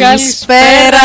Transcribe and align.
Καλησπέρα! 0.00 0.98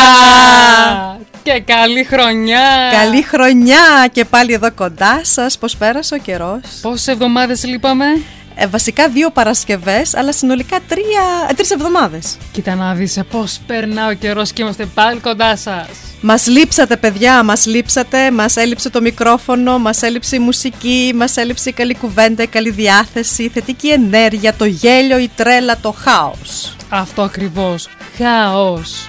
Και 1.44 1.64
καλή 1.66 2.04
χρονιά! 2.04 2.62
Καλή 2.92 3.22
χρονιά 3.22 4.10
και 4.12 4.26
πάλι 4.26 4.54
εδώ 4.54 4.72
κοντά 4.72 5.20
σας. 5.24 5.58
Πώς 5.58 5.78
πέρασε 5.78 6.16
ο 6.16 6.18
καιρός; 6.18 6.60
Πόσες 6.82 7.08
εβδομάδες 7.08 7.66
λείπαμε; 7.66 8.06
Ε, 8.56 8.68
βασικά 8.68 9.08
δύο 9.10 9.30
Παρασκευές, 9.30 10.16
αλλά 10.16 10.32
συνολικά 10.34 10.80
τρία, 10.88 11.48
ε, 11.50 11.54
τρεις 11.54 11.72
εβδομάδες. 11.72 12.38
Κοίτα 12.52 12.76
να 12.76 12.94
δεις 12.94 13.18
ε, 13.18 13.24
πώς 13.24 13.60
περνά 13.68 14.08
ο 14.08 14.14
καιρός 14.14 14.52
και 14.52 14.62
είμαστε 14.62 14.86
πάλι 14.86 15.20
κοντά 15.20 15.56
σας. 15.56 15.88
Μας 16.22 16.48
λείψατε 16.48 16.98
παιδιά, 16.98 17.44
μας 17.44 17.66
λείψατε, 17.66 18.32
μας 18.32 18.56
έλειψε 18.56 18.90
το 18.90 19.02
μικρόφωνο, 19.02 19.80
μας 19.80 20.02
έλειψε 20.02 20.36
η 20.36 20.40
μουσική, 20.40 21.12
μας 21.16 21.38
έλειψε 21.38 21.70
η 21.70 21.74
καλή 21.74 21.96
κουβέντα, 21.96 22.44
η 22.44 22.48
καλή 22.48 22.70
διάθεση, 22.70 23.44
η 23.44 23.50
θετική 23.50 23.88
ενέργεια, 23.88 24.54
το 24.54 24.66
γέλιο, 24.66 25.18
η 25.18 25.30
τρέλα, 25.36 25.78
το 25.82 25.92
χάος. 25.92 26.76
Αυτό 26.90 27.22
ακριβώς. 27.22 27.88
Χαός. 28.18 29.08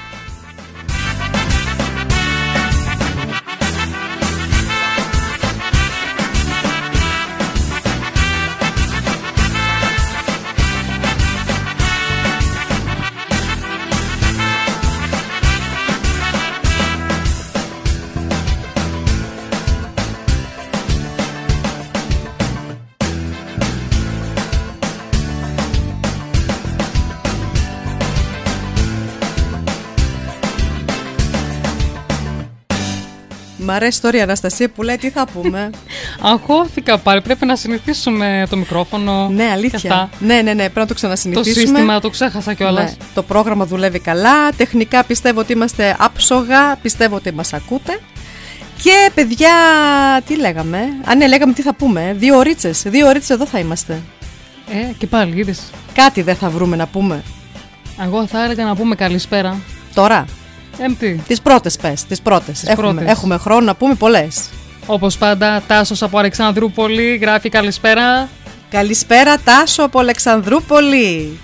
Μ' 33.70 33.72
αρέσει 33.72 34.00
τώρα 34.00 34.16
η 34.18 34.20
Αναστασία 34.20 34.68
που 34.70 34.82
λέει 34.82 34.96
τι 34.96 35.10
θα 35.10 35.26
πούμε. 35.32 35.70
Αγχώθηκα 36.32 36.98
πάλι. 36.98 37.20
Πρέπει 37.20 37.46
να 37.46 37.56
συνηθίσουμε 37.56 38.46
το 38.50 38.56
μικρόφωνο. 38.56 39.28
ναι, 39.28 39.44
και 39.44 39.50
αλήθεια. 39.50 39.78
αυτά. 39.92 40.08
Ναι, 40.18 40.34
ναι, 40.34 40.52
ναι, 40.52 40.54
πρέπει 40.54 40.74
να 40.74 40.82
το 40.82 40.88
Το 40.88 40.94
ξανασυνηθίσουμε. 40.94 41.66
σύστημα 41.66 42.00
το 42.00 42.10
ξέχασα 42.10 42.54
κιόλας. 42.54 42.90
Ναι, 42.90 42.96
το 43.14 43.22
πρόγραμμα 43.22 43.67
δουλεύει 43.67 43.98
καλά. 43.98 44.52
Τεχνικά 44.56 45.05
πιστεύω 45.05 45.40
ότι 45.40 45.52
είμαστε 45.52 45.96
άψογα. 45.98 46.77
Πιστεύω 46.83 47.17
ότι 47.17 47.33
μας 47.33 47.52
ακούτε. 47.52 48.00
Και 48.83 49.11
παιδιά, 49.14 49.50
τι 50.27 50.36
λέγαμε; 50.36 50.78
Α, 51.05 51.14
ναι, 51.14 51.27
λέγαμε 51.28 51.52
τι 51.52 51.62
θα 51.62 51.74
πούμε. 51.74 52.14
Δύο 52.18 52.39
ωρίτσες. 52.39 52.83
Δύο 52.86 53.08
ωρίτσες 53.08 53.30
εδώ 53.30 53.46
θα 53.46 53.58
είμαστε. 53.58 54.00
Ε, 54.70 54.92
και 54.98 55.06
πάλι, 55.06 55.39
είδες. 55.40 55.61
Κάτι 55.95 56.22
δεν 56.22 56.34
θα 56.36 56.48
βρούμε 56.50 56.77
να 56.77 56.86
πούμε. 56.86 57.22
Εγώ 58.05 58.27
θα 58.27 58.45
έλεγα 58.45 58.64
να 58.64 58.77
πούμε 58.77 58.95
καλησπέρα. 58.95 59.61
Τώρα. 59.95 60.24
Ε, 60.79 60.86
τις. 60.98 61.23
Τι 61.27 61.36
πρώτες 61.42 61.77
πες. 61.77 62.05
Τις 62.05 62.20
πρώτες. 62.20 62.64
Έχουμε, 62.64 62.92
πρώτες. 62.92 63.11
έχουμε 63.11 63.36
χρόνο 63.36 63.64
να 63.64 63.75
πούμε 63.75 63.95
πολλές. 63.95 64.48
Όπως 64.86 65.19
πάντα, 65.19 65.63
Τάσος 65.67 66.03
από 66.03 66.19
Αλεξανδρούπολη 66.19 67.17
γράφει 67.17 67.48
καλησπέρα. 67.48 68.29
Καλησπέρα, 68.70 69.39
Τάσο 69.39 69.83
από 69.83 69.98
Αλεξανδρούπολη. 69.98 71.39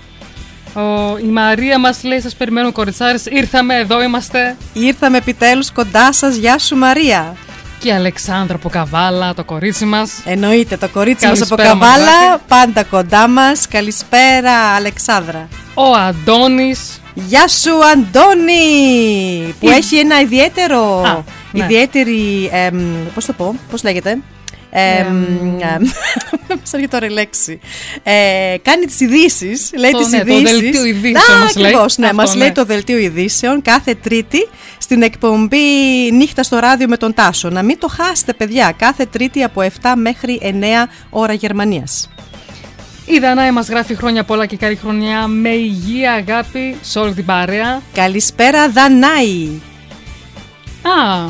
Ο, 0.73 1.17
η 1.17 1.27
Μαρία 1.27 1.79
μας 1.79 2.03
λέει, 2.03 2.19
σας 2.19 2.35
περιμένουν 2.35 2.71
κοριτσάρες, 2.71 3.25
ήρθαμε, 3.25 3.75
εδώ 3.75 4.03
είμαστε. 4.03 4.55
Ήρθαμε 4.73 5.17
επιτέλους 5.17 5.71
κοντά 5.71 6.13
σας. 6.13 6.35
Γεια 6.35 6.57
σου, 6.57 6.75
Μαρία. 6.75 7.35
Και 7.79 7.87
η 7.87 7.91
Αλεξάνδρα 7.91 8.55
από 8.55 8.69
Καβάλα, 8.69 9.33
το 9.33 9.43
κορίτσι 9.43 9.85
μας. 9.85 10.11
Εννοείται, 10.25 10.77
το 10.77 10.87
κορίτσι 10.89 11.27
μας 11.27 11.41
από 11.41 11.55
Καλησπέρα, 11.55 11.75
μας 11.75 11.89
Καβάλα, 11.97 12.25
γράφει. 12.27 12.41
πάντα 12.47 12.83
κοντά 12.83 13.27
μας. 13.27 13.67
Καλησπέρα, 13.67 14.53
Αλεξάνδρα. 14.75 15.47
Ο 15.73 15.93
Αντώνης, 15.93 17.01
Γεια 17.13 17.47
σου, 17.47 17.71
Αντώνη! 17.93 19.55
Που 19.59 19.67
Η- 19.69 19.71
έχει 19.73 19.97
ένα 19.97 20.21
ιδιαίτερο. 20.21 21.01
Α, 21.01 21.23
ναι. 21.51 21.63
Ιδιαίτερη. 21.63 22.49
Εμ, 22.53 22.79
πώς 23.13 23.25
το 23.25 23.33
πω, 23.33 23.55
πώς 23.71 23.83
λέγεται; 23.83 24.17
Εμ, 24.69 25.07
Εμ. 25.07 25.59
εμ, 25.59 25.83
Μας 26.59 26.73
έρχεται 26.73 26.87
τώρα 26.97 27.05
η 27.05 27.09
λέξη. 27.09 27.59
Ε, 28.03 28.55
κάνει 28.61 28.85
τις 28.85 28.99
ειδήσεις. 28.99 29.71
Λέει 29.77 29.91
Το- 29.91 29.97
τις 29.97 30.07
ναι, 30.09 30.23
το 30.23 30.33
ειδήσεις. 30.37 30.59
δελτίο 30.59 30.85
ειδήσεων 30.85 31.37
Α, 31.37 31.43
μας 31.43 31.55
λέει. 31.55 31.65
ακριβώς, 31.65 31.97
ναι, 31.97 32.05
Αυτό, 32.05 32.17
μας 32.17 32.33
ναι. 32.33 32.39
λέει 32.39 32.51
το 32.51 32.65
δελτίο 32.65 32.97
ειδήσεων 32.97 33.61
κάθε 33.61 33.95
Τρίτη 33.95 34.47
στην 34.77 35.01
εκπομπή 35.01 35.57
Νύχτα 36.11 36.43
στο 36.43 36.57
ράδιο 36.59 36.87
με 36.87 36.97
τον 36.97 37.13
Τάσο. 37.13 37.49
Να 37.49 37.63
μην 37.63 37.79
το 37.79 37.87
χάσετε, 37.87 38.33
παιδιά. 38.33 38.73
Κάθε 38.77 39.05
Τρίτη 39.05 39.43
από 39.43 39.61
7 39.61 39.67
μέχρι 39.95 40.39
9 40.43 40.87
ώρα 41.09 41.33
Γερμανίας. 41.33 42.09
η 43.05 43.19
Δανάη 43.19 43.51
μας 43.51 43.67
γράφει 43.69 43.95
χρόνια 43.95 44.23
πολλά 44.23 44.45
και 44.45 44.57
καλή 44.57 44.75
χρονιά 44.75 45.27
με 45.27 45.49
υγεία, 45.49 46.13
αγάπη 46.13 46.75
σε 46.81 46.99
όλη 46.99 47.13
την 47.13 47.25
παρέα. 47.25 47.81
Καλησπέρα, 47.93 48.69
Δανάη. 48.69 49.47
Α, 50.81 51.29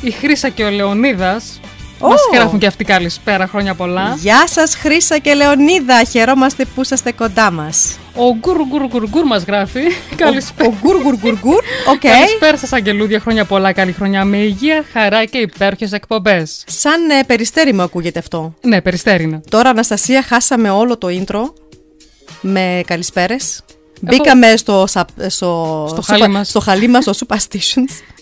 η 0.00 0.10
Χρύσα 0.10 0.48
και 0.48 0.62
ο 0.64 0.70
Λεωνίδας 0.70 1.60
Ω. 2.00 2.08
μας 2.08 2.20
γράφουν 2.34 2.58
και 2.58 2.66
αυτοί 2.66 2.84
καλησπέρα, 2.84 3.46
χρόνια 3.46 3.74
πολλά. 3.74 4.16
Γεια 4.20 4.46
σας 4.48 4.74
Χρύσα 4.76 5.18
και 5.18 5.34
Λεωνίδα, 5.34 6.04
χαιρόμαστε 6.04 6.64
που 6.74 6.80
είσαστε 6.80 7.12
κοντά 7.12 7.50
μας. 7.50 7.96
Ο 8.14 8.34
Γκουρ 8.36 8.56
Γκουρ 8.68 8.86
Γκουρ 8.86 9.08
Γκουρ 9.08 9.24
μας 9.26 9.42
γράφει 9.42 9.80
καλησπέρα. 10.16 10.68
Ο 10.68 10.74
γκουρ 10.82 11.02
γκουρ 11.02 11.16
γκουρ 11.16 11.38
γκουρ, 11.38 11.62
οκ. 11.92 11.98
Καλησπέρα 12.00 12.56
σας 12.56 12.72
αγγελούδια, 12.72 13.20
χρόνια 13.20 13.44
πολλά, 13.44 13.72
καλή 13.72 13.92
χρονιά 13.92 14.24
με 14.24 14.36
υγεία, 14.36 14.84
χαρά 14.92 15.24
και 15.24 15.38
υπέροχες 15.38 15.92
εκπομπές. 15.92 16.64
Σαν 16.66 17.10
ε, 17.10 17.22
περιστέρι 17.26 17.72
μου 17.72 17.82
ακούγεται 17.82 18.18
αυτό. 18.18 18.54
Ναι, 18.60 18.80
περιστέρινα. 18.80 19.40
Τώρα 19.50 19.70
Αναστασία 19.70 20.22
χάσαμε 20.22 20.70
όλο 20.70 20.98
το 20.98 21.08
intro 21.10 21.52
με 22.40 22.80
καλησπέρες. 22.86 23.60
Μπήκαμε 24.00 24.56
στο, 24.56 24.84
σα- 24.86 25.30
στο, 25.30 25.86
Στο 25.90 26.02
χαλί 26.02 26.28
μας. 26.28 26.48
στο 26.48 26.60
χαλί 26.60 26.88
μας, 26.88 27.04
στο 27.04 27.26
Superstitions. 27.26 28.00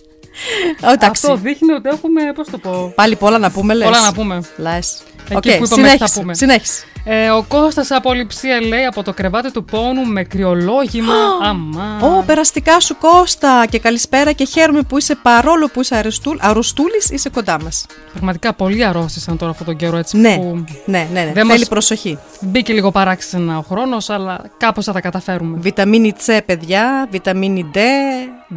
Ω, 0.83 0.91
Εντάξει, 0.91 1.07
Αυτό 1.27 1.37
δείχνει 1.37 1.73
ότι 1.73 1.89
έχουμε, 1.89 2.33
πώς 2.35 2.49
το 2.51 2.59
πω, 2.59 2.93
πάλι 2.95 3.17
πολλά 3.17 3.39
να 3.39 3.51
πούμε 3.51 3.75
λες. 3.75 3.85
πολλά 3.87 4.01
να 4.01 4.13
πούμε. 4.13 4.41
Λες. 4.57 5.03
Εκεί 5.29 5.35
Οκ, 5.37 5.43
που 5.43 5.49
είπαμε 5.49 5.67
συνέχισε, 5.67 6.07
θα 6.07 6.21
πούμε. 6.21 6.35
συνέχισε. 6.35 6.85
Ε, 7.07 7.31
ο 7.31 7.43
Κώστας 7.49 7.91
από 7.91 8.13
Λειψία 8.13 8.61
λέει 8.61 8.85
από 8.85 9.03
το 9.03 9.13
κρεβάτι 9.13 9.51
του 9.53 9.65
πόνου 9.65 10.05
με 10.05 10.23
κρυολόγημα. 10.25 11.15
Αμά. 11.43 11.99
Ω, 12.03 12.23
περαστικά 12.27 12.81
σου 12.81 12.97
Κώστα 12.99 13.67
και 13.71 13.79
καλησπέρα 13.79 14.33
και 14.33 14.45
χαίρομαι 14.45 14.83
που 14.83 14.99
είσαι 14.99 15.15
παρόλο 15.23 15.69
που 15.73 15.81
είσαι 15.81 15.97
αρεστούλ, 15.97 16.37
αρρωστούλης, 16.41 17.11
είσαι 17.11 17.29
κοντά 17.29 17.61
μας. 17.63 17.87
Πραγματικά 18.13 18.53
πολύ 18.55 18.85
αρρώστησαν 18.85 19.37
τώρα 19.37 19.51
αυτόν 19.51 19.67
τον 19.67 19.77
καιρό 19.77 19.97
έτσι 19.97 20.17
Ναι, 20.17 20.37
που 20.37 20.65
ναι, 20.85 21.09
ναι, 21.13 21.21
ναι. 21.21 21.25
Δεν 21.35 21.47
θέλει 21.47 21.59
μας- 21.59 21.69
προσοχή. 21.69 22.19
μπήκε 22.41 22.73
λίγο 22.73 22.91
παράξενα 22.91 23.59
ο 23.59 23.63
χρόνος 23.63 24.11
αλλά 24.11 24.41
κάπως 24.57 24.85
θα 24.85 24.93
τα 24.93 25.01
καταφέρουμε. 25.01 25.57
Βιταμίνη 25.61 26.13
C, 26.27 26.39
παιδιά, 26.47 27.09
βιταμίνη 27.11 27.71
D, 27.75 27.79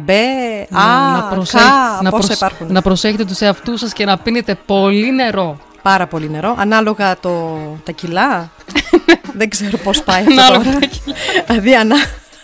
B, 0.06 0.10
A, 0.10 0.74
να, 1.12 1.28
K, 1.30 1.34
προσέ- 1.34 1.60
να, 2.02 2.10
πόσα 2.10 2.26
προσ- 2.26 2.32
υπάρχουν. 2.36 2.72
να 2.72 2.82
προσέχετε 2.82 3.24
τους 3.24 3.40
εαυτούς 3.40 3.80
σας 3.80 3.92
και 3.92 4.04
να 4.04 4.18
πίνετε 4.18 4.58
πολύ 4.66 5.12
νερό. 5.14 5.58
Πάρα 5.88 6.06
πολύ 6.06 6.30
νερό. 6.30 6.54
Ανάλογα 6.58 7.16
το, 7.20 7.58
τα 7.84 7.92
κιλά. 7.92 8.50
Δεν 9.38 9.48
ξέρω 9.48 9.78
πώς 9.78 10.02
πάει 10.02 10.20
αυτό 10.20 10.32
Ανάλογα 10.32 10.64
τώρα. 10.64 10.78
τα 10.78 10.86
κιλά. 10.86 11.14
δηλαδή, 11.46 11.74
ανα... 11.76 11.96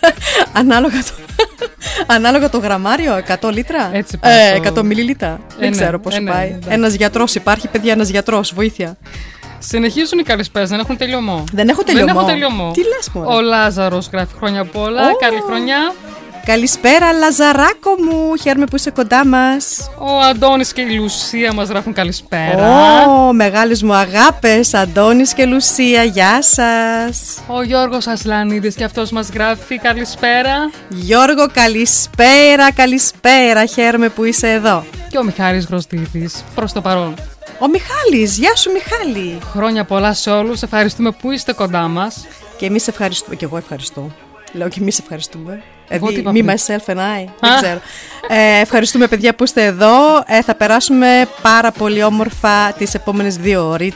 ανάλογα, 0.61 0.99
το... 1.03 1.11
ανάλογα 2.07 2.49
το 2.49 2.57
γραμμάριο, 2.57 3.21
100 3.41 3.51
λίτρα; 3.51 3.89
Έτσι 3.93 4.17
πάει 4.17 4.55
ε, 4.55 4.59
το- 4.59 4.81
100 4.81 4.83
μιλιλίτρα. 4.83 5.27
Ε, 5.27 5.37
Δεν 5.59 5.69
ναι, 5.69 5.75
ξέρω 5.75 5.99
πώς 5.99 6.15
ε, 6.15 6.19
ναι, 6.19 6.31
πάει. 6.31 6.47
εντάξει. 6.47 6.69
Ένας 6.71 6.93
γιατρός 6.93 7.35
υπάρχει, 7.35 7.67
παιδιά, 7.67 7.91
ένας 7.93 8.09
γιατρός. 8.09 8.53
Βοήθεια. 8.53 8.97
Συνεχίζουν 9.59 10.19
οι 10.19 10.23
καλησπέρες, 10.23 10.69
δεν 10.69 10.79
έχουν 10.79 10.97
τελειωμό. 10.97 11.43
Δεν 11.51 11.67
έχω 11.69 11.83
τελειωμό. 11.83 12.07
Δεν 12.07 12.15
έχω 12.17 12.25
τελειωμό. 12.27 12.71
Τι 12.71 12.81
λες, 12.83 13.09
μωρέ; 13.13 13.35
Ο 13.35 13.41
Λάζαρος 13.41 14.09
γράφει 14.11 14.33
χρόνια 14.37 14.65
πολλά, 14.65 15.01
Ω. 15.09 15.15
καλή 15.15 15.41
χρονιά. 15.45 15.93
Καλησπέρα 16.45 17.11
Λαζαράκο 17.11 17.95
μου, 18.03 18.35
χαίρομαι 18.41 18.65
που 18.65 18.75
είσαι 18.75 18.91
κοντά 18.91 19.25
μας. 19.25 19.89
Ο 19.99 20.19
Αντώνης 20.19 20.73
και 20.73 20.81
η 20.81 20.89
Λουσία 20.89 21.53
μας 21.53 21.69
γράφουν 21.69 21.93
καλησπέρα. 21.93 23.05
Ω, 23.07 23.33
μεγάλες 23.33 23.83
μου 23.83 23.93
αγάπες, 23.93 24.73
Αντώνης 24.73 25.33
και 25.33 25.45
Λουσία, 25.45 26.03
γεια 26.03 26.41
σας. 26.41 27.39
Ο 27.47 27.61
Γιώργος 27.61 28.07
Ασλανίδης 28.07 28.75
και 28.75 28.83
αυτός 28.83 29.11
μας 29.11 29.29
γράφει 29.29 29.77
καλησπέρα. 29.79 30.71
Γιώργο, 30.89 31.47
καλησπέρα, 31.53 32.71
καλησπέρα, 32.71 33.65
χαίρομαι 33.65 34.09
που 34.09 34.23
είσαι 34.23 34.49
εδώ. 34.49 34.85
Και 35.09 35.17
ο 35.17 35.23
Μιχάλης 35.23 35.65
Γροστίδης, 35.65 36.43
προς 36.55 36.71
το 36.73 36.81
παρόν. 36.81 37.13
Ο 37.59 37.67
Μιχάλης, 37.67 38.37
γεια 38.37 38.55
σου 38.55 38.71
Μιχάλη. 38.71 39.39
Χρόνια 39.51 39.83
πολλά 39.83 40.13
σε 40.13 40.29
όλους, 40.29 40.61
ευχαριστούμε 40.61 41.11
που 41.11 41.31
είστε 41.31 41.53
κοντά 41.53 41.87
μας. 41.87 42.27
Και 42.57 42.65
εμείς 42.65 42.87
ευχαριστούμε, 42.87 43.35
και 43.35 43.45
εγώ 43.45 43.57
ευχαριστώ. 43.57 44.11
Λέω 44.51 44.69
και 44.69 44.79
εμείς 44.81 44.99
ευχαριστούμε. 44.99 45.63
Εγώ 45.87 46.07
τι 46.07 46.13
Δηλαδή, 46.15 46.39
είπα 46.39 46.53
me, 46.53 46.55
πριν; 46.65 46.77
myself 46.77 46.93
and 46.93 46.97
I. 46.99 47.29
Δεν 47.39 47.55
ξέρω. 47.61 47.79
Ε, 48.27 48.59
ευχαριστούμε 48.61 49.07
παιδιά 49.07 49.35
που 49.35 49.43
είστε 49.43 49.63
εδώ. 49.65 50.23
Ε, 50.25 50.41
θα 50.41 50.55
περάσουμε 50.55 51.27
πάρα 51.41 51.71
πολύ 51.71 52.03
όμορφα 52.03 52.73
τις 52.77 52.93
επόμενες 52.93 53.35
δύο 53.35 53.67
ώρες. 53.69 53.93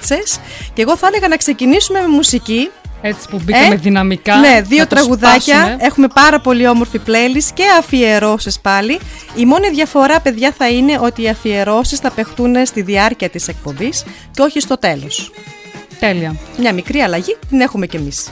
Και 0.73 0.81
εγώ 0.81 0.97
θα 0.97 1.07
έλεγα 1.07 1.27
να 1.27 1.35
ξεκινήσουμε 1.37 1.99
με 2.01 2.07
μουσική. 2.07 2.69
Έτσι 3.01 3.27
που 3.29 3.39
μπήκαμε 3.43 3.73
Ε, 3.73 3.77
δυναμικά. 3.77 4.35
Ναι, 4.37 4.61
δύο 4.61 4.77
να 4.77 4.87
το 4.87 4.95
τραγουδάκια. 4.95 5.39
σπάσουμε. 5.39 5.77
Έχουμε 5.79 6.07
πάρα 6.13 6.39
πολύ 6.39 6.67
όμορφη 6.67 7.01
playlist 7.07 7.49
και 7.53 7.63
αφιερώσεις 7.79 8.59
πάλι. 8.59 8.99
Η 9.35 9.45
μόνη 9.45 9.69
διαφορά, 9.69 10.19
παιδιά, 10.19 10.53
θα 10.57 10.69
είναι 10.69 10.97
ότι 11.01 11.21
οι 11.21 11.29
αφιερώσεις 11.29 11.99
θα 11.99 12.11
παιχτούν 12.11 12.65
στη 12.65 12.81
διάρκεια 12.81 13.29
της 13.29 13.47
εκπομπής 13.47 14.03
και 14.31 14.41
όχι 14.41 14.59
στο 14.59 14.77
τέλος. 14.77 15.31
Τέλεια. 15.99 16.35
Μια 16.57 16.73
μικρή 16.73 16.99
αλλαγή 16.99 17.37
την 17.49 17.59
έχουμε 17.61 17.85
κι 17.87 17.95
εμείς. 17.95 18.31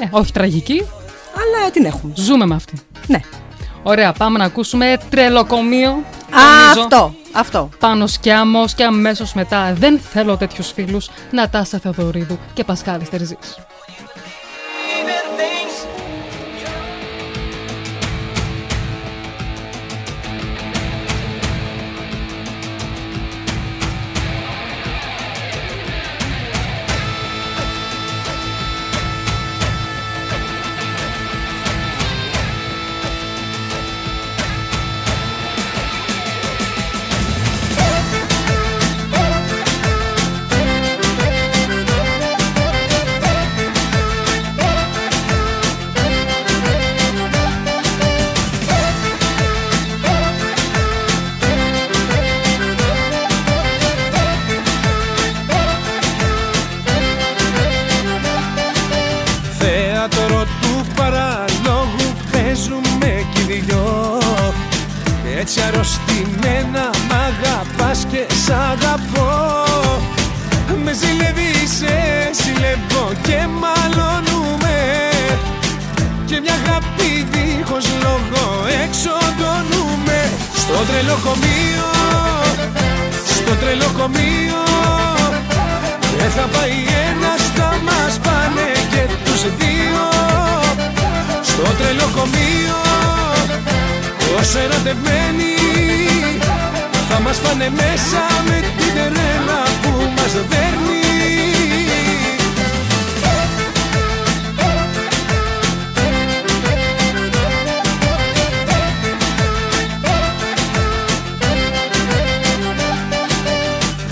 Ε, 0.00 0.06
όχι 0.10 0.32
τραγική, 0.32 0.86
Αλλά 1.36 1.70
την 1.70 1.84
έχουμε. 1.84 2.12
ζούμε 2.16 2.46
με 2.46 2.54
αυτή. 2.54 2.74
Ναι. 3.06 3.20
Ωραία, 3.82 4.12
πάμε 4.12 4.38
να 4.38 4.44
ακούσουμε 4.44 4.98
τρελοκομείο. 5.10 5.90
Α, 5.90 5.94
νομίζω. 6.64 6.80
αυτό. 6.80 7.14
Αυτό. 7.32 7.68
Πάνω 7.78 8.06
Σκιάμος 8.06 8.74
και 8.74 8.84
αμέσως 8.84 9.34
μετά 9.34 9.72
δεν 9.74 9.98
θέλω 9.98 10.36
τέτοιους 10.36 10.72
φίλους 10.72 11.10
Νατάσα 11.30 11.78
Θεοδωρίδου 11.78 12.38
και 12.52 12.64
Πασκάλη 12.64 13.04
Στερζής. 13.04 13.58
Τρελοκομείο 92.32 92.80
Όσο 94.38 94.58
ερωτευμένοι 94.58 95.54
Θα 97.08 97.20
μας 97.20 97.36
πάνε 97.36 97.70
μέσα 97.70 98.42
με 98.46 98.60
την 98.60 98.92
τρέλα 98.94 99.62
που 99.82 99.90
μας 100.16 100.32
δέρνει. 100.32 101.04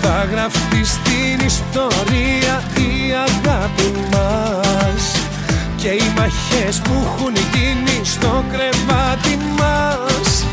Θα 0.03 0.29
γραφτεί 0.33 0.85
στην 0.85 1.47
ιστορία 1.47 2.63
η 2.77 3.13
αγάπη 3.13 3.93
μας 4.13 5.24
Και 5.85 5.91
οι 5.91 6.13
μαχές 6.17 6.81
που 6.81 6.93
έχουν 7.05 7.35
γίνει 7.53 8.01
στο 8.05 8.45
κρεβάτι 8.53 9.39
μας 9.59 10.47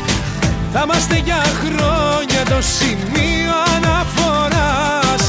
Θα 0.72 0.80
είμαστε 0.84 1.16
για 1.24 1.42
χρόνια 1.60 2.42
το 2.48 2.60
σημείο 2.76 3.54
αναφοράς. 3.76 5.22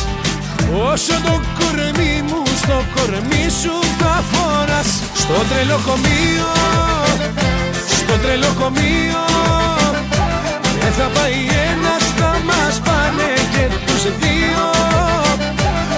Όσο 0.92 1.14
το 1.28 1.42
κορμί 1.58 2.22
μου 2.28 2.44
στο 2.62 2.84
κορμί 2.96 3.46
σου 3.62 3.76
θα 4.00 4.24
φοράς. 4.32 4.88
Στο 5.14 5.38
τρελοκομείο, 5.50 6.52
στο 8.00 8.14
τρελοκομείο 8.24 9.24
δεν 10.82 10.92
θα 10.98 11.08
πάει 11.16 11.40
ένας, 11.72 12.04
θα 12.18 12.32
μας 12.50 12.80
πάνε 12.86 13.30
και 13.54 13.76
τους 13.86 14.04
δύο. 14.04 14.66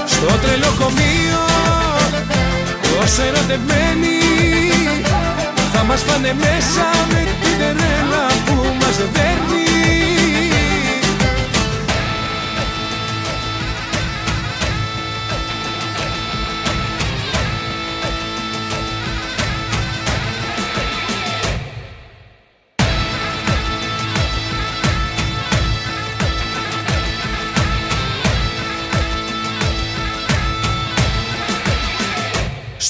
Στο 0.06 0.38
τρελοκομείο 0.44 1.55
Όσο 3.06 3.22
ερωτευμένοι 3.22 4.18
Θα 5.74 5.84
μας 5.84 6.02
πάνε 6.02 6.34
μέσα 6.34 6.86
με 7.12 7.28
την 7.42 7.57
τρέλα 7.57 8.25
που 8.46 8.56
μας 8.80 8.98
δέρνει 9.13 10.05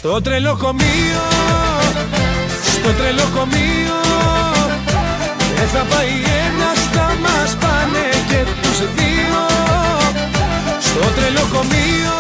Στο 0.08 0.22
τρελοκομείο, 0.22 1.26
στο 2.74 2.92
τρελοκομείο. 3.00 4.00
Δεν 5.56 5.68
θα 5.74 5.84
πάει 5.92 6.14
ένας, 6.46 6.80
θα 6.94 7.08
μας 7.24 7.56
πάνε 7.62 8.06
και 8.30 8.42
τους 8.62 8.80
δύο. 8.96 9.42
Στο 10.80 11.06
τρελοκομείο, 11.16 12.18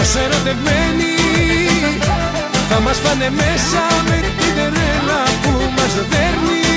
όσο 0.00 0.18
ερωτευμένοι 0.18 1.14
Θα 2.68 2.80
μας 2.80 2.96
πάνε 2.96 3.30
μέσα 3.30 3.82
με 4.08 4.16
την 4.38 4.54
τρέλα 4.54 5.22
που 5.42 5.52
μας 5.76 5.92
δέρνει 6.10 6.67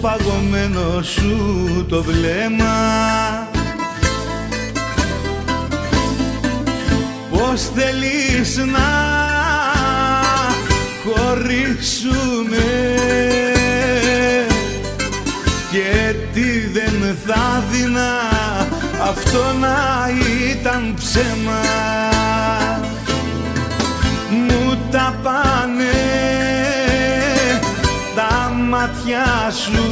παγωμένο 0.00 1.02
σου 1.02 1.86
το 1.88 2.02
βλέμμα. 2.02 3.48
Πώς 7.30 7.70
θέλεις 7.74 8.56
να 8.56 8.90
χωρίσουμε 11.04 12.68
και 15.70 16.14
τι 16.32 16.66
δεν 16.72 17.16
θα 17.26 17.64
δεινά 17.70 18.18
αυτό 19.08 19.52
να 19.60 20.08
ήταν 20.50 20.94
ψέμα. 20.96 21.60
Μου 24.30 24.78
τα 24.90 25.18
πάνε 25.22 25.90
τα 25.92 25.99
μάτια 28.80 29.50
σου. 29.50 29.82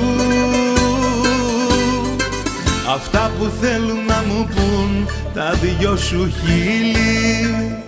Αυτά 2.94 3.30
που 3.38 3.50
θέλουν 3.60 4.04
να 4.06 4.24
μου 4.28 4.48
πουν 4.54 5.08
τα 5.34 5.54
δυο 5.62 5.96
σου 5.96 6.32
χείλη. 6.40 7.84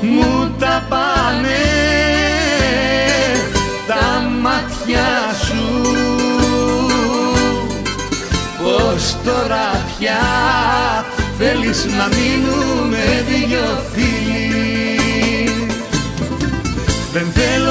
Μου 0.00 0.54
τα 0.58 0.86
πάνε 0.88 1.64
τα 3.86 4.22
μάτια 4.40 5.08
σου. 5.44 5.82
Πως 8.62 9.16
τώρα 9.24 9.84
πια 9.98 10.20
θέλεις 11.38 11.84
να 11.84 12.08
μείνουμε 12.16 13.24
δυο 13.28 13.82
φίλοι; 13.92 14.17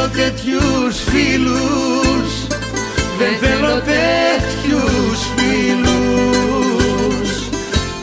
Τέτοιους 0.07 1.03
φίλους. 1.09 2.47
Δεν 3.17 3.33
θέλω 3.41 3.81
τέτοιους 3.81 5.19
φίλους 5.35 7.29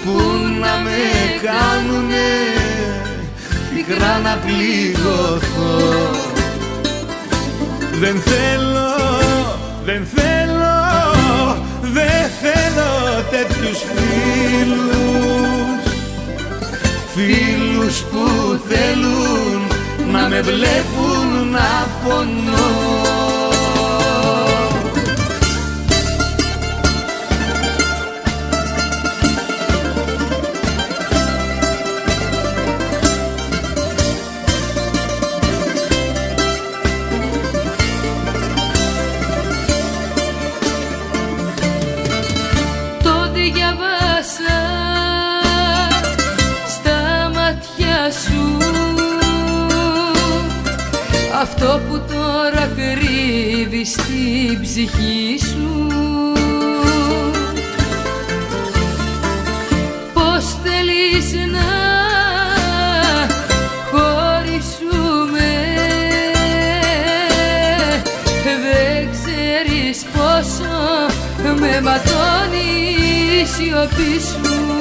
Που 0.04 0.14
να 0.60 0.72
με 0.84 1.02
κάνουνε 1.42 2.30
πικρά 3.74 4.18
να 4.18 4.38
πληγωθώ. 4.44 5.76
Δεν 8.00 8.16
θέλω, 8.20 8.92
δεν 9.84 10.06
θέλω 10.14 10.74
δεν 11.94 12.30
θέλω 12.42 13.22
τέτοιους 13.30 13.78
φίλους. 13.94 14.84
Φίλους 17.14 18.00
που 18.00 18.24
θέλουν 18.68 19.53
να 20.24 20.30
με 20.30 20.40
βλέπουν 20.40 21.50
να 21.50 21.86
πονώ 22.04 23.03
Αυτό 51.74 51.86
που 51.88 52.00
τώρα 52.12 52.70
κρύβεις 52.76 53.90
στην 53.90 54.60
ψυχή 54.60 55.38
σου. 55.38 55.92
Πώς 60.12 60.44
θέλεις 60.62 61.32
να 61.52 61.70
χωρίσουμε; 63.90 65.52
Δεν 68.44 69.10
ξέρεις 69.12 70.04
πόσο 70.04 70.74
με 71.60 71.80
ματώνει 71.80 72.70
η 73.40 73.46
σιωπή 73.46 74.20
σου 74.20 74.73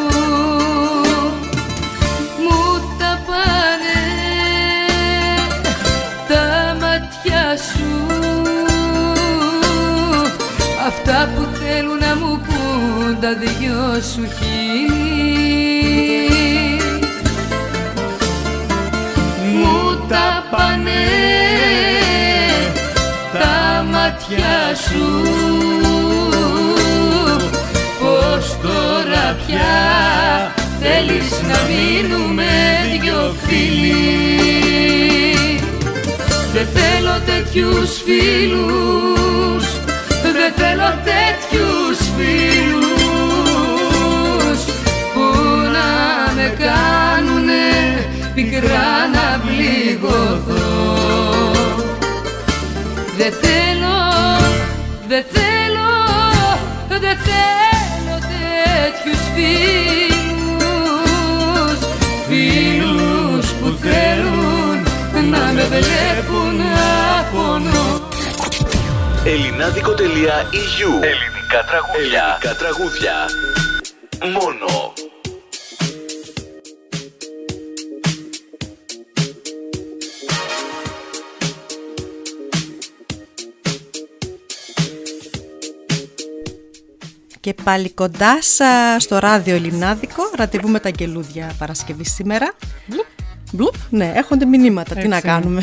που 11.27 11.47
θέλουν 11.53 11.97
να 11.97 12.15
μου 12.15 12.41
πούν 12.45 13.19
τα 13.21 13.33
δυο 13.33 14.01
σου 14.13 14.27
χείλη. 14.37 14.93
Μου 19.53 20.05
τα 20.07 20.43
πάνε 20.51 21.05
τα 23.33 23.85
μάτια 23.91 24.75
σου. 24.87 25.07
Πως 27.99 28.57
τώρα 28.61 29.37
πια 29.45 29.75
θέλεις 30.81 31.31
να 31.41 31.57
μείνουμε 31.69 32.51
δυο 33.01 33.35
φίλοι; 33.47 33.99
Δεν 36.53 36.67
θέλω 36.73 37.15
τέτοιους 37.25 38.01
φίλους 38.05 39.82
Δεν 40.55 40.65
θέλω 40.65 40.89
τέτοιους 41.03 41.97
φίλους 42.17 42.93
Που 45.13 45.25
να 45.75 45.91
με 46.35 46.47
κάνουνε 46.59 47.65
πικρά 48.33 48.91
να 49.13 49.27
πληγωθώ. 49.45 50.71
Δεν 53.17 53.33
θέλω, 53.41 53.99
δεν 55.07 55.23
θέλω, 55.31 55.91
δεν 56.87 57.17
θέλω 57.27 58.15
τέτοιους 58.33 59.21
φίλους 59.33 60.19
Φίλους 62.27 63.45
που 63.51 63.77
θέλουν 63.81 64.77
να 65.31 65.51
με 65.53 65.63
βλέπουν 65.63 66.55
να 66.57 67.23
πονώ 67.31 67.92
Ελληνάδικο.eu 69.25 70.89
Ελληνικά 71.01 71.63
τραγούδια. 71.67 72.39
Ελληνικά 72.41 72.55
τραγούδια. 72.57 73.13
Μόνο. 74.21 74.93
Και 87.39 87.53
πάλι 87.63 87.91
κοντά 87.91 88.41
σας 88.41 89.03
στο 89.03 89.19
ράδιο 89.19 89.55
Ελληνάδικο, 89.55 90.23
ραντεβού 90.35 90.69
με 90.69 90.79
τα 90.79 90.87
αγγελούδια 90.87 91.55
Παρασκευή 91.57 92.05
σήμερα. 92.05 92.55
Μπλουπ, 93.55 93.73
ναι, 93.89 94.11
έχονται 94.15 94.45
μηνύματα, 94.45 94.95
τι 94.95 95.07
να 95.07 95.15
Έτσι. 95.15 95.27
κάνουμε. 95.27 95.61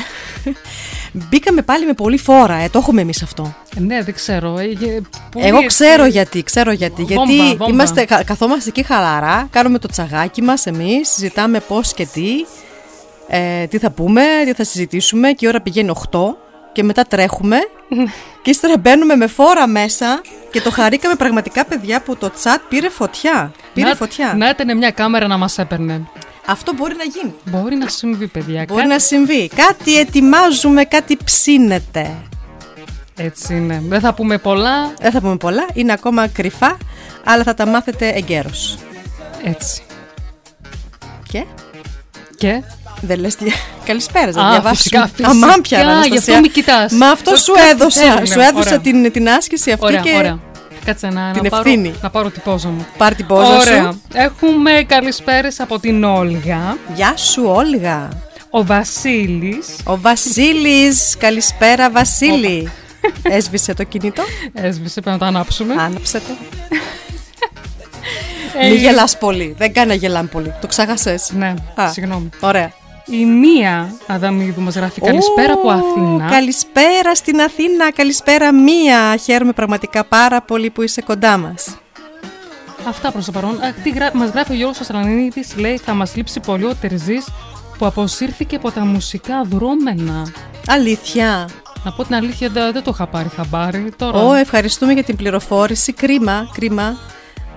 Μπήκαμε 1.13 1.63
πάλι 1.63 1.87
με 1.87 1.93
πολύ 1.93 2.19
φόρα, 2.19 2.55
ε, 2.55 2.69
το 2.69 2.79
έχουμε 2.79 3.01
εμείς 3.01 3.23
αυτό. 3.23 3.55
Ε, 3.77 3.81
Ναι, 3.81 4.03
δεν 4.03 4.15
ξέρω. 4.15 4.59
ε, 4.59 4.63
ε, 4.65 5.01
πολύ 5.31 5.47
Εγώ 5.47 5.57
έτσι- 5.57 5.67
ξέρω 5.67 6.05
γιατί, 6.07 6.43
ξέρω 6.43 6.73
γιατί. 6.73 7.03
Βόμβα, 7.03 7.33
γιατί 7.33 7.57
βόμβα. 7.57 7.73
είμαστε, 7.73 8.05
κα- 8.05 8.25
καθόμαστε 8.25 8.69
εκεί 8.69 8.83
χαλαρά, 8.83 9.49
κάνουμε 9.51 9.79
το 9.79 9.89
τσαγάκι 9.89 10.43
μας 10.43 10.67
εμείς, 10.67 11.09
συζητάμε 11.09 11.61
πώς 11.61 11.95
και 11.95 12.07
τι, 12.07 12.27
ε, 13.29 13.67
τι 13.67 13.79
θα 13.79 13.91
πούμε, 13.91 14.23
τι 14.45 14.53
θα 14.53 14.65
συζητήσουμε 14.65 15.33
και 15.33 15.47
η 15.47 15.49
ώρα 15.49 15.61
πηγαίνει 15.61 15.89
8 15.89 16.37
και 16.73 16.83
μετά 16.83 17.05
τρέχουμε 17.05 17.57
και 18.43 18.51
ύστερα 18.51 18.79
μπαίνουμε 18.79 19.17
με 19.17 19.27
φόρα 19.27 19.67
μέσα 19.67 20.21
και 20.51 20.61
το 20.61 20.71
χαρήκαμε 20.71 21.15
πραγματικά 21.15 21.65
παιδιά 21.65 22.03
που 22.03 22.17
το 22.17 22.31
chat 22.43 22.59
πήρε 22.69 22.89
φωτιά. 22.89 23.53
Πήρε 23.75 23.89
να, 23.89 23.95
φωτιά. 23.95 24.35
Να 24.37 24.49
ήταν 24.49 24.77
μια 24.77 24.91
κάμερα 24.91 25.27
να 25.27 25.37
μας 25.37 25.59
έπαιρνε. 25.59 26.03
Αυτό 26.47 26.73
μπορεί 26.75 26.95
να 26.97 27.05
γίνει. 27.05 27.35
Μπορεί 27.45 27.77
να 27.77 27.89
συμβεί, 27.89 28.27
παιδιά. 28.27 28.65
Μπορεί 28.69 28.81
Κάτι- 28.81 28.93
να 28.93 28.99
συμβεί. 28.99 29.49
Κάτι 29.57 29.99
ετοιμάζουμε, 29.99 30.85
κάτι 30.85 31.17
ψήνεται. 31.25 32.11
Έτσι 33.17 33.55
είναι. 33.55 33.83
Δεν 33.89 34.01
θα 34.01 34.15
πούμε 34.15 34.39
πολλά. 34.39 34.93
Δεν 35.01 35.11
θα 35.13 35.21
πούμε 35.21 35.37
πολλά, 35.37 35.67
είναι 35.73 35.93
ακόμα 35.93 36.27
κρυφά, 36.29 36.77
αλλά 37.25 37.43
θα 37.43 37.55
τα 37.55 37.67
μάθετε 37.67 38.09
εγκαίρως. 38.09 38.79
Έτσι. 39.45 39.83
Και; 41.29 41.45
Και; 42.37 42.63
δεν 43.01 43.19
λες 43.21 43.35
τι... 43.37 43.45
Καλησπέρα, 43.87 44.31
να 44.33 44.43
Α, 44.47 44.51
διαβάσουμε. 44.51 44.75
φυσικά, 44.75 45.07
φυσικά, 45.07 45.29
Αμάν 45.29 45.61
πια, 45.61 45.79
γι' 45.79 45.85
Αναστασία. 45.85 46.19
αυτό 46.19 46.41
μη 46.41 46.49
κοιτάς. 46.49 46.93
Μα 46.93 47.09
αυτό 47.09 47.31
Το 47.31 47.37
σου 47.37 47.53
κάτι 47.53 47.69
έδωσα. 47.69 48.15
θέλει, 48.15 48.27
Σου 48.29 48.39
ναι. 48.39 48.45
έδωσα 48.47 48.67
Ωραία. 48.69 48.81
την, 48.81 49.13
την 49.13 49.29
άσκηση 49.29 49.71
αυτή 49.73 49.85
Ωραία, 49.85 50.01
και 50.01 50.15
ωραία. 50.17 50.41
Κάτσε 50.91 51.09
να, 51.09 51.31
Την 51.33 51.43
να, 51.43 51.49
πάρω, 51.49 51.63
ευθύνη. 51.69 51.95
να 52.03 52.11
πάρω 52.11 52.31
την 52.31 52.43
πόζα 52.43 52.69
μου. 52.69 52.87
πάρ' 52.99 53.15
την 53.15 53.27
πόζα 53.27 53.57
Ωραία. 53.57 53.83
σου. 53.93 54.03
Έχουμε 54.15 54.71
καλησπέρες 54.87 55.61
από 55.61 55.79
την 55.79 56.05
Όλγα. 56.05 56.77
Γεια 56.95 57.17
σου, 57.17 57.43
Όλγα. 57.47 58.09
Ο 58.51 58.65
Βασίλης 58.65 59.67
Ο 59.85 59.99
Βασίλης, 60.01 61.17
καλησπέρα 61.19 61.91
Βασίλη. 61.91 62.71
Έσβησε 63.23 63.75
το 63.75 63.85
κινητό, 63.85 64.23
έσβησε, 64.53 65.01
πρέπει 65.01 65.11
να 65.19 65.19
το 65.19 65.25
ανάψουμε. 65.37 65.75
άναψε 65.79 66.19
το. 66.19 66.35
Ε, 68.61 68.69
Μη 68.69 68.75
γελάς 68.75 69.19
πολύ, 69.19 69.55
δεν 69.59 69.73
κάνει 69.73 69.89
να 69.89 69.95
γελάμε 69.95 70.29
πολύ. 70.29 70.55
Το 70.61 70.67
ξαγασες. 70.67 71.31
Ναι, 71.37 71.55
Α. 71.75 71.91
συγγνώμη. 71.93 72.29
Ωραία. 72.41 72.73
Η 73.11 73.25
Μία 73.25 73.95
Αδαμίδου 74.07 74.61
μας 74.61 74.75
γράφει 74.75 75.01
καλησπέρα 75.01 75.53
από 75.53 75.69
Ω, 75.69 75.71
Αθήνα. 75.71 76.29
Καλησπέρα 76.31 77.15
στην 77.15 77.41
Αθήνα, 77.41 77.93
καλησπέρα 77.93 78.53
Μία. 78.53 79.17
Χαίρομαι 79.17 79.53
πραγματικά 79.53 80.05
πάρα 80.05 80.43
πολύ 80.43 80.71
που 80.71 80.83
είσαι 80.83 81.03
κοντά 81.03 81.37
μας. 81.37 81.77
Αυτά 82.89 83.13
προς 83.13 83.25
το 83.25 83.33
παρόν. 83.33 83.51
Α, 83.51 83.73
τι 83.83 83.91
γρά... 83.91 84.11
Μας 84.15 84.31
γράφει 84.31 84.53
ο 84.53 84.55
Γιώργος 84.55 84.81
Ασλανίδης, 84.81 85.57
λέει 85.57 85.77
θα 85.77 85.95
μας 85.95 86.17
λείψει 86.17 86.41
πολύ 86.41 86.65
ο 86.65 86.75
Τερζής 86.81 87.29
που 87.79 87.87
αποσύρθηκε 87.87 88.57
από 88.57 88.71
τα 88.71 88.85
μουσικά 88.85 89.43
δρόμενα. 89.45 90.33
Αλήθεια. 90.69 91.49
Να 91.85 91.93
πω 91.93 92.05
την 92.05 92.15
αλήθεια, 92.15 92.49
δεν, 92.49 92.73
δεν 92.73 92.83
το 92.83 92.91
είχα 92.95 93.07
πάρει 93.07 93.29
χαμπάρι. 93.29 93.93
Τώρα 93.97 94.19
Ω, 94.19 94.33
ευχαριστούμε 94.35 94.93
για 94.93 95.05
την 95.05 95.17
πληροφόρηση. 95.17 95.93
Κρίμα, 95.93 96.51
κρίμα. 96.55 96.99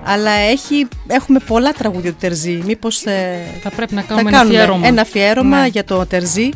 Αλλά 0.06 0.32
έχει, 0.32 0.88
έχουμε 1.08 1.40
πολλά 1.40 1.72
τραγούδια 1.72 2.12
του 2.12 2.18
Τερζή. 2.20 2.62
Μήπως 2.66 3.06
ε, 3.06 3.40
θα 3.62 3.70
πρέπει 3.70 3.94
να 3.94 4.02
θα 4.02 4.08
κάνουμε 4.08 4.30
ένα 4.30 4.38
κάνουμε 4.38 4.58
αφιέρωμα. 4.58 4.88
ένα 4.88 5.02
αφιέρωμα 5.02 5.62
Ναι. 5.62 5.68
για 5.68 5.84
το 5.84 6.06
Τερζή. 6.06 6.50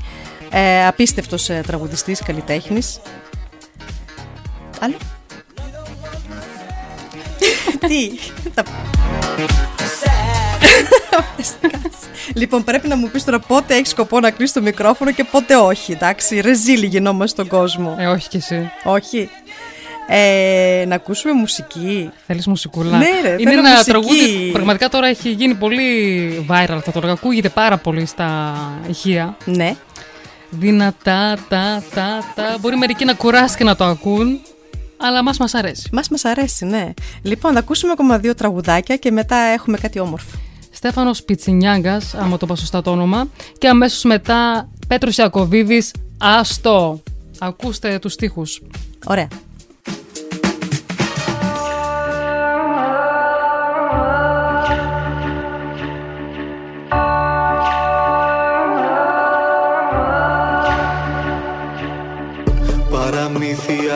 Ε, 0.51 0.85
απίστευτος 0.87 1.49
ε, 1.49 1.61
τραγουδιστής, 1.67 2.21
καλλιτέχνης. 2.23 2.99
Άλλο; 4.79 4.95
Τι; 7.87 8.09
Τα- 8.53 8.63
λοιπόν, 12.33 12.63
πρέπει 12.63 12.87
να 12.87 12.95
μου 12.95 13.09
πεις 13.09 13.23
τώρα 13.23 13.39
πότε 13.39 13.75
έχεις 13.75 13.89
σκοπό 13.89 14.19
να 14.19 14.31
κλείσεις 14.31 14.53
το 14.53 14.61
μικρόφωνο 14.61 15.11
και 15.11 15.23
πότε 15.23 15.55
όχι, 15.55 15.91
εντάξει; 15.91 16.39
Ρεζίλι 16.39 16.85
γινόμαστε 16.85 17.27
στον 17.27 17.47
κόσμο. 17.47 17.95
Ε, 17.99 18.05
όχι 18.07 18.27
κι 18.29 18.37
εσύ. 18.37 18.71
Όχι; 18.83 19.29
Ε, 20.09 20.85
να 20.87 20.95
ακούσουμε 20.95 21.33
μουσική. 21.33 22.09
Θέλεις 22.27 22.47
μουσικούλα; 22.47 22.97
Ναι, 22.97 23.05
ρε, 23.23 23.35
Είναι 23.39 23.49
θέλω 23.49 23.59
ένα 23.59 23.69
μουσική. 23.69 23.89
τραγούδι. 23.89 24.49
Πραγματικά 24.51 24.89
τώρα 24.89 25.07
έχει 25.07 25.29
γίνει 25.31 25.55
πολύ 25.55 26.45
viral 26.49 26.79
θα 26.83 26.91
το 26.91 26.99
λέγα. 26.99 27.11
Ακούγεται 27.11 27.49
πάρα 27.49 27.77
πολύ 27.77 28.05
στα 28.05 28.53
ηχεία. 28.89 29.37
Ναι. 29.45 29.75
Δυνατά, 30.49 31.37
τα, 31.49 31.83
τα, 31.93 32.23
τα. 32.35 32.57
Μπορεί 32.59 32.77
μερικοί 32.77 33.05
να 33.05 33.13
κουράσει 33.13 33.57
και 33.57 33.63
να 33.63 33.75
το 33.75 33.83
ακούν. 33.83 34.39
Αλλά 34.97 35.23
μας 35.23 35.37
μας 35.37 35.53
αρέσει. 35.53 35.89
Μας 35.91 36.09
μας 36.09 36.25
αρέσει, 36.25 36.65
ναι. 36.65 36.93
Λοιπόν, 37.21 37.53
θα 37.53 37.59
ακούσουμε 37.59 37.91
ακόμα 37.91 38.17
δύο 38.19 38.35
τραγουδάκια 38.35 38.95
και 38.95 39.11
μετά 39.11 39.35
έχουμε 39.37 39.77
κάτι 39.77 39.99
όμορφο. 39.99 40.37
Στέφανος 40.71 41.23
Πιτσινιάγκας, 41.23 42.13
άμα 42.15 42.37
το 42.37 42.45
είπα 42.45 42.55
σωστά 42.55 42.81
το 42.81 42.91
όνομα. 42.91 43.27
Και 43.57 43.67
αμέσως 43.67 44.03
μετά 44.03 44.69
Πέτρος 44.87 45.17
Ιακωβίδης, 45.17 45.91
Άστο. 46.17 47.01
Ακούστε 47.39 47.99
τους 47.99 48.13
στίχους. 48.13 48.61
Ωραία. 49.05 49.27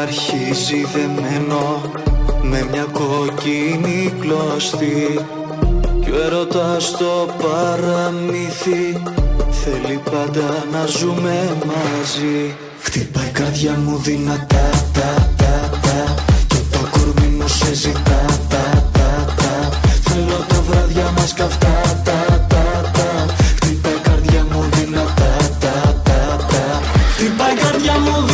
Αρχίζει 0.01 0.85
δεμένο 0.93 1.81
με 2.41 2.67
μια 2.71 2.85
κόκκινη 2.91 4.13
κλωστή 4.19 5.19
Κι 6.03 6.11
ο 6.11 6.21
έρωτας 6.25 6.83
στο 6.83 7.27
παραμύθι 7.41 9.01
θέλει 9.63 10.01
πάντα 10.11 10.65
να 10.71 10.85
ζούμε 10.85 11.57
μαζί. 11.65 12.55
Χτυπάει 12.81 13.27
η 13.27 13.31
καρδιά 13.31 13.71
μου 13.71 13.97
δυνατά 13.97 14.69
τα 14.93 15.29
τα 15.37 15.79
τα. 15.81 16.15
Και 16.47 16.57
το 16.71 16.79
κορμί 16.91 17.27
μου 17.27 17.47
σε 17.47 17.73
ζητά 17.73 18.25
τα 18.49 18.89
τα 18.91 19.33
τα. 19.35 19.69
Θέλω 20.03 20.45
τα 20.47 20.61
βράδια 20.67 21.13
μας 21.17 21.33
καυτά 21.33 21.81
τα 22.03 22.45
τα 22.47 22.91
τα. 22.93 23.25
Χτυπάει 23.55 23.93
η 23.93 23.99
καρδιά 24.03 24.45
μου 24.51 24.63
δυνατά 24.71 25.35
τα 25.59 26.01
τα 26.03 26.45
τα. 26.51 26.81
Χτυπάει 27.13 27.53
η 27.53 27.57
καρδιά 27.57 27.93
μου 27.99 28.11
δυνατά 28.11 28.30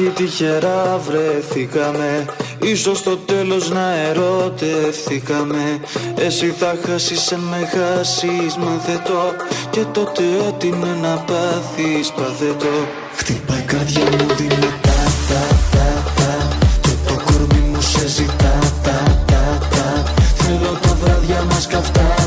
μια 0.00 0.10
τύχη 0.10 0.28
τυχερά 0.28 1.00
βρεθήκαμε. 1.06 2.24
Ίσως 2.62 2.98
στο 2.98 3.16
τέλος 3.16 3.70
να 3.70 3.94
ερωτευθήκαμε. 3.94 5.80
Εσύ 6.16 6.54
θα 6.58 6.74
χάσεις 6.86 7.32
αν 7.32 7.40
με 7.40 7.70
χάσεις 7.72 8.56
μάθε 8.56 9.02
το. 9.04 9.34
Και 9.70 9.84
τότε 9.92 10.22
ό,τι 10.48 10.66
είναι 10.66 10.96
να 11.02 11.16
πάθεις 11.16 12.12
πάθε 12.12 12.54
το. 12.58 12.74
Χτυπάει 13.16 13.58
η 13.58 13.62
καρδιά 13.62 14.04
μου 14.04 14.34
δυνατά 14.36 15.00
τα 15.28 15.42
τα 15.70 15.88
τα 16.16 16.48
Και 16.80 16.94
το 17.06 17.14
κορμί 17.24 17.64
μου 17.70 17.80
σε 17.80 18.08
ζητά 18.08 18.58
τα 18.82 19.24
τα 19.26 19.68
τα. 19.70 20.02
Θέλω 20.34 20.78
τα 20.82 20.96
βράδια 21.00 21.44
μας 21.50 21.66
καυτά 21.66 22.19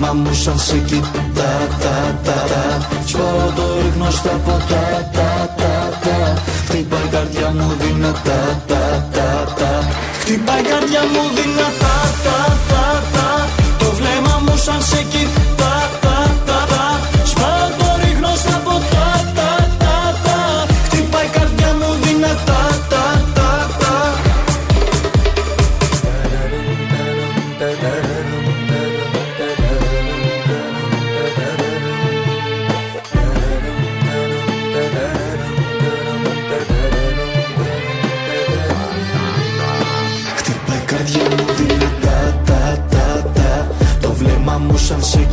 Το 0.00 0.06
βλέμμα 0.06 0.22
μου 0.22 0.34
σαν 0.34 0.58
σε 0.58 0.76
κοιτά 0.76 1.52
τα 1.82 2.18
τα 2.24 2.36
τα. 2.50 2.88
Σπάω 3.06 3.52
το 3.56 3.62
ρίχνω 3.82 4.10
στα 4.10 4.30
ποτά 4.44 5.08
τα 5.12 5.54
τα 5.56 5.98
τα 6.02 6.42
Χτυπάει 6.66 7.04
η 7.04 7.08
καρδιά 7.10 7.50
μου 7.56 7.74
δυνατά 7.80 8.62
τα 8.66 9.08
τα 9.12 9.54
τα 9.58 9.88
Χτυπάει 10.20 10.60
η 10.60 10.62
καρδιά 10.62 11.02
μου 11.12 11.22
δυνατά 11.36 11.96
τα 12.24 12.38
τα 12.70 13.02
τα 13.12 13.48
Το 13.78 13.90
βλέμμα 13.98 14.42
μου 14.44 14.56
σαν 14.56 14.82
σε 14.82 15.00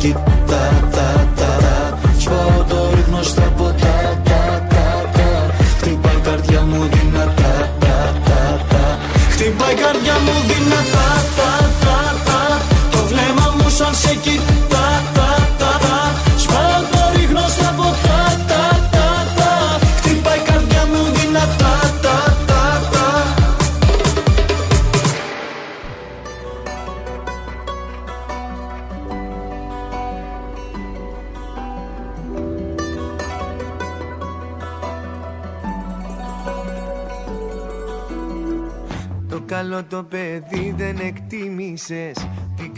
σε 0.00 0.06
κοιτά 0.06 0.87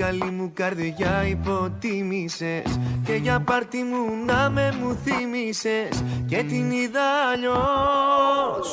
καλή 0.04 0.30
μου 0.30 0.50
καρδιά 0.54 1.26
υποτίμησες 1.28 2.78
Και 3.04 3.12
για 3.12 3.40
πάρτι 3.40 3.78
μου 3.78 4.24
να 4.26 4.50
με 4.50 4.74
μου 4.80 4.98
θύμισες 5.04 6.02
Και 6.26 6.36
την 6.36 6.70
είδα 6.70 7.08
αλλιώς. 7.32 8.68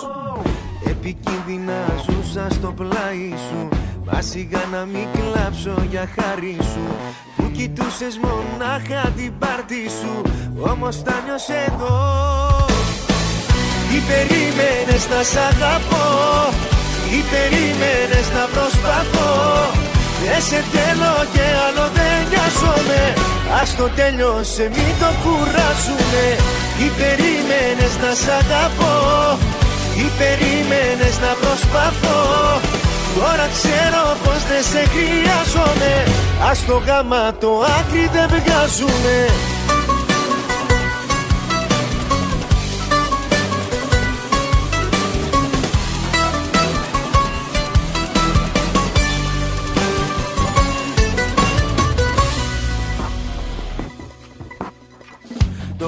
Επικίνδυνα 0.86 1.82
ζούσα 2.06 2.48
στο 2.50 2.72
πλάι 2.72 3.34
σου 3.50 3.70
Μα 4.06 4.22
σιγά 4.22 4.64
να 4.72 4.86
μην 4.86 5.08
κλάψω 5.14 5.76
για 5.90 6.10
χάρη 6.16 6.58
σου. 6.60 6.86
Που 7.36 7.52
κοιτούσες 7.52 8.20
μονάχα 8.24 9.10
την 9.18 9.34
πάρτι 9.40 9.90
σου 10.00 10.22
Όμως 10.72 11.04
τα 11.04 11.22
νιώσες 11.26 11.68
εδώ. 11.68 11.98
Τι 13.90 13.98
περίμενες 14.10 15.04
να 15.10 15.24
σ' 15.24 15.38
αγαπώ 15.50 16.08
Τι 17.10 17.20
περίμενες 17.32 18.28
να 18.36 18.44
προσπαθώ 18.54 19.87
Δεν 20.22 20.42
σε 20.50 20.60
θέλω 20.74 21.14
και 21.34 21.46
άλλο 21.66 21.86
δεν 21.98 22.16
νοιάζομαι. 22.30 23.02
Ας 23.62 23.70
το 23.80 23.86
τέλειωσε 23.98 24.66
μην 24.76 24.94
το 25.02 25.10
κουράζουνε. 25.24 26.28
Τι 26.78 26.88
περίμενες 27.00 27.94
να 28.04 28.12
σ' 28.22 28.32
αγαπώ. 28.40 28.96
Τι 29.94 30.06
περίμενες 30.20 31.16
να 31.26 31.32
προσπαθώ. 31.42 32.22
Τώρα 33.18 33.46
ξέρω 33.56 34.04
πως 34.24 34.42
δεν 34.50 34.64
σε 34.72 34.82
χρειάζομαι. 34.94 35.94
Ας 36.50 36.60
το 36.68 36.76
γάμα 36.88 37.24
το 37.42 37.52
άκρη 37.78 38.06
δεν 38.16 38.28
βγάζουνε 38.34 39.20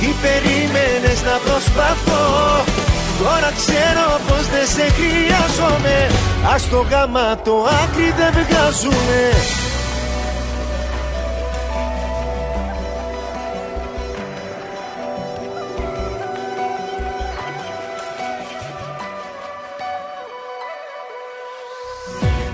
Τι 0.00 0.08
περίμενες 0.22 1.22
να 1.22 1.36
προσπαθώ. 1.44 2.24
Τώρα 3.18 3.52
ξέρω 3.56 4.20
πως 4.28 4.46
δεν 4.48 4.66
σε 4.66 4.86
χρειάζομαι. 4.96 6.10
Ας 6.54 6.68
το 6.68 6.86
γάμα 6.90 7.36
το 7.44 7.66
άκρη 7.82 8.14
δεν 8.16 8.32
βγάζουνε. 8.32 9.30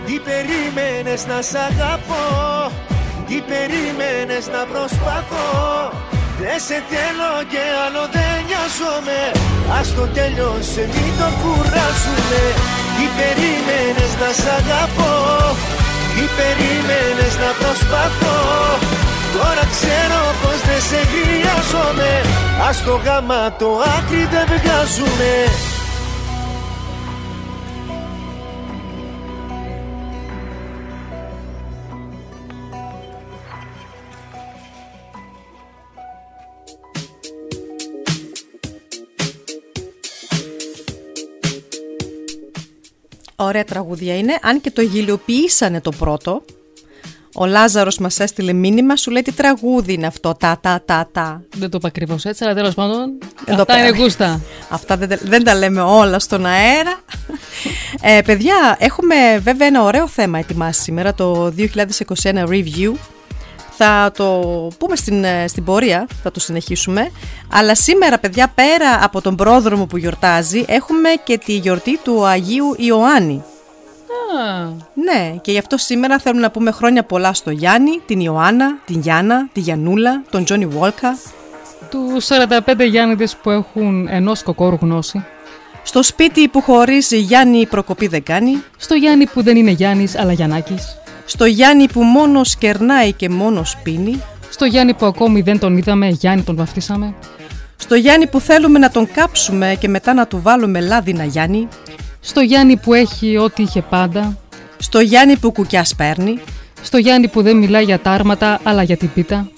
Τι 0.07 0.19
περίμενες 0.19 1.27
να 1.27 1.43
σ' 1.43 1.55
αγαπώ. 1.55 2.73
Τι 3.27 3.41
περίμενες 3.41 4.47
να 4.47 4.65
προσπαθώ 4.73 5.91
Δεν 6.43 6.61
σε 6.67 6.79
θέλω 6.91 7.33
και 7.53 7.63
άλλο 7.85 8.05
δεν 8.15 8.37
νοιάζομαι. 8.49 9.21
Ας 9.79 9.89
το 9.97 10.05
τέλειωσε 10.17 10.83
μην 10.95 11.13
το 11.19 11.29
κουράζουνε. 11.41 12.45
Τι 12.95 13.05
περίμενες 13.19 14.13
να 14.23 14.31
σ' 14.41 14.51
αγαπώ; 14.59 15.15
Τι 16.15 16.25
περίμενες 16.39 17.35
να 17.43 17.51
προσπαθώ; 17.61 18.39
Τώρα 19.35 19.65
ξέρω 19.75 20.23
πως 20.41 20.59
δεν 20.69 20.83
σε 20.91 21.01
χρειάζομαι. 21.13 22.13
Ας 22.69 22.77
το 22.87 22.95
γάμα 23.05 23.43
το 23.61 23.69
άκρη 23.97 24.23
δεν 24.33 24.47
βγάζουνε 24.53 25.35
Ωραία 43.51 43.65
τραγούδια 43.65 44.17
είναι, 44.17 44.39
αν 44.43 44.61
και 44.61 44.71
το 44.71 44.83
γελιοποιήσανε 44.83 45.81
το 45.81 45.91
πρώτο. 45.99 46.43
Ο 47.35 47.47
Λάζαρος 47.47 47.99
μας 47.99 48.21
έστειλε 48.21 48.53
μήνυμα, 48.53 48.97
σου 48.97 49.11
λέει 49.11 49.23
τι 49.23 49.33
τραγούδι 49.33 49.93
είναι 49.93 50.07
αυτό, 50.07 50.35
τα 50.35 50.59
τα 50.61 50.83
τα 50.85 51.09
τα. 51.13 51.43
Δεν 51.57 51.71
το 51.71 51.77
είπα 51.79 51.89
ακριβώς 51.89 52.25
έτσι, 52.25 52.45
αλλά 52.45 52.55
τέλος 52.55 52.75
πάντων. 52.75 53.19
Δεν 53.45 53.55
το 53.57 53.61
αυτά 53.63 53.79
είναι 53.79 53.91
πέρα. 53.91 54.03
γούστα. 54.03 54.41
Αυτά 54.69 54.97
δεν, 54.97 55.09
τα- 55.09 55.19
δεν 55.23 55.45
τα 55.45 55.55
λέμε 55.55 55.81
όλα 55.81 56.19
στον 56.19 56.47
αέρα. 56.47 57.01
Ε, 58.03 58.21
παιδιά, 58.25 58.77
έχουμε 58.79 59.15
βέβαια 59.39 59.67
ένα 59.67 59.83
ωραίο 59.83 60.09
θέμα 60.09 60.39
ετοιμάσει 60.39 60.83
σήμερα, 60.83 61.15
το 61.15 61.53
2021 61.57 62.47
Review. 62.49 62.93
Θα 63.83 64.13
το 64.17 64.27
πούμε 64.79 64.97
στην, 64.97 65.25
ε, 65.25 65.45
στην 65.49 65.65
πορεία, 65.65 66.07
θα 66.23 66.31
το 66.31 66.41
συνεχίσουμε. 66.41 67.11
Αλλά 67.53 67.75
σήμερα, 67.75 68.19
παιδιά, 68.19 68.53
πέρα 68.55 68.99
από 69.05 69.21
τον 69.21 69.37
πρόδρομο 69.37 69.87
που 69.87 69.97
γιορτάζει, 69.97 70.65
έχουμε 70.69 71.09
και 71.25 71.39
τη 71.39 71.53
γιορτή 71.53 71.99
του 71.99 72.27
Αγίου 72.27 72.75
Ιωάννη. 72.79 73.35
Α, 73.35 74.69
Ναι, 74.95 75.35
και 75.41 75.53
γι' 75.53 75.59
αυτό 75.59 75.77
σήμερα 75.77 76.19
θέλουμε 76.19 76.41
να 76.41 76.51
πούμε 76.51 76.71
χρόνια 76.71 77.05
πολλά 77.05 77.33
στο 77.33 77.51
Γιάννη, 77.51 78.01
την 78.07 78.21
Ιωάννα, 78.21 78.79
την 78.85 79.01
Γιάννα, 79.01 79.49
τη 79.53 79.61
Γιανούλα, 79.61 80.23
τον 80.31 80.45
Τζόνι 80.45 80.67
Βόλκα. 80.67 81.19
του 81.91 82.21
45 82.21 82.85
Γιάννηδες 82.85 83.37
που 83.37 83.51
έχουν 83.51 84.09
ενός 84.09 84.43
κοκόρου 84.43 84.79
γνώση. 84.81 85.25
Στο 85.83 86.03
σπίτι 86.03 86.49
που 86.49 86.61
χωρίζει 86.61 87.19
Γιάννη 87.19 87.67
προκοπή 87.67 88.07
δεν 88.07 88.23
κάνει. 88.23 88.63
Στο 88.77 88.95
Γιάννη 88.95 89.27
που 89.27 89.43
δεν 89.43 89.57
είναι 89.57 89.71
Γιάννης 89.71 90.19
αλλά 90.19 90.33
Γιαννάκης. 90.33 91.00
Στο 91.33 91.45
Γιάννη 91.45 91.89
που 91.89 92.03
μόνος 92.03 92.57
κερνάει 92.57 93.13
και 93.13 93.29
μόνος 93.29 93.77
πίνει. 93.83 94.23
Στο 94.51 94.65
Γιάννη 94.65 94.95
που 94.95 95.07
ακόμη 95.07 95.41
δεν 95.41 95.59
τον 95.59 95.77
είδαμε, 95.77 96.09
Γιάννη 96.09 96.43
τον 96.43 96.57
βαφτίσαμε. 96.57 97.15
Στο 97.77 97.95
Γιάννη 97.95 98.27
που 98.27 98.41
θέλουμε 98.41 98.79
να 98.79 98.91
τον 98.91 99.09
κάψουμε 99.13 99.77
και 99.81 99.89
μετά 99.89 100.15
να 100.15 100.27
του 100.27 100.41
βάλουμε 100.43 100.81
λάδινα 100.81 101.25
Γιάννη. 101.25 101.69
Στο 102.21 102.41
Γιάννη 102.41 102.77
που 102.77 102.95
έχει 102.95 103.37
ό,τι 103.37 103.63
είχε 103.63 103.83
πάντα. 103.83 104.37
Στο 104.79 105.01
Γιάννη 105.01 105.37
που 105.37 105.53
κουκιάς 105.53 105.95
παίρνει. 105.95 106.39
Στο 106.83 106.99
Γιάννη 106.99 107.29
που 107.29 107.43
δεν 107.43 107.57
μιλάει 107.57 107.85
για 107.85 107.99
τα 107.99 108.11
άρματα 108.11 108.61
αλλά 108.63 108.83
για 108.83 108.97
την 108.97 109.13
πίτα. 109.13 109.49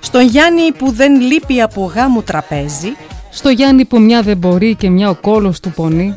Στον 0.00 0.22
Γιάννη 0.22 0.72
που 0.72 0.90
δεν 0.90 1.20
λείπει 1.20 1.60
από 1.60 1.92
γάμου 1.94 2.22
τραπέζι. 2.22 2.96
Στο 3.30 3.48
Γιάννη 3.48 3.84
που 3.84 4.00
μια 4.00 4.22
δεν 4.22 4.36
μπορεί 4.36 4.74
και 4.74 4.90
μια 4.90 5.10
ο 5.10 5.14
κόλος 5.14 5.60
του 5.60 5.70
πονεί. 5.70 6.16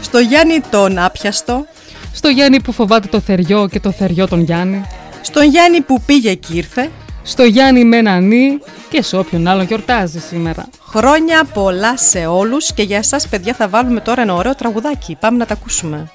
Στο 0.00 0.18
Γιάννη 0.18 0.60
τον 0.70 0.98
άπιαστο. 0.98 1.66
Στο 2.12 2.28
Γιάννη 2.28 2.60
που 2.60 2.72
φοβάται 2.72 3.08
το 3.08 3.20
θεριό 3.20 3.68
και 3.68 3.80
το 3.80 3.92
θεριό 3.92 4.28
τον 4.28 4.40
Γιάννη. 4.40 4.86
Στον 5.22 5.44
Γιάννη 5.44 5.80
που 5.80 6.00
πήγε 6.06 6.34
και 6.34 6.54
ήρθε. 6.54 6.90
Στο 7.22 7.42
Γιάννη 7.42 7.84
με 7.84 7.96
ένα 7.96 8.20
νι 8.20 8.58
και 8.88 9.02
σε 9.02 9.16
όποιον 9.16 9.46
άλλον 9.46 9.64
γιορτάζει 9.64 10.20
σήμερα. 10.20 10.68
Χρόνια 10.86 11.44
πολλά 11.44 11.96
σε 11.96 12.26
όλους 12.26 12.72
και 12.72 12.82
για 12.82 12.98
εσάς 12.98 13.28
παιδιά 13.28 13.54
θα 13.54 13.68
βάλουμε 13.68 14.00
τώρα 14.00 14.22
ένα 14.22 14.34
ωραίο 14.34 14.54
τραγουδάκι. 14.54 15.16
Πάμε 15.20 15.36
να 15.38 15.46
τα 15.46 15.54
ακούσουμε. 15.54 16.10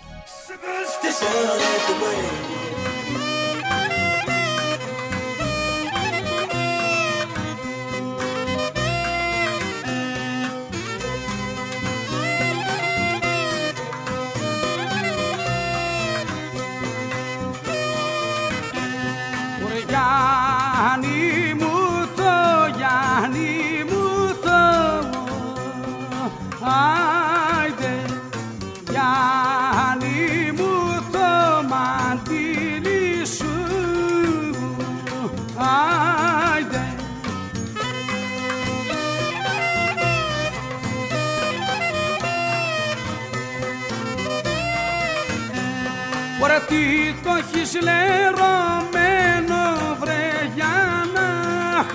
Έχεις 47.37 47.71
λερωμένο 47.81 49.61
βρε 49.99 50.51
Γιάννα, 50.55 51.29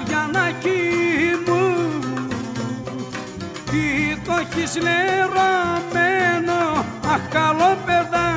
Γιάννακι 0.06 0.80
μου 1.46 1.62
Τι 3.70 4.16
το 4.24 4.32
έχεις 4.40 4.72
λερωμένο, 4.82 6.58
αχ 7.06 7.28
καλό 7.30 7.76
παιδά, 7.86 8.30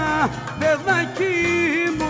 παιδάκι 0.59 1.35
μου 1.97 2.04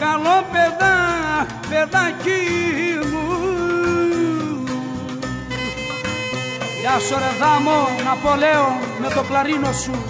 καλό 0.00 0.44
παιδά, 0.52 0.96
παιδάκι 1.68 2.42
μου 3.10 3.26
Γεια 6.80 6.98
σου 6.98 7.14
ρε 7.14 7.32
δάμο, 7.40 7.88
Ναπολέο 8.04 8.78
με 9.00 9.08
το 9.14 9.22
κλαρίνο 9.22 9.72
σου 9.72 10.09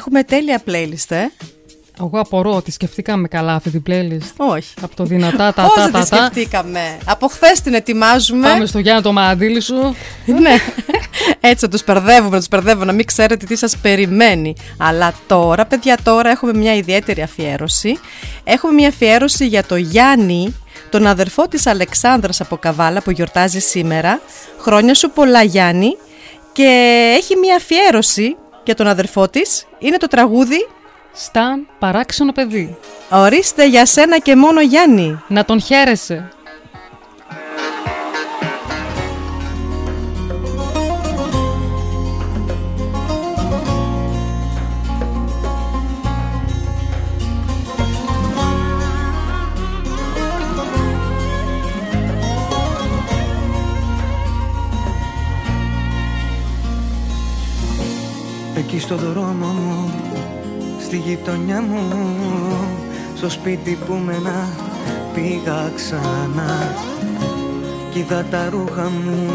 Έχουμε 0.00 0.22
τέλεια 0.24 0.62
playlist, 0.66 1.08
ε. 1.16 1.24
Εγώ 2.00 2.18
απορώ 2.20 2.54
ότι 2.56 2.70
σκεφτήκαμε 2.70 3.28
καλά 3.28 3.54
αυτή 3.54 3.70
την 3.70 3.82
playlist. 3.86 4.32
Όχι. 4.36 4.74
Από 4.82 4.96
το 4.96 5.04
δυνατά 5.04 5.52
τα 5.52 5.62
Πώς 5.62 5.72
τα 5.74 5.82
δεν 5.82 5.92
τα 5.92 6.02
τη 6.02 6.08
τα. 6.10 6.16
σκεφτήκαμε. 6.16 6.98
Από 7.04 7.26
χθες 7.28 7.60
την 7.60 7.74
ετοιμάζουμε. 7.74 8.48
Πάμε 8.48 8.66
στο 8.66 8.78
Γιάννη 8.78 9.02
το 9.02 9.12
μαντήλι 9.12 9.60
σου. 9.60 9.74
ναι. 10.26 10.56
Έτσι 11.40 11.64
να 11.64 11.70
τους 11.70 11.84
μπερδεύουμε, 11.84 12.30
να 12.30 12.38
τους 12.38 12.48
μπερδεύουμε, 12.48 12.84
να 12.84 12.92
μην 12.92 13.04
ξέρετε 13.06 13.46
τι 13.46 13.56
σας 13.56 13.76
περιμένει. 13.76 14.54
Αλλά 14.78 15.14
τώρα, 15.26 15.66
παιδιά, 15.66 15.98
τώρα 16.02 16.30
έχουμε 16.30 16.52
μια 16.54 16.74
ιδιαίτερη 16.74 17.22
αφιέρωση. 17.22 17.98
Έχουμε 18.44 18.72
μια 18.72 18.88
αφιέρωση 18.88 19.46
για 19.46 19.64
το 19.64 19.76
Γιάννη, 19.76 20.54
τον 20.90 21.06
αδερφό 21.06 21.48
της 21.48 21.66
Αλεξάνδρας 21.66 22.40
από 22.40 22.56
Καβάλα 22.56 23.02
που 23.02 23.10
γιορτάζει 23.10 23.58
σήμερα. 23.58 24.20
Χρόνια 24.58 24.94
σου 24.94 25.10
πολλά 25.10 25.42
Γιάννη. 25.42 25.96
Και 26.52 26.64
έχει 27.16 27.36
μια 27.36 27.56
αφιέρωση 27.56 28.36
για 28.64 28.74
τον 28.74 28.86
αδερφό 28.86 29.28
της. 29.28 29.66
Είναι 29.78 29.96
το 29.96 30.06
τραγούδι 30.06 30.66
Σταν 31.12 31.68
παράξενο 31.78 32.32
παιδί. 32.32 32.76
Ορίστε 33.10 33.68
για 33.68 33.86
σένα 33.86 34.18
και 34.18 34.36
μόνο 34.36 34.60
Γιάννη. 34.60 35.22
Να 35.28 35.44
τον 35.44 35.60
χαίρεσαι. 35.60 36.28
Στο 58.80 58.96
δρόμο 58.96 59.46
μου, 59.46 59.90
στη 60.80 60.96
γειτονιά 60.96 61.62
μου 61.62 61.88
Στο 63.14 63.30
σπίτι 63.30 63.78
που 63.86 63.94
μένα 64.04 64.48
πήγα 65.14 65.70
ξανά. 65.74 66.74
Κι 67.90 67.98
είδα 67.98 68.24
τα 68.30 68.48
ρούχα 68.50 68.82
μου, 68.82 69.28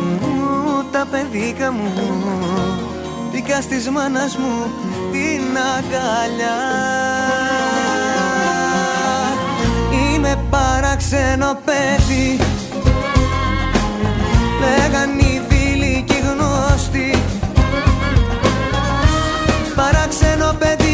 τα 0.92 1.08
παιδίκα 1.12 1.72
μου 1.72 1.92
Δικά 3.32 3.60
της 3.70 3.90
μάνας 3.90 4.38
μου 4.38 4.72
την 5.12 5.58
αγκαλιά. 5.78 6.58
Είμαι 9.92 10.40
παράξενο 10.50 11.58
παιδί 11.66 12.40
Λέγαν 14.60 15.20
οι 15.20 15.42
φίλοι 15.50 16.04
και 16.08 16.14
οι 16.14 16.20
γνώστοι 16.20 17.14
Παράξενο 19.76 20.56
παιδί 20.60 20.85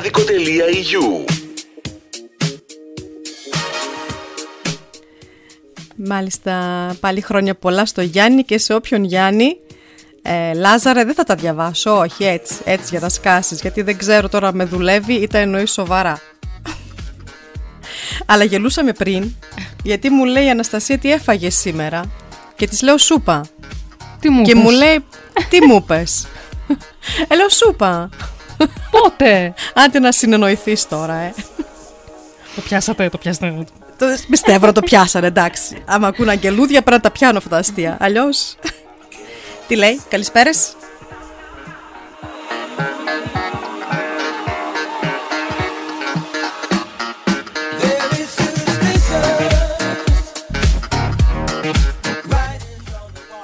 ελληνάδικο.eu 0.00 1.24
Μάλιστα, 5.96 6.54
πάλι 7.00 7.20
χρόνια 7.20 7.54
πολλά 7.54 7.86
στο 7.86 8.00
Γιάννη 8.02 8.42
και 8.42 8.58
σε 8.58 8.74
όποιον 8.74 9.04
Γιάννη. 9.04 9.56
Ε, 10.22 10.54
Λάζαρε, 10.54 11.04
δεν 11.04 11.14
θα 11.14 11.24
τα 11.24 11.34
διαβάσω, 11.34 11.98
όχι 11.98 12.24
έτσι, 12.24 12.54
έτσι 12.64 12.86
για 12.90 13.00
να 13.00 13.08
σκάσεις, 13.08 13.60
γιατί 13.60 13.82
δεν 13.82 13.96
ξέρω 13.98 14.28
τώρα 14.28 14.52
με 14.54 14.64
δουλεύει 14.64 15.14
ή 15.14 15.26
τα 15.26 15.38
εννοεί 15.38 15.66
σοβαρά. 15.66 16.20
Αλλά 18.26 18.44
γελούσαμε 18.44 18.92
πριν, 18.92 19.34
γιατί 19.82 20.10
μου 20.10 20.24
λέει 20.24 20.44
η 20.44 20.50
Αναστασία 20.50 20.98
τι 20.98 21.12
έφαγε 21.12 21.50
σήμερα 21.50 22.10
και 22.56 22.66
της 22.66 22.82
λέω 22.82 22.98
σούπα. 22.98 23.44
Τι 24.20 24.30
μου 24.30 24.42
και 24.42 24.52
πες; 24.52 24.62
μου 24.62 24.70
λέει, 24.70 25.04
τι 25.48 25.66
μου 25.66 25.84
πες. 25.88 26.26
ε, 27.28 27.34
λέω 27.36 27.48
σούπα. 27.48 28.08
Πότε! 28.90 29.54
Άντε 29.74 29.98
να 29.98 30.12
συνεννοηθείς 30.12 30.88
τώρα, 30.88 31.14
ε. 31.14 31.34
το 32.54 32.60
πιάσατε, 32.60 33.08
το 33.08 33.18
πιάσατε. 33.18 33.64
Το 33.98 34.06
πιστεύω 34.28 34.66
να 34.66 34.72
το 34.72 34.80
πιάσανε, 34.80 35.26
εντάξει. 35.26 35.82
Άμα 35.86 36.06
ακούν 36.06 36.28
αγγελούδια 36.28 36.82
πρέπει 36.82 36.96
να 36.96 37.00
τα 37.00 37.10
πιάνω 37.10 37.38
αυτά 37.38 37.50
τα 37.50 37.56
αστεία. 37.56 37.96
Αλλιώς. 38.00 38.56
Τι 39.66 39.76
λέει, 39.76 40.00
καλησπέρες. 40.08 40.72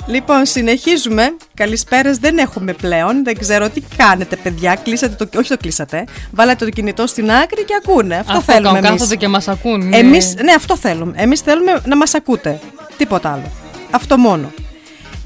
Λοιπόν, 0.06 0.46
συνεχίζουμε. 0.46 1.36
Καλησπέρε 1.54 2.10
δεν 2.20 2.38
έχουμε 2.38 2.72
πλέον. 2.72 3.24
Δεν 3.24 3.38
ξέρω 3.38 3.68
τι 3.70 3.82
κάνετε, 3.96 4.36
παιδιά. 4.36 4.74
Κλείσατε 4.74 5.24
το. 5.24 5.38
Όχι 5.38 5.48
το 5.48 5.56
κλείσατε. 5.56 6.04
Βάλατε 6.30 6.64
το 6.64 6.70
κινητό 6.70 7.06
στην 7.06 7.30
άκρη 7.30 7.64
και 7.64 7.74
ακούνε. 7.84 8.16
Αυτό, 8.16 8.32
Αυτό 8.38 8.52
θέλουμε 8.52 8.70
κα- 8.72 8.76
εμείς. 8.78 8.90
κάθονται 8.90 9.16
και 9.16 9.28
μας 9.28 9.48
ακούν. 9.48 9.88
ναι. 9.88 9.96
Εμείς, 9.96 10.34
ναι, 10.44 10.52
αυτό 10.52 10.76
θέλουμε. 10.76 11.12
Εμείς 11.16 11.40
θέλουμε 11.40 11.80
να 11.84 11.96
μας 11.96 12.14
ακούτε. 12.14 12.60
Τίποτα 12.96 13.32
άλλο. 13.32 13.50
Αυτό 13.90 14.18
μόνο. 14.18 14.52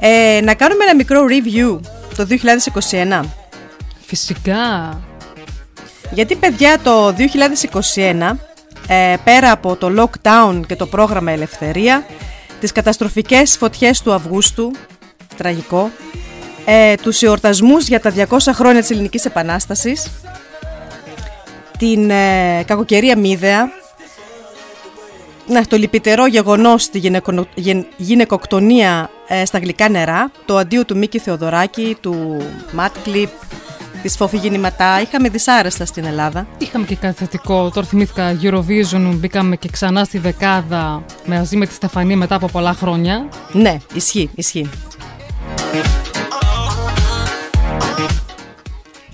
Ε, 0.00 0.40
να 0.42 0.54
κάνουμε 0.54 0.84
ένα 0.84 0.94
μικρό 0.94 1.24
review 1.28 1.80
το 2.16 2.24
2021. 2.24 3.24
Φυσικά. 4.06 5.00
Γιατί 6.12 6.36
παιδιά 6.36 6.78
το 6.82 7.12
2021 7.12 8.38
ε, 8.88 9.14
πέρα 9.24 9.50
από 9.50 9.76
το 9.76 9.90
lockdown 10.02 10.60
και 10.66 10.76
το 10.76 10.86
πρόγραμμα 10.86 11.30
Ελευθερία 11.32 12.04
τις 12.61 12.73
καταστροφικές 12.73 13.57
φωτιές 13.57 14.03
του 14.03 14.12
Αυγούστου 14.12 14.70
τραγικό 15.37 15.90
ε, 16.64 16.94
τους 16.94 17.23
εορτασμούς 17.23 17.87
για 17.88 18.01
τα 18.01 18.12
200 18.29 18.38
χρόνια 18.53 18.81
της 18.81 18.90
Ελληνικής 18.90 19.25
Επανάστασης 19.25 20.11
την 21.79 22.11
ε, 22.11 22.62
κακοκαιρία 22.66 23.18
Μίδεα 23.18 23.70
ναι, 25.46 25.64
το 25.66 25.77
λυπητερό 25.77 26.27
γεγονός 26.27 26.83
στη 26.83 26.99
γυναικονο- 26.99 27.46
γεν- 27.55 27.87
γυναικοκτονία 27.96 29.11
ε, 29.29 29.44
στα 29.44 29.59
γλυκά 29.59 29.88
νερά 29.88 30.31
το 30.44 30.57
αντίο 30.57 30.85
του 30.85 30.96
Μίκη 30.96 31.18
Θεοδωράκη 31.18 31.96
του 32.01 32.42
Ματ 32.73 32.92
Κλιπ 33.05 33.29
της 34.02 34.16
Φόφη 34.16 34.36
Γεννηματά 34.36 35.00
είχαμε 35.00 35.28
δυσάρεστα 35.28 35.84
στην 35.84 36.04
Ελλάδα 36.04 36.46
Είχαμε 36.58 36.86
και 36.86 36.96
κάτι 36.96 37.16
θετικό. 37.16 37.70
Τώρα 37.70 37.86
θυμήθηκα 37.86 38.38
Eurovision, 38.42 39.12
μπήκαμε 39.14 39.56
και 39.56 39.68
ξανά 39.68 40.04
στη 40.04 40.18
δεκάδα 40.18 41.04
μαζί 41.26 41.56
με 41.56 41.66
τη 41.66 41.74
Στεφανή 41.74 42.16
μετά 42.16 42.34
από 42.34 42.46
πολλά 42.46 42.72
χρόνια. 42.72 43.28
Ναι, 43.52 43.76
ισχύει, 43.94 44.30
ισχύει. 44.34 44.70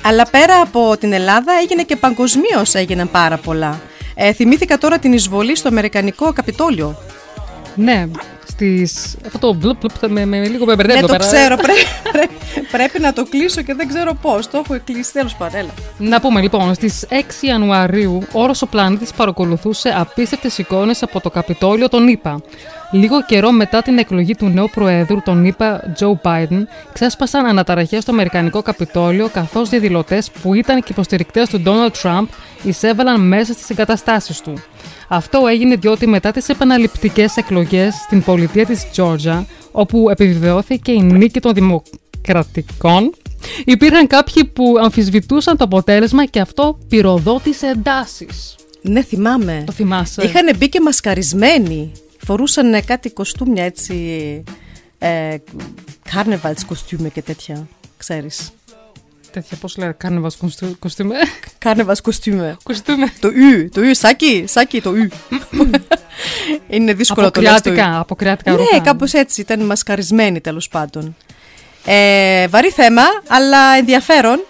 Αλλά 0.03 0.27
πέρα 0.31 0.61
από 0.61 0.97
την 0.97 1.13
Ελλάδα 1.13 1.53
έγινε 1.63 1.83
και 1.83 1.97
παγκοσμίως 1.97 2.75
έγιναν 2.75 3.11
πάρα 3.11 3.37
πολλά. 3.37 3.81
Ε, 4.15 4.33
θυμήθηκα 4.33 4.79
τώρα 4.79 4.99
την 4.99 5.13
εισβολή 5.13 5.57
στο 5.57 5.69
Αμερικανικό 5.69 6.33
Καπιτόλιο. 6.33 6.99
Ναι, 7.75 8.07
στις... 8.57 9.17
Αυτό 9.27 9.39
το 9.39 9.55
μπλουπ, 9.55 9.79
μπλουπ, 9.79 9.91
θα 10.01 10.09
με, 10.09 10.25
με 10.25 10.49
λίγο 10.49 10.65
με 10.65 10.75
μπερδεύει 10.75 10.99
ναι, 11.01 11.05
εδώ 11.05 11.17
το 11.17 11.25
πέρα. 11.25 11.37
ξέρω. 11.37 11.57
Πρέ- 11.57 11.77
πρέ- 12.13 12.31
πρέπει 12.71 13.01
να 13.01 13.13
το 13.13 13.25
κλείσω 13.25 13.63
και 13.63 13.75
δεν 13.75 13.89
ξέρω 13.89 14.15
πώς. 14.15 14.51
Το 14.51 14.63
έχω 14.65 14.81
κλείσει. 14.85 15.13
Τέλος 15.13 15.35
πάντων, 15.35 15.59
έλα. 15.61 15.69
Να 15.99 16.21
πούμε 16.21 16.41
λοιπόν, 16.41 16.75
στις 16.75 17.07
6 17.11 17.15
Ιανουαρίου 17.41 18.23
όρος 18.33 18.63
ο 18.63 18.67
πλανήτης 18.67 19.13
παρακολουθούσε 19.13 19.95
απίστευτες 19.97 20.59
εικόνες 20.59 21.03
από 21.03 21.21
το 21.21 21.31
Καπιτόλιο 21.31 21.89
των 21.89 22.09
ΗΠΑ. 22.09 22.41
Λίγο 22.91 23.23
καιρό 23.23 23.53
μετά 23.53 23.83
την 23.83 23.99
εκλογή 23.99 24.35
του 24.35 24.49
νέου 24.49 24.71
Προέδρου 24.75 25.23
των 25.23 25.45
ΗΠΑ, 25.45 25.93
Τζο 25.95 26.21
Biden, 26.25 26.63
ξέσπασαν 26.93 27.47
αναταραχές 27.47 28.03
στο 28.03 28.13
Αμερικανικό 28.13 28.63
Καπιτόλιο, 28.63 29.29
καθώς 29.29 29.69
διαδηλωτές 29.69 30.31
που 30.31 30.55
ήταν 30.55 30.83
και 30.83 30.93
υποστηρικτές 30.93 31.49
του 31.49 31.61
Ντόναλτ 31.61 31.97
Τραμπ 32.03 32.27
εισέβαλαν 32.63 33.21
μέσα 33.21 33.53
στις 33.53 33.71
εγκαταστάσεις 33.71 34.41
του. 34.41 34.53
Αυτό 35.09 35.47
έγινε 35.47 35.77
διότι 35.77 36.07
μετά 36.07 36.31
τις 36.31 36.49
επαναληπτικές 36.49 37.37
εκλογές 37.37 37.95
στην 37.95 38.23
πολιτεία 38.23 38.67
της 38.67 38.91
Τζόρτζα, 38.91 39.47
όπου 39.73 40.11
επιβεβαιώθηκε 40.11 40.93
η 40.93 41.03
νίκη 41.03 41.41
των 41.41 41.55
δημοκρατικών, 41.55 43.15
υπήρχαν 43.65 44.07
κάποιοι 44.07 44.45
που 44.45 44.75
αμφισβητούσαν 44.83 45.57
το 45.57 45.65
αποτέλεσμα 45.65 46.25
και 46.25 46.41
αυτό 46.41 46.79
πυροδότησε 46.89 47.67
εντάσεις. 47.67 48.55
Ναι, 48.83 49.03
θυμάμαι. 49.03 49.63
Το 49.67 49.73
θυμάσαι. 49.73 50.23
Είχαν 50.25 50.57
μπει 50.57 50.69
και 50.69 50.81
μασκαρισμένοι. 50.81 51.93
Φορούσαν 52.27 52.75
ε, 52.75 52.81
κάτι 52.81 53.11
κοστούμια 53.11 53.65
έτσι. 53.65 53.95
Ε, 54.99 55.37
carnivals 56.13 56.61
κοστούμια 56.67 57.09
και 57.09 57.23
τέτοια. 57.23 57.69
Ξέρεις. 57.97 58.51
τέτοια, 59.31 59.57
πώς 59.61 59.77
λέει, 59.77 59.93
κάνεβας 59.97 60.39
κοστούμε. 60.79 61.15
Κάρνεβα 61.59 61.97
κοστούμε. 62.03 62.57
Κοστούμε. 62.63 63.13
Το 63.21 63.29
ου, 63.29 63.69
το 63.73 63.81
ου, 63.81 63.95
σάκι, 63.95 64.45
σάκι, 64.49 64.81
το 64.81 64.91
ου. 64.91 65.09
Είναι 66.69 66.93
δύσκολο 66.95 67.31
το 67.31 67.41
λες 67.41 67.51
το 67.51 67.71
ου. 67.71 67.73
Αποκριάτικα, 67.73 67.99
αποκριάτικα 68.01 68.51
Ναι, 68.51 68.57
ρούχα. 68.57 68.81
κάπως 68.81 69.13
έτσι, 69.13 69.41
ήταν 69.41 69.65
μασκαρισμένη 69.65 70.41
τέλος 70.41 70.69
πάντων. 70.69 71.17
Ε, 71.85 72.49
βαρύ 72.49 72.71
θέμα, 72.71 73.03
αλλά 73.29 73.59
ενδιαφέρον. 73.77 74.41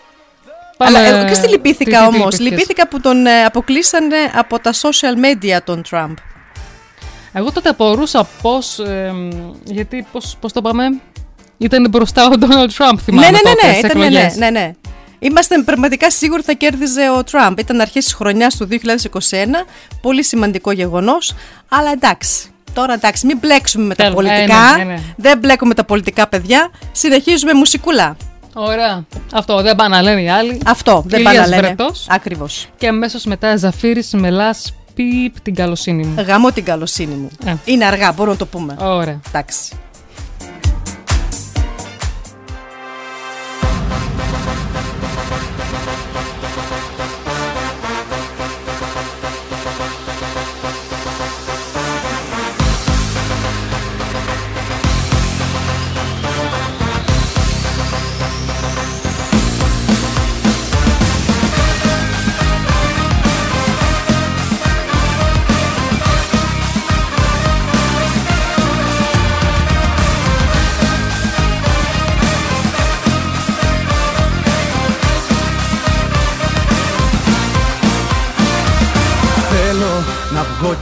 Πάμε, 0.76 0.98
αλλά 0.98 1.18
ε, 1.24 1.28
και 1.28 1.34
στη 1.34 1.46
τι- 1.46 1.52
λυπήθηκα 1.52 1.98
τι 1.98 2.04
όμως. 2.04 2.14
λυπήθηκες; 2.18 2.40
Λυπήθηκα 2.50 2.88
που 2.88 3.00
τον 3.00 3.26
ε, 3.26 3.44
αποκλείσανε 3.44 4.16
από 4.34 4.58
τα 4.58 4.72
social 4.72 5.14
media 5.24 5.58
τον 5.64 5.82
Τραμπ. 5.82 6.16
Εγώ 7.39 7.53
τότε 7.53 7.68
απορούσα 7.68 8.28
πώς, 8.43 8.78
ε, 8.78 9.12
γιατί 9.64 10.07
πώς, 10.12 10.37
πώς 10.41 10.53
το 10.53 10.62
πάμε, 10.62 10.84
ήταν 11.59 11.87
μπροστά 11.91 12.26
ο 12.26 12.39
Ντόναλτ 12.39 12.72
Τραμπ, 12.76 12.99
θυμάμαι 13.03 13.26
ναι, 13.26 13.32
ναι, 13.32 13.39
τότε, 13.39 13.66
ναι, 13.66 13.72
ναι, 13.72 13.78
στις 13.78 13.91
ήταν, 13.91 13.99
ναι, 14.01 14.09
ναι, 14.09 14.16
εκλογές. 14.16 14.37
ναι, 14.37 14.51
ναι. 14.51 14.72
Είμαστε 15.18 15.62
πραγματικά 15.62 16.11
σίγουροι 16.11 16.43
θα 16.43 16.53
κέρδιζε 16.53 17.11
ο 17.11 17.24
Τραμπ. 17.24 17.59
Ήταν 17.59 17.80
αρχές 17.80 18.05
της 18.05 18.14
χρονιάς 18.14 18.57
του 18.57 18.68
2021. 18.70 19.66
Πολύ 20.01 20.24
σημαντικό 20.24 20.72
γεγονός. 20.72 21.34
Αλλά 21.68 21.91
εντάξει. 21.91 22.51
Τώρα 22.72 22.93
εντάξει, 22.93 23.26
μην 23.26 23.39
μπλέξουμε 23.39 23.84
με 23.84 23.95
τα 23.95 24.05
Τέλος, 24.05 24.24
ε, 24.24 24.28
πολιτικά. 24.28 24.76
ναι, 24.76 24.84
ναι, 24.84 24.93
ναι. 24.93 25.01
Δεν 25.16 25.39
μπλέκουμε 25.39 25.74
τα 25.74 25.84
πολιτικά, 25.84 26.28
παιδιά. 26.28 26.70
Συνεχίζουμε 26.93 27.53
μουσικούλα. 27.55 28.16
Ωραία. 28.55 29.05
Αυτό 29.32 29.62
δεν 29.62 29.76
πάνε 29.76 29.97
να 29.97 30.03
λένε 30.03 30.22
οι 30.22 30.28
άλλοι. 30.28 30.61
Αυτό 30.66 31.03
δεν 31.07 31.18
Ηλίας 31.20 31.34
πάνε 31.34 31.51
να 31.51 31.57
λένε. 31.57 31.74
Βρετός. 31.74 32.07
Ακριβώς. 32.09 32.68
Και 32.76 32.89
αμέσως 32.89 33.24
μετά 33.24 33.57
Ζαφύρης 33.57 34.12
Μελάς 34.12 34.74
πιπ 34.97 35.40
την 35.40 35.55
καλοσύνη 35.55 36.05
μου. 36.05 36.22
Γαμώ 36.26 36.53
την 36.53 36.64
καλοσύνη 36.64 37.14
μου. 37.14 37.30
Ε. 37.44 37.55
Είναι 37.64 37.84
αργά, 37.84 38.12
μπορούμε 38.12 38.32
να 38.32 38.38
το 38.38 38.47
πούμε. 38.47 38.76
Ωραία. 38.80 39.20
Εντάξει. 39.28 39.74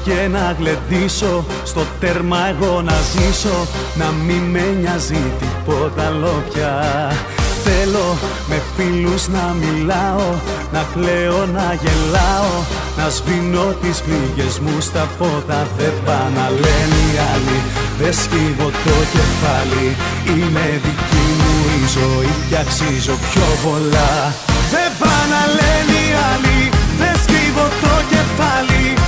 Και 0.04 0.28
να 0.32 0.56
γλεντήσω 0.58 1.44
Στο 1.64 1.82
τέρμα 2.00 2.38
εγώ 2.48 2.82
να 2.82 2.96
ζήσω 3.12 3.66
Να 3.94 4.08
μην 4.26 4.42
με 4.42 4.76
νοιάζει 4.80 5.22
τίποτα 5.40 6.06
άλλο 6.06 6.42
πια 6.52 7.12
Θέλω 7.64 8.16
με 8.48 8.62
φίλους 8.76 9.28
να 9.28 9.56
μιλάω 9.62 10.28
Να 10.72 10.86
κλαίω, 10.94 11.46
να 11.56 11.66
γελάω 11.82 12.54
Να 12.98 13.08
σβήνω 13.16 13.66
τις 13.82 13.98
πληγές 14.06 14.58
μου 14.58 14.80
στα 14.80 15.08
φώτα 15.18 15.66
Δεν 15.76 15.92
πά 16.04 16.20
να 16.36 16.46
λένε 16.62 16.98
οι 17.06 17.14
άλλοι 17.32 17.58
Δεν 18.00 18.14
σκύβω 18.22 18.68
το 18.84 18.96
κεφάλι. 19.14 19.86
Είναι 20.30 20.66
δική 20.84 21.26
μου 21.38 21.52
η 21.78 21.82
ζωή 21.96 22.34
και 22.48 22.56
αξίζω 22.64 23.14
πιο 23.26 23.46
πολλά. 23.64 24.12
Δεν 24.72 24.90
πά 25.00 25.16
να 25.32 25.42
λένε 25.58 25.96
οι 26.04 26.10
άλλοι 26.30 26.60
Δεν 27.00 27.14
σκύβω 27.24 27.66
το 27.82 27.94
κεφάλι 28.12 29.03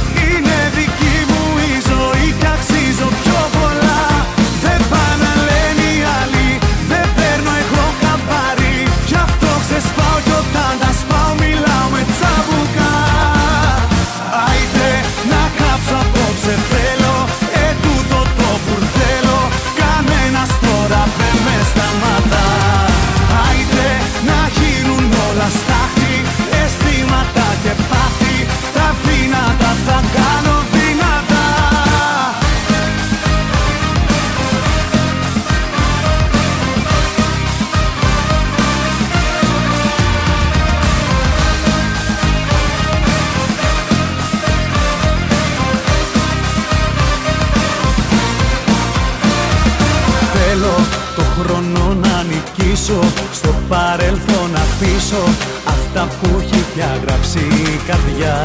καρδιά. 57.87 58.37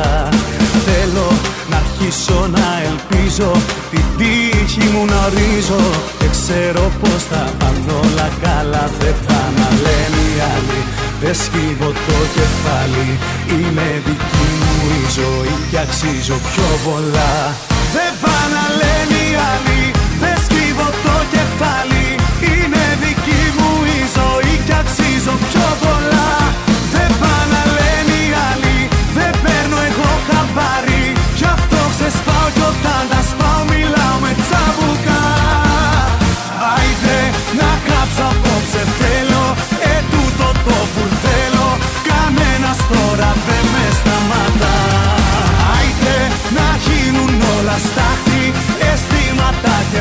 Θέλω 0.87 1.27
να 1.69 1.77
αρχίσω 1.83 2.47
να 2.57 2.67
ελπίζω 2.89 3.51
Την 3.91 4.05
τύχη 4.17 4.85
μου 4.93 5.05
να 5.05 5.19
ορίζω 5.25 5.81
Και 6.19 6.27
ξέρω 6.31 6.91
πως 7.01 7.21
θα 7.29 7.43
πάνε 7.59 7.91
όλα 8.03 8.29
καλά 8.41 8.85
Δεν 8.99 9.15
θα 9.25 9.41
να 9.57 9.67
λένε 9.83 10.21
οι 10.29 10.37
άλλοι 10.53 10.81
Δεν 11.21 11.35
σκύβω 11.43 11.89
το 12.07 12.17
κεφάλι 12.35 13.09
Είναι 13.53 13.87
δική 14.05 14.49
μου 14.59 14.85
η 14.99 15.03
ζωή 15.17 15.53
Και 15.71 15.77
αξίζω 15.85 16.37
πιο 16.49 16.69
πολλά 16.85 17.31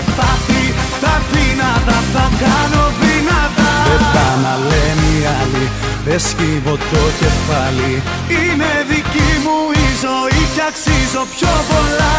Αισθήματα 0.01 0.07
και 0.07 0.13
πάθη 0.19 0.65
Τα 1.05 1.15
δυνατά 1.33 1.99
θα 2.13 2.27
κάνω 2.43 2.85
δυνατά 3.03 3.73
Δεν 3.89 4.03
πά 4.15 4.29
να 4.45 4.55
λένε 4.71 5.07
οι 5.13 5.21
άλλοι 5.39 5.67
Δεν 6.07 6.21
σκύβω 6.29 6.75
το 6.93 7.03
κεφάλι. 7.21 7.95
Είναι 8.39 8.73
δική 8.93 9.31
μου 9.45 9.59
η 9.85 9.87
ζωή 10.05 10.43
και 10.55 10.63
αξίζω 10.71 11.23
πιο 11.35 11.55
πολλά. 11.71 12.17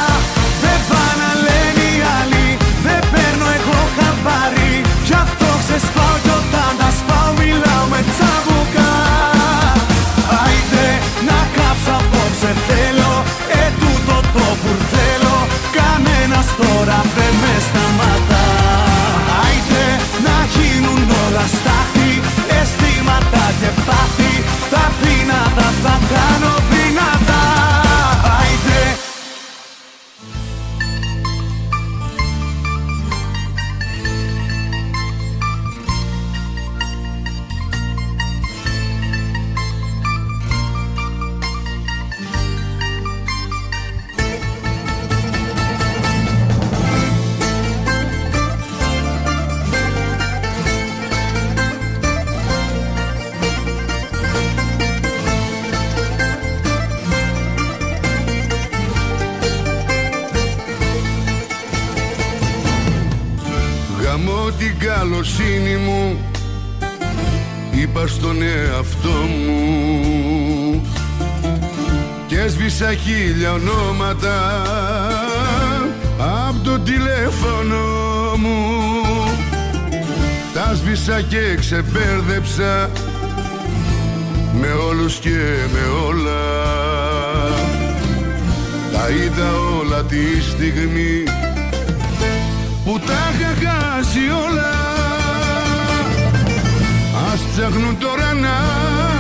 Δεν 0.64 0.80
πά 0.90 1.06
να 1.22 1.32
λένε 1.46 1.84
οι 1.94 1.98
άλλοι 2.18 2.48
Δεν 2.86 3.02
παίρνω 3.12 3.48
εγώ 3.58 3.80
χαμπάρι. 3.96 4.74
Γι' 5.08 5.20
αυτό 5.26 5.50
ξεσπάω 5.62 6.16
κι 6.24 6.32
όταν 6.40 6.72
τα 6.80 6.90
σπάω 7.00 7.30
Μιλάω 7.40 7.86
με 7.94 8.02
τσαμπουκά. 8.12 8.94
Άιτε 10.42 10.88
να 11.28 11.40
κάψω 11.56 11.94
απόψε 12.02 12.52
θέλω 12.68 13.12
τώρα 16.62 17.00
δεν 17.16 17.34
με 17.42 17.56
σταματά 17.68 18.46
Άιτε 19.44 19.86
να 20.26 20.38
γίνουν 20.54 21.02
όλα 21.24 21.46
στάχτη 21.56 22.12
Αισθήματα 22.58 23.44
και 23.60 23.72
πάθη 23.88 24.34
Τα 24.74 24.84
δυνατά 25.02 25.68
θα 25.84 25.96
κάνω 26.12 26.41
έσβησα 72.46 72.94
χίλια 72.94 73.52
ονόματα 73.52 74.62
απ' 76.48 76.64
το 76.64 76.80
τηλέφωνο 76.80 77.84
μου. 78.38 78.82
Τα 80.54 80.74
σβήσα 80.76 81.22
και 81.22 81.56
ξεπέρδεψα 81.60 82.90
με 84.54 84.68
όλους 84.90 85.16
και 85.16 85.40
με 85.74 86.08
όλα. 86.08 86.42
Τα 88.92 89.10
είδα 89.10 89.50
όλα 89.82 90.04
τη 90.04 90.42
στιγμή 90.42 91.24
που 92.86 93.00
τα 93.00 93.32
είχα 93.34 93.70
χάσει 93.70 94.20
όλα. 94.50 94.74
Ας 97.34 97.40
ψάχνουν 97.52 97.98
τώρα 98.00 98.34
να 98.34 98.56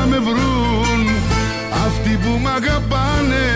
με 0.09 0.17
βρουν 0.17 0.90
αυτοί 2.13 2.27
που 2.27 2.39
μ' 2.39 2.47
αγαπάνε 2.47 3.47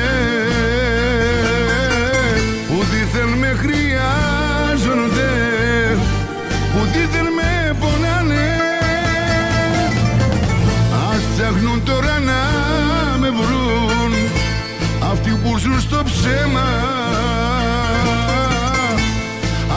που 2.68 2.84
δίθεν 2.91 3.30
με 3.39 3.47
χρειάζονται 3.62 5.32
που 6.74 6.80
δίθεν 6.86 7.28
με 7.38 7.76
πονάνε. 7.80 8.49
Ας 11.10 11.22
ψάχνουν 11.36 11.84
τώρα 11.84 12.20
να 12.20 12.41
με 13.18 13.30
βρουν 13.30 14.14
αυτοί 15.12 15.39
που 15.43 15.58
ζουν 15.58 15.80
στο 15.82 16.03
ψέμα. 16.06 16.70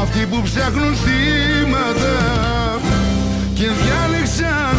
Αυτοί 0.03 0.27
που 0.27 0.43
ψάχνουν 0.43 0.95
θύματα 0.95 2.17
και 3.55 3.67
διάλεξαν 3.81 4.78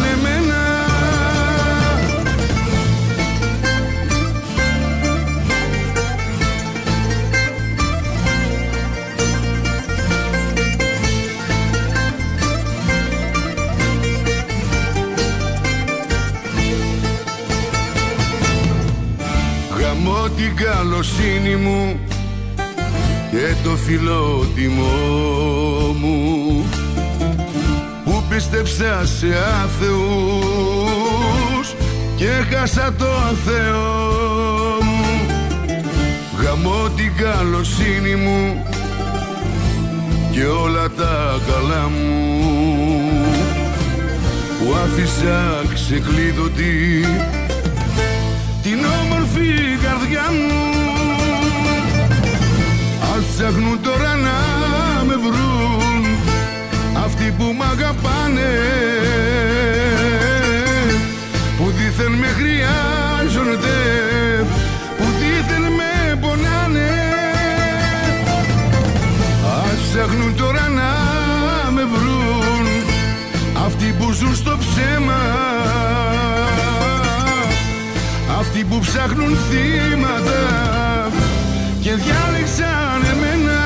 καλοσύνη 20.64 21.56
μου 21.56 22.00
και 23.30 23.54
το 23.62 23.70
φιλότιμό 23.70 24.84
μου. 26.00 26.64
Που 28.04 28.22
πίστεψα 28.28 29.06
σε 29.06 29.26
άθεους 29.64 30.14
και 32.16 32.28
χάσα 32.50 32.94
το 32.98 33.06
Θεό 33.44 33.88
μου. 34.82 35.04
Γαμώ 36.42 36.88
την 36.96 37.12
καλοσύνη 37.16 38.14
μου 38.14 38.64
και 40.32 40.44
όλα 40.44 40.90
τα 40.90 41.40
καλά 41.50 41.88
μου. 41.88 42.08
Που 44.58 44.74
άφησα 44.84 45.62
ξεκλείδωτη 45.74 47.04
την 48.62 48.78
όμορφη 49.02 49.38
καρδιά 49.40 49.69
μου 50.36 50.60
Ας 53.14 53.24
ψάχνουν 53.34 53.80
τώρα 53.82 54.14
να 54.26 54.36
με 55.04 55.14
βρουν 55.14 56.04
αυτοί 57.04 57.34
που 57.38 57.44
μ' 57.58 57.62
αγαπάνε. 57.62 58.52
Που 61.56 61.70
δίθεν 61.70 62.12
με 62.12 62.26
χρειάζονται 62.26 63.78
που 64.96 65.04
δίθεν 65.18 65.62
με 65.62 66.16
πονάνε. 66.20 66.90
Ας 69.64 69.80
ψάχνουν 69.88 70.36
τώρα 70.36 70.68
να 70.68 70.90
με 71.70 71.84
βρουν 71.84 72.66
αυτοί 73.66 73.94
που 73.98 74.12
ζουν 74.12 74.34
στο 74.34 74.58
ψέμα 74.58 75.39
αυτοί 78.60 78.74
που 78.74 78.80
ψάχνουν 78.80 79.36
θύματα 79.36 80.42
και 81.80 81.94
διάλεξαν 81.94 83.02
εμένα. 83.12 83.60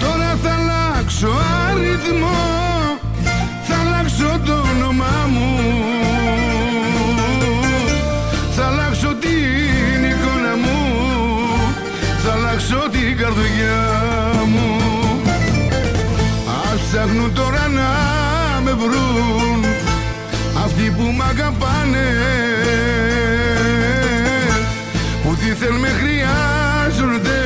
Τώρα 0.00 0.38
θα 0.42 0.52
αλλάξω 0.54 1.28
αριθμό 1.68 2.38
θα 3.66 3.76
αλλάξω 3.86 4.40
το 4.46 4.52
όνομά 4.52 5.26
μου. 5.32 5.60
Θα 8.56 8.66
αλλάξω 8.66 9.14
την 9.20 10.04
εικόνα 10.04 10.56
μου 10.56 10.78
θα 12.24 12.32
αλλάξω 12.32 12.88
την 12.90 13.16
καρδιά 13.16 13.82
μου. 14.46 14.80
Ας 16.72 16.80
ψάχνουν 16.80 17.34
τώρα 17.34 17.68
να 17.68 17.90
με 18.64 18.72
βρουν. 18.72 19.06
αυτοί 19.06 19.24
που 19.26 19.42
μ' 19.42 19.45
αγαπάνε 21.86 22.06
που 25.22 25.34
δίθεν 25.34 25.74
με 25.74 25.88
χρειάζονται 25.88 27.40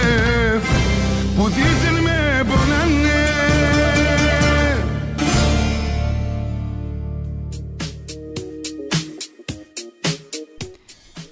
που 1.37 1.49
δίθεν 1.49 2.03
με 2.03 2.45
πονάνε 2.49 3.09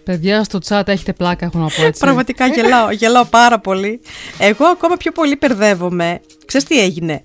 Παιδιά 0.05 0.45
στο 0.45 0.59
chat 0.69 0.83
έχετε 0.89 1.13
πλάκα, 1.13 1.45
έχω 1.45 1.59
να 1.59 1.67
πω 1.77 1.85
έτσι. 1.85 2.01
Πραγματικά 2.01 2.47
γελάω, 2.47 2.91
γελάω 2.91 3.25
πάρα 3.25 3.59
πολύ. 3.59 4.01
Εγώ 4.39 4.67
ακόμα 4.67 4.97
πιο 4.97 5.13
πολύ 5.13 5.37
μπερδεύομαι. 5.41 6.21
Ξέρεις 6.47 6.67
τι 6.67 6.81
έγινε; 6.81 7.23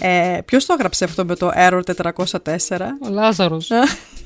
Ε, 0.00 0.38
Ποιος 0.44 0.66
το 0.66 0.72
έγραψε 0.72 1.04
αυτό 1.04 1.24
με 1.24 1.36
το 1.36 1.50
Error 1.56 1.80
404. 1.96 2.78
Ο 3.02 3.08
Λάζαρος. 3.08 3.70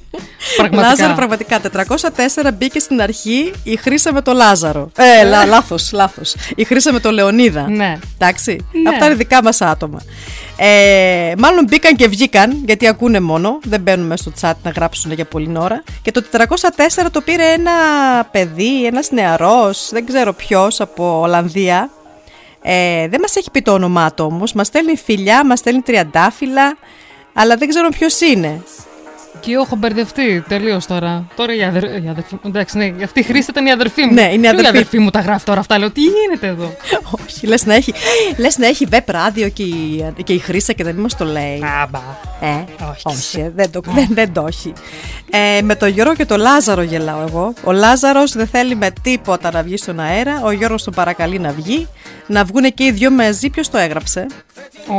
Πραγματικά. 0.57 0.89
Λάζαρο, 0.89 1.15
πραγματικά. 1.15 1.61
404 1.61 2.51
μπήκε 2.55 2.79
στην 2.79 3.01
αρχή 3.01 3.53
η 3.63 3.77
Χρύσα 3.77 4.13
με 4.13 4.23
το 4.23 4.33
Λάζαρο. 4.33 4.91
Ε, 4.97 5.25
λά, 5.25 5.45
λάθος, 5.45 5.93
λάθος. 5.93 6.35
Η 6.57 6.65
Χρύσα 6.65 6.93
με 6.93 7.01
το 7.01 7.11
Λεωνίδα. 7.11 7.69
Ναι. 7.69 7.99
Εντάξει. 8.15 8.67
Ναι. 8.83 8.89
Αυτά 8.89 9.07
είναι 9.07 9.15
δικά 9.15 9.43
μας 9.43 9.61
άτομα. 9.61 10.03
Ε, 10.57 11.33
μάλλον 11.39 11.65
μπήκαν 11.65 11.97
και 11.97 12.09
βγήκαν, 12.09 12.63
γιατί 12.65 12.87
ακούνε 12.87 13.21
μόνο. 13.21 13.59
Δεν 13.63 13.81
μπαίνουν 13.81 14.07
μέσα 14.07 14.23
στο 14.23 14.33
chat 14.41 14.55
να 14.63 14.71
γράψουν 14.71 15.13
για 15.13 15.25
πολλή 15.25 15.53
ώρα. 15.59 15.83
Και 16.03 16.11
το 16.11 16.23
404 16.31 17.11
το 17.11 17.21
πήρε 17.21 17.45
ένα 17.45 17.73
παιδί, 18.31 18.87
ένας 18.87 19.11
νεαρός, 19.11 19.89
δεν 19.93 20.07
ξέρω 20.07 20.33
ποιος, 20.33 20.81
από 20.81 21.21
Ολλανδία. 21.21 21.91
Ε, 22.63 23.09
δεν 23.09 23.21
μας 23.21 23.37
έχει 23.37 23.51
πει 23.51 23.63
το 23.63 23.73
όνομά 23.73 24.13
του 24.13 24.25
όμως. 24.25 24.53
Μας 24.53 24.67
στέλνει 24.67 24.97
φιλιά, 24.97 25.47
μας 25.47 25.59
στέλνει 25.59 25.81
τριαντάφυλλα, 25.81 26.77
αλλά 27.33 27.57
δεν 27.57 27.69
ξέρω 27.69 27.89
ποιος 27.89 28.21
είναι. 28.21 28.63
Και 29.41 29.53
εγώ 29.53 29.62
έχω 29.62 29.76
μπερδευτεί 29.76 30.45
τελείως 30.49 30.86
τώρα. 30.86 31.24
Τώρα 31.36 31.55
η, 31.55 31.62
αδερ... 31.62 31.82
η 31.84 32.09
αδερφή 32.11 32.34
μου. 32.34 32.41
Εντάξει, 32.47 32.76
ναι, 32.78 32.95
αυτή 33.05 33.20
η 33.20 33.22
χρήση 33.22 33.51
ήταν 33.51 33.66
η 33.66 33.70
αδερφή 33.70 34.05
μου. 34.05 34.12
Ναι, 34.12 34.22
είναι 34.22 34.34
η 34.34 34.39
Ποιο 34.39 34.51
αδερφή. 34.51 34.68
αδερφή 34.68 34.99
μου 34.99 35.11
τα 35.11 35.20
γράφει 35.20 35.45
τώρα 35.45 35.61
αυτά. 35.61 35.78
Λέω, 35.78 35.91
τι 35.91 36.01
γίνεται 36.01 36.47
εδώ; 36.47 36.76
Όχι, 37.26 37.47
λες 37.47 37.66
να 37.66 37.74
έχει, 37.74 37.93
λες 38.36 38.59
να 38.59 38.66
έχει 38.66 38.84
βεπ 38.84 39.11
ράδιο 39.11 39.49
και 39.49 39.62
η, 39.62 40.12
και 40.24 40.32
η 40.32 40.39
Χρύσα 40.39 40.72
και 40.72 40.84
δεν 40.84 40.95
μας 40.97 41.16
το 41.16 41.24
λέει. 41.24 41.62
Άμπα. 41.82 42.01
Ε, 42.41 42.64
Όχι. 42.91 43.03
όχι, 43.03 43.41
ε, 43.41 43.53
δεν, 43.55 43.70
το, 43.70 43.80
δεν, 43.84 44.09
δεν 44.11 44.32
το 44.32 44.45
έχει. 44.49 44.72
Ε, 45.30 45.62
με 45.62 45.74
τον 45.74 45.89
Γιώργο 45.89 46.14
και 46.14 46.24
τον 46.24 46.41
Λάζαρο 46.41 46.82
γελάω 46.82 47.20
εγώ. 47.28 47.53
Ο 47.64 47.72
Λάζαρος 47.72 48.32
δεν 48.32 48.47
θέλει 48.47 48.74
με 48.74 48.91
τίποτα 49.03 49.51
να 49.53 49.62
βγει 49.62 49.76
στον 49.76 50.01
αέρα. 50.01 50.41
Ο 50.45 50.51
Γιώργος 50.51 50.82
τον 50.84 50.95
παρακαλεί 50.95 51.39
να 51.39 51.51
βγει. 51.53 51.89
Να 52.31 52.45
βγουν 52.45 52.74
και 52.74 52.85
οι 52.85 52.91
δυο 52.91 53.11
μαζί. 53.11 53.51
Ποιος 53.51 53.70
το 53.70 53.79
έγραψε; 53.79 54.26
Ο 54.89 54.95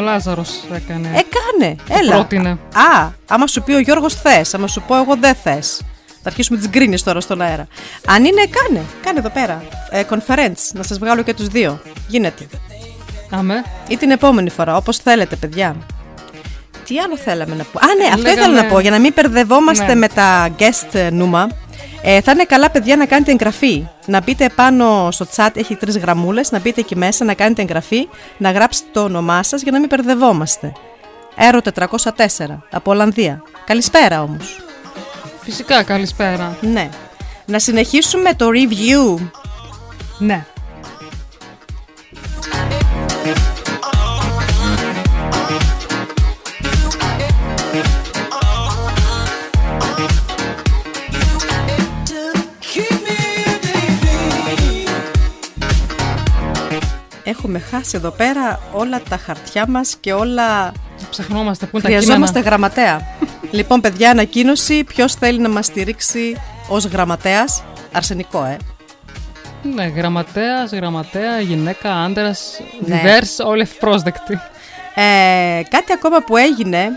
Λάζαρος 0.00 0.50
έκανε. 0.74 1.08
Έκανε, 1.08 1.76
έλα. 1.88 2.12
πρότεινε. 2.14 2.50
Α, 2.74 3.08
άμα 3.28 3.46
σου 3.46 3.62
πει 3.62 3.72
ο 3.72 3.78
Γιώργος 3.78 4.14
θες, 4.14 4.54
άμα 4.54 4.66
σου 4.66 4.82
πω 4.86 4.96
εγώ 4.96 5.16
δεν 5.20 5.34
θες. 5.34 5.80
Θα 6.22 6.28
αρχίσουμε 6.28 6.58
τις 6.58 6.68
γκρίνες 6.68 7.02
τώρα 7.02 7.20
στον 7.20 7.40
αέρα. 7.40 7.66
Αν 8.06 8.24
είναι, 8.24 8.42
κάνε. 8.50 8.84
Κάνε 9.02 9.18
εδώ 9.18 9.28
πέρα. 9.28 9.62
Ε, 9.90 10.02
conference, 10.10 10.72
να 10.72 10.82
σας 10.82 10.98
βγάλω 10.98 11.22
και 11.22 11.34
τους 11.34 11.46
δύο. 11.48 11.80
Γίνεται. 12.08 12.46
Αμέ. 13.30 13.62
Ή 13.88 13.96
την 13.96 14.10
επόμενη 14.10 14.50
φορά, 14.50 14.76
όπως 14.76 14.96
θέλετε, 14.96 15.36
παιδιά. 15.36 15.76
Τι 16.86 16.98
άλλο 16.98 17.16
θέλαμε 17.16 17.54
να 17.54 17.64
πω; 17.64 17.78
Α, 17.78 17.86
ναι, 17.98 18.04
αυτό 18.04 18.16
Λέγαμε- 18.22 18.40
ήθελα 18.46 18.62
να 18.62 18.68
πω. 18.68 18.80
Για 18.80 18.90
να 18.90 18.98
μην 18.98 19.12
μπερδευόμαστε 19.14 19.86
Ναι. 19.86 19.94
με 19.94 20.08
τα 20.08 20.48
guest 20.58 21.08
νούμα. 21.12 21.48
Ε, 22.02 22.20
θα 22.20 22.32
είναι 22.32 22.44
καλά, 22.44 22.70
παιδιά, 22.70 22.96
να 22.96 23.06
κάνετε 23.06 23.30
εγγραφή. 23.30 23.86
Να 24.06 24.20
μπείτε 24.20 24.48
πάνω 24.54 25.08
στο 25.10 25.26
chat, 25.36 25.50
έχει 25.54 25.76
τρεις 25.76 25.98
γραμμούλες. 25.98 26.50
Να 26.50 26.60
μπείτε 26.60 26.80
εκεί 26.80 26.96
μέσα, 26.96 27.24
να 27.24 27.34
κάνετε 27.34 27.62
εγγραφή, 27.62 28.08
να 28.36 28.50
γράψετε 28.50 28.88
το 28.92 29.02
όνομά 29.02 29.42
σας 29.42 29.62
για 29.62 29.72
να 29.72 29.78
μην 29.78 29.88
μπερδευόμαστε. 29.88 30.72
Έρο 31.36 31.60
404 31.60 32.62
από 32.70 32.90
Ολλανδία. 32.90 33.42
Καλησπέρα 33.64 34.22
όμως. 34.22 34.60
Φυσικά, 35.40 35.82
καλησπέρα. 35.82 36.56
Ναι. 36.60 36.88
Να 37.46 37.58
συνεχίσουμε 37.58 38.34
το 38.34 38.46
review. 38.48 39.28
Ναι. 40.18 40.44
Έχουμε 57.28 57.58
χάσει 57.58 57.96
εδώ 57.96 58.10
πέρα 58.10 58.60
όλα 58.72 59.00
τα 59.08 59.16
χαρτιά 59.16 59.64
μας 59.68 59.96
και 60.00 60.12
όλα... 60.12 60.72
Ψαχνόμαστε 61.10 61.66
πού 61.66 61.76
είναι 61.76 61.82
τα 61.82 61.88
Χρειαζόμαστε 61.88 62.38
κείμενα. 62.38 62.48
γραμματέα. 62.56 63.06
λοιπόν, 63.50 63.80
παιδιά, 63.80 64.10
ανακοίνωση. 64.10 64.84
Ποιος 64.84 65.14
θέλει 65.14 65.38
να 65.38 65.48
μας 65.48 65.66
στηρίξει 65.66 66.40
ως 66.68 66.84
γραμματέας. 66.84 67.62
Αρσενικό, 67.92 68.44
ε. 68.44 68.56
Ναι, 69.74 69.84
γραμματέας, 69.86 70.72
γραμματέα, 70.72 71.40
γυναίκα, 71.40 71.94
άντρας, 71.94 72.60
Ναι. 72.86 73.00
diverse, 73.02 73.46
όλοι 73.46 73.60
ευπρόσδεκτοι. 73.62 74.40
Ε, 74.94 75.62
κάτι 75.68 75.92
ακόμα 75.92 76.20
που 76.22 76.36
έγινε. 76.36 76.88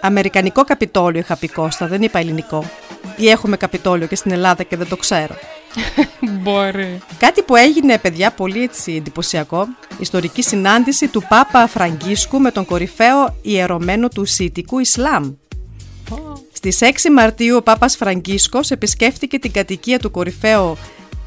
Αμερικανικό 0.00 0.64
καπιτόλιο 0.64 1.20
είχα 1.20 1.36
πει 1.36 1.48
Κώστα, 1.48 1.86
δεν 1.86 2.02
είπα 2.02 2.18
ελληνικό. 2.18 2.64
Ή 3.16 3.28
έχουμε 3.30 3.56
καπιτόλιο 3.56 4.06
και 4.06 4.16
στην 4.16 4.32
Ελλάδα 4.32 4.62
και 4.62 4.76
δεν 4.76 4.88
το 4.88 4.96
ξέρω. 4.96 5.34
Μπορεί. 6.42 6.98
Κάτι 7.18 7.42
που 7.42 7.56
έγινε, 7.56 7.98
παιδιά, 7.98 8.30
πολύ 8.30 8.62
έτσι 8.62 8.92
εντυπωσιακό. 8.92 9.66
Ιστορική 9.98 10.42
συνάντηση 10.42 11.08
του 11.08 11.24
Πάπα 11.28 11.66
Φραγκίσκου 11.66 12.40
με 12.40 12.50
τον 12.50 12.64
κορυφαίο 12.64 13.36
ιερωμένο 13.42 14.08
του 14.08 14.24
Σιητικού 14.24 14.78
Ισλάμ. 14.78 15.32
Στις 16.52 16.78
6 16.80 17.10
Μαρτίου 17.12 17.56
ο 17.56 17.62
Πάπας 17.62 17.96
Φραγκίσκος 17.96 18.70
επισκέφτηκε 18.70 19.38
την 19.38 19.52
κατοικία 19.52 19.98
του 19.98 20.10
κορυφαίου 20.10 20.76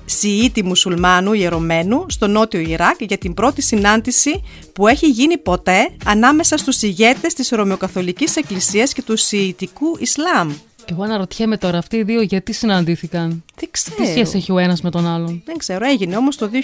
Σιήτη 0.06 0.64
μουσουλμάνου 0.64 1.34
ιερωμένου 1.34 2.06
στο 2.10 2.28
νότιο 2.28 2.60
Ιράκ 2.60 2.96
για 3.00 3.18
την 3.18 3.34
πρώτη 3.34 3.62
συνάντηση 3.62 4.44
που 4.74 4.88
έχει 4.88 5.08
γίνει 5.08 5.38
ποτέ 5.38 5.90
ανάμεσα 6.06 6.58
στους 6.58 6.82
ηγέτες 6.82 7.34
της 7.34 7.50
Ρωμαιοκαθολικής 7.50 8.36
Εκκλησίας 8.36 8.94
και 8.94 9.02
του 9.02 9.18
Σιητικού 9.18 9.98
Ισλάμ. 10.00 10.52
Και 10.86 10.94
εγώ 10.94 11.04
αναρωτιέμαι 11.04 11.58
τώρα 11.58 11.78
αυτοί 11.78 11.96
οι 11.98 12.04
δύο 12.04 12.22
γιατί 12.22 12.54
συναντήθηκαν; 12.54 13.44
Τι 13.56 13.68
ξέρω. 13.72 13.96
Τι 13.96 14.06
σχέση 14.06 14.38
έχει 14.38 14.52
ο 14.52 14.58
ένας 14.58 14.82
με 14.82 14.90
τον 14.92 15.08
άλλον; 15.08 15.42
Δεν 15.46 15.58
ξέρω, 15.58 15.86
έγινε 15.86 16.18
όμως 16.18 16.36
το 16.38 16.50
2021 16.54 16.58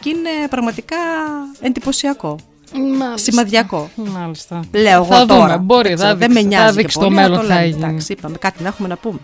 και 0.00 0.08
είναι 0.08 0.48
πραγματικά 0.50 0.96
εντυπωσιακό. 1.60 2.38
Μάλιστα. 2.98 3.30
Σημαδιακό. 3.30 3.90
Μάλιστα. 3.94 4.64
Λέω 4.72 4.92
εγώ 4.92 5.04
θα 5.04 5.26
τώρα. 5.26 5.42
δούμε. 5.46 5.58
Μπορεί, 5.58 5.88
Δεν 5.88 5.98
θα, 5.98 6.04
ξέρω, 6.04 6.18
δεν 6.18 6.28
δείξει, 6.28 6.44
με 6.46 6.50
θα 6.50 6.56
νοιάζει 6.56 6.74
και 6.76 6.80
δείξει 6.80 6.98
το 6.98 7.04
πολύ, 7.04 7.14
μέλλον 7.14 7.38
αλλά 7.38 7.48
θα 7.48 7.54
λέμε. 7.54 7.66
έγινε. 7.66 7.86
Εντάξει, 7.86 8.12
είπαμε, 8.12 8.36
κάτι 8.38 8.62
να 8.62 8.68
έχουμε 8.68 8.88
να 8.88 8.96
πούμε. 8.96 9.18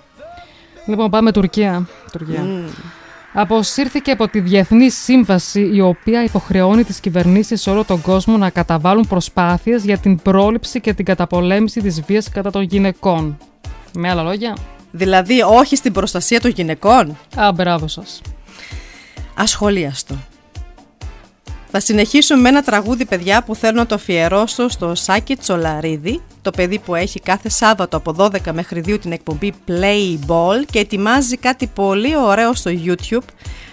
Λοιπόν, 0.86 1.10
πάμε 1.10 1.32
Τουρκία. 1.32 1.88
Τουρκία. 2.12 2.40
Μμμ. 2.40 2.64
Αποσύρθηκε 3.32 4.10
από 4.10 4.28
τη 4.28 4.40
Διεθνή 4.40 4.90
Σύμβαση 4.90 5.70
η 5.74 5.80
οποία 5.80 6.22
υποχρεώνει 6.24 6.84
τις 6.84 7.00
κυβερνήσεις 7.00 7.60
σε 7.62 7.70
όλο 7.70 7.84
τον 7.84 8.00
κόσμο 8.00 8.36
να 8.36 8.50
καταβάλουν 8.50 9.06
προσπάθειες 9.06 9.84
για 9.84 9.98
την 9.98 10.16
πρόληψη 10.22 10.80
και 10.80 10.94
την 10.94 11.04
καταπολέμηση 11.04 11.80
της 11.80 12.00
βίας 12.00 12.28
κατά 12.30 12.50
των 12.50 12.62
γυναικών. 12.62 13.38
Με 13.98 14.10
άλλα 14.10 14.22
λόγια, 14.22 14.56
Δηλαδή, 14.90 15.42
όχι 15.42 15.76
στην 15.76 15.92
προστασία 15.92 16.40
των 16.40 16.50
γυναικών; 16.50 17.18
α, 17.36 17.52
μπράβο 17.52 17.88
σας. 17.88 18.20
Ασχολίαστο. 19.34 20.14
Θα 21.70 21.80
συνεχίσουμε 21.80 22.40
με 22.40 22.48
ένα 22.48 22.62
τραγούδι, 22.62 23.04
παιδιά, 23.04 23.42
που 23.42 23.54
θέλω 23.54 23.78
να 23.78 23.86
το 23.86 23.94
αφιερώσω 23.94 24.68
στο 24.68 24.94
Σάκη 24.94 25.36
Τσολαρίδη, 25.36 26.22
το 26.42 26.50
παιδί 26.50 26.78
που 26.78 26.94
έχει 26.94 27.20
κάθε 27.20 27.48
Σάββατο 27.48 27.96
από 27.96 28.14
12 28.18 28.52
μέχρι 28.52 28.82
2 28.86 28.98
την 29.00 29.12
εκπομπή 29.12 29.52
Play 29.68 30.18
Ball 30.26 30.64
και 30.70 30.78
ετοιμάζει 30.78 31.36
κάτι 31.36 31.66
πολύ 31.66 32.16
ωραίο 32.16 32.54
στο 32.54 32.70
YouTube. 32.84 33.22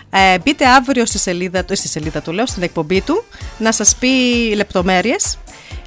Ε, 0.10 0.38
μπείτε 0.40 0.68
αύριο 0.68 1.06
στη 1.06 1.18
σελίδα, 1.18 1.66
του- 1.66 1.76
στη 1.76 1.88
σελίδα 1.88 2.22
του, 2.22 2.32
λέω, 2.32 2.46
στην 2.46 2.64
εκπομπή 2.64 3.02
του, 3.02 3.24
να 3.58 3.72
σας 3.72 3.96
πει 3.96 4.08
λεπτομέρειες. 4.56 5.38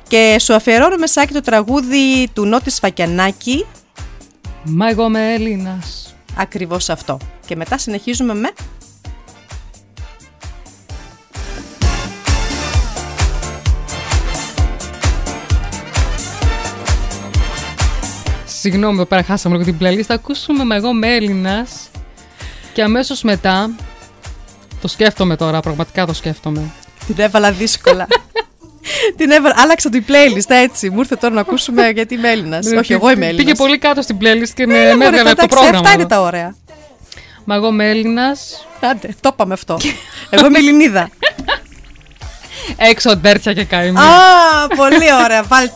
Και 0.09 0.37
σου 0.41 0.55
αφιερώνουμε, 0.55 1.07
Σάκη, 1.07 1.33
το 1.33 1.41
τραγούδι 1.41 2.29
του 2.33 2.45
Νότι 2.47 2.71
Σφακιανάκη, 2.71 3.67
Μα 4.69 4.89
εγώ 4.89 5.05
είμαι 5.05 5.35
Έλληνας. 5.35 6.15
ακριβώς 6.37 6.89
αυτό. 6.89 7.19
Και 7.47 7.57
μετά 7.57 7.79
συνεχίζουμε 7.79 8.35
με... 8.35 8.53
Συγγνώμη, 18.45 18.95
εδώ 18.95 19.05
πέρα 19.05 19.23
χάσαμε 19.23 19.57
λίγο 19.57 19.71
την 19.71 19.77
playlist. 19.81 20.03
Θα 20.03 20.15
ακούσουμε 20.15 20.65
«Μα 20.65 20.75
εγώ 20.75 20.89
είμαι 20.89 21.15
Έλληνας» 21.15 21.91
και 22.73 22.83
αμέσως 22.83 23.23
μετά, 23.23 23.71
το 24.81 24.89
σκέφτομαι 24.89 25.37
τώρα, 25.37 25.61
πραγματικά 25.61 26.07
το 26.07 26.13
σκέφτομαι. 26.13 26.71
Την 27.07 27.15
έβαλα 27.19 27.53
δύσκολα. 27.53 28.07
Την 29.17 29.31
έβαλα. 29.31 29.55
Άλλαξα 29.59 29.91
την 29.91 30.05
playlist 30.09 30.49
έτσι. 30.51 30.91
Μου 30.91 30.99
ήρθε 30.99 31.17
τώρα 31.17 31.35
να 31.35 31.41
ακούσουμε 31.41 31.89
γιατί 31.91 32.15
είμαι 32.15 32.31
Έλληνας. 32.31 32.67
Όχι, 32.67 32.93
εγώ 32.93 33.11
είμαι 33.11 33.27
Έλληνα. 33.27 33.43
Πήγε 33.45 33.55
πολύ 33.55 33.79
κάτω 33.79 34.03
στην 34.03 34.17
playlist 34.21 34.49
και 34.55 34.67
με, 34.67 34.79
Ε, 34.79 34.95
με 34.95 35.05
έβγαλε 35.05 35.31
από 35.31 35.41
το 35.41 35.47
πρόγραμμα. 35.47 35.77
Αυτά 35.79 35.93
είναι 35.93 36.01
εδώ. 36.03 36.09
τα 36.09 36.21
ωραία. 36.21 36.55
Μα 37.45 37.55
εγώ 37.55 37.67
είμαι 37.69 37.89
Έλληνας, 37.91 38.67
Άντε, 38.81 39.15
το 39.21 39.31
είπαμε 39.33 39.53
αυτό. 39.53 39.79
εγώ 40.31 40.47
είμαι 40.47 40.59
Ελληνίδα. 40.59 41.09
έξω 42.77 43.17
ντέρτια 43.17 43.53
και 43.53 43.65
καημή. 43.65 43.99
Α, 43.99 44.67
πολύ 44.77 45.13
ωραία. 45.25 45.43
Βάλ 45.43 45.71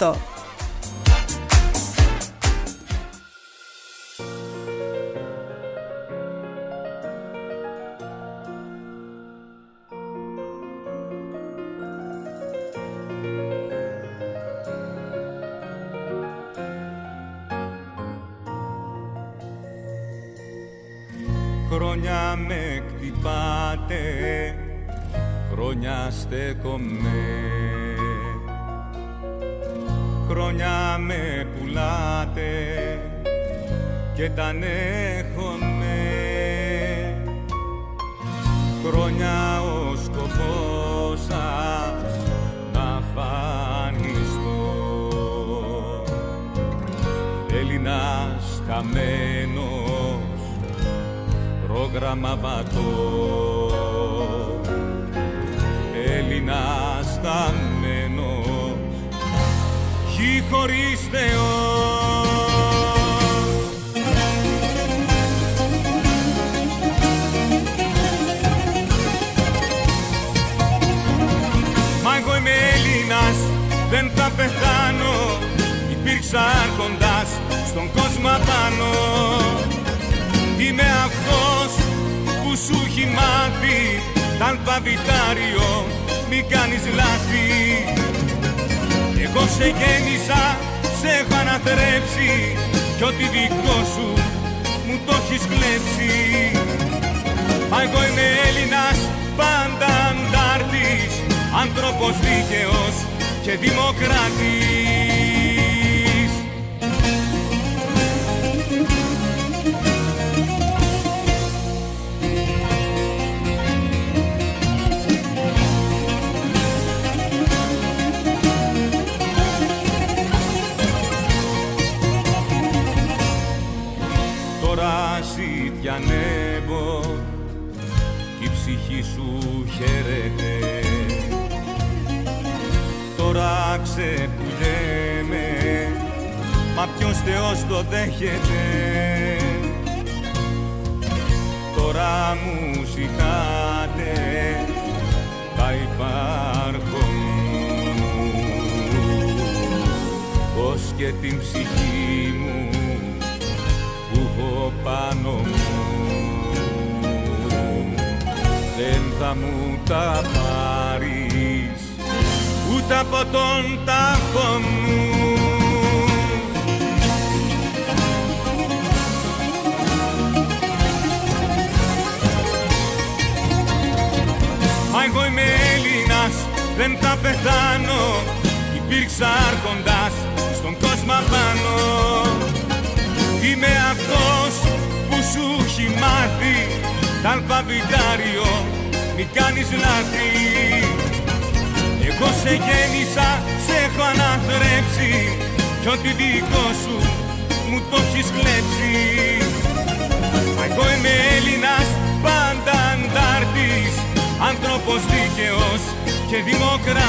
και 206.30 206.42
δημοκράτης 206.42 207.02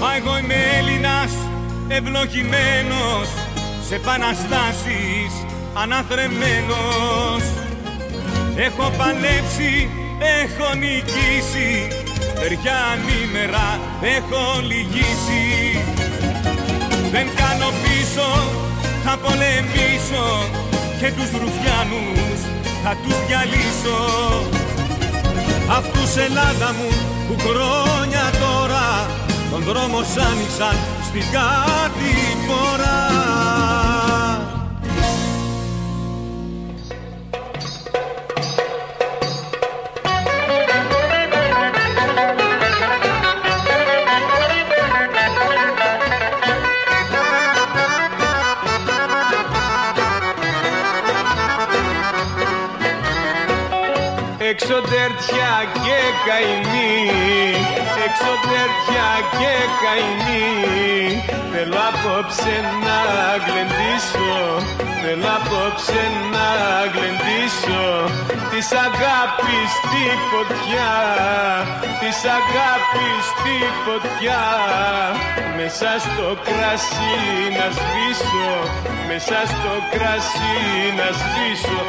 Μα 0.00 0.14
εγώ 0.16 0.38
είμαι 0.38 0.54
Έλληνας 0.78 1.32
ευλογημένος 1.88 3.28
σε 3.88 3.94
επαναστάσεις 3.94 5.32
αναθρεμένος. 5.74 7.42
Έχω 8.56 8.92
παλέψει, 8.98 9.90
έχω 10.42 10.74
νικήσει 10.74 11.88
Παιδιά 12.40 12.76
ανήμερα 12.92 13.80
έχω 14.02 14.60
λυγίσει 14.60 15.97
Δεν 17.14 17.26
κάνω 17.40 17.68
πίσω, 17.82 18.28
θα 19.04 19.14
πολεμήσω 19.24 20.26
Και 21.00 21.08
τους 21.16 21.30
ρουφιάνους 21.42 22.40
θα 22.84 22.96
τους 23.02 23.16
διαλύσω. 23.26 23.98
Αυτούς 25.70 26.16
Ελλάδα 26.16 26.72
μου 26.78 26.88
που 27.26 27.34
χρόνια 27.48 28.24
τώρα 28.40 28.86
Τον 29.50 29.62
δρόμο 29.62 30.02
σ' 30.02 30.18
άνοιξαν 30.30 30.76
στην 31.08 31.24
κάτι 31.32 32.10
πορά 54.58 54.78
Έξω 54.78 54.80
τέρτια 54.80 55.52
και 55.72 56.00
καημοί 56.26 57.10
Έξω 58.04 58.32
τέρτια 58.48 59.08
και 59.38 59.54
καημοί 59.82 60.78
Θέλω 61.52 61.80
απόψε 61.90 62.56
να 62.84 63.00
γλεντήσω. 63.44 64.34
Θέλω 65.02 65.30
απόψε 65.38 66.02
να 66.32 66.48
γλεντήσω. 66.92 67.86
Της 68.50 68.68
αγάπης 68.72 69.70
τη 69.90 70.04
φωτιά. 70.30 70.92
Της 72.00 72.18
αγάπης 72.38 73.24
τη 73.42 73.56
φωτιά. 73.84 74.44
Μέσα 75.56 75.90
στο 76.04 76.28
κρασί 76.46 77.16
να 77.58 77.66
σβήσω. 77.76 78.50
Μέσα 79.08 79.38
στο 79.52 79.72
κρασί 79.92 80.56
να 80.98 81.08
σβήσω 81.18 81.80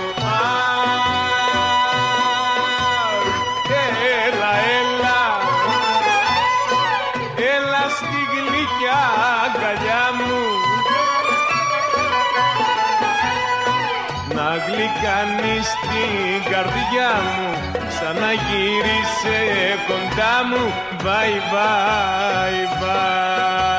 γλυκάνεις 15.20 15.68
την 15.82 16.52
καρδιά 16.52 17.12
μου 17.36 17.54
Σαν 18.00 18.16
να 18.16 18.32
γύρισε 18.32 19.40
κοντά 19.88 20.46
μου. 20.50 20.74
Bye, 21.04 21.40
bye, 21.52 22.66
bye 22.82 23.79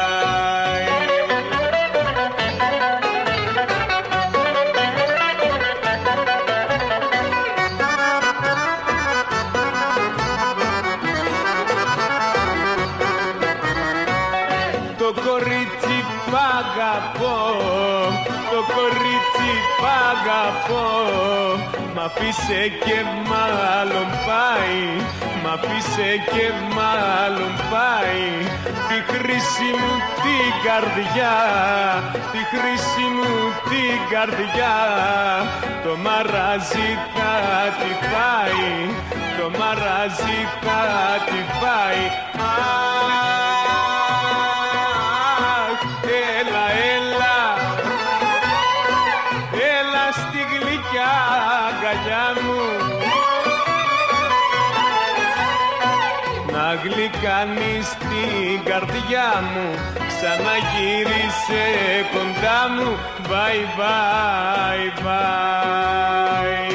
Μ' 22.00 22.04
αφήσε 22.04 22.62
και 22.84 22.98
μάλλον 23.30 24.08
πάει. 24.28 24.82
Μ' 25.42 25.48
αφήσε 25.54 26.10
και 26.32 26.46
μάλλον 26.76 27.52
πάει. 27.72 28.28
Τη 28.88 28.98
χρήση 29.12 29.68
μου 29.80 29.94
την 30.22 30.50
καρδιά. 30.66 31.36
Τη 32.32 32.40
χρήση 32.52 33.06
μου 33.16 33.34
την 33.70 33.98
καρδιά. 34.12 34.76
Το 35.84 35.96
μαράζι 36.04 36.90
θα 37.14 37.34
τη 37.80 37.90
φάει. 38.10 38.72
Το 39.38 39.46
μαράζι 39.58 40.38
θα 40.62 40.80
τη 41.26 41.40
φάει 41.60 42.02
Να 57.12 57.18
γλυκάνεις 57.18 57.88
την 57.88 58.64
καρδιά 58.64 59.42
μου 59.52 59.70
Ξαναγύρισε 60.08 61.64
κοντά 62.12 62.68
μου. 62.74 62.96
Bye, 63.28 63.64
bye, 63.78 64.88
bye 65.04 66.69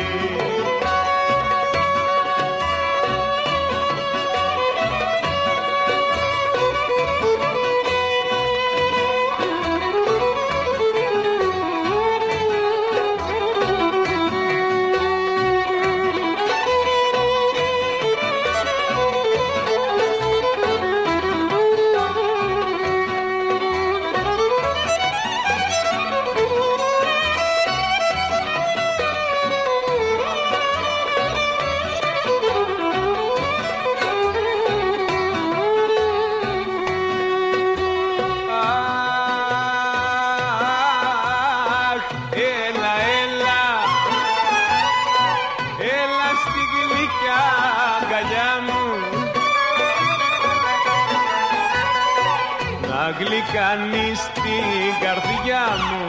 αγκαλιά 53.58 53.78
μου 53.80 53.90
Να 53.90 54.06
γλυκανείς 54.06 54.20
την 54.34 54.92
καρδιά 55.04 55.66
μου 55.86 56.04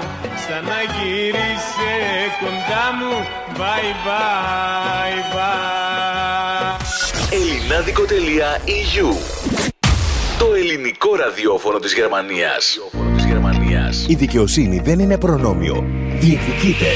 Σαν 0.47 0.65
να 0.65 0.81
γύρισε 0.95 1.95
κοντά 2.41 2.85
μου 2.99 3.13
Bye 3.59 3.93
bye 4.07 5.21
bye 5.35 5.57
Ελληνάδικο.eu 7.31 9.09
Το 10.39 10.55
ελληνικό 10.55 11.15
ραδιόφωνο 11.15 11.79
της 11.79 11.95
Γερμανίας. 11.95 12.79
Η 14.09 14.15
δικαιοσύνη 14.15 14.81
δεν 14.85 14.99
είναι 14.99 15.19
προνόμιο. 15.19 15.85
Διεκδικείται. 16.19 16.87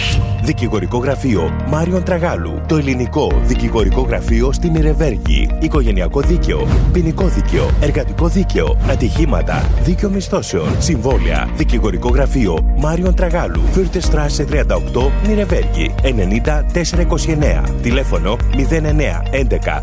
Δικηγορικό 0.43 0.99
γραφείο 0.99 1.51
Μάριον 1.69 2.05
Τραγάλου. 2.05 2.61
Το 2.69 2.77
ελληνικό 2.77 3.41
δικηγορικό 3.45 4.01
γραφείο 4.01 4.53
στην 4.53 4.75
Ιρεβέργη. 4.75 5.49
Οικογενειακό 5.61 6.21
δίκαιο. 6.21 6.67
Ποινικό 6.93 7.27
δίκαιο. 7.27 7.71
Εργατικό 7.81 8.29
δίκαιο. 8.29 8.77
Ατυχήματα. 8.91 9.71
Δίκαιο 9.83 10.11
μισθώσεων. 10.11 10.69
Συμβόλαια. 10.79 11.51
Δικηγορικό 11.57 12.09
γραφείο 12.09 12.75
Μάριον 12.79 13.15
Τραγάλου. 13.15 13.61
Fürther 13.61 14.01
Straße 14.01 14.47
38 14.51 15.11
Νυρεμβέργη. 15.27 15.95
90 16.03 16.65
429. 16.73 17.81
Τηλέφωνο 17.83 18.37
09 18.55 19.23
11 19.31 19.83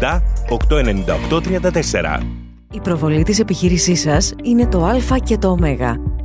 277 0.00 0.20
898 1.30 1.40
34. 1.40 2.20
Η 2.72 2.80
προβολή 2.80 3.22
της 3.22 3.38
επιχείρησής 3.38 4.00
σας 4.00 4.34
είναι 4.42 4.66
το 4.66 4.84
α 4.84 5.18
και 5.24 5.38
το 5.38 5.48
ω. 5.48 5.56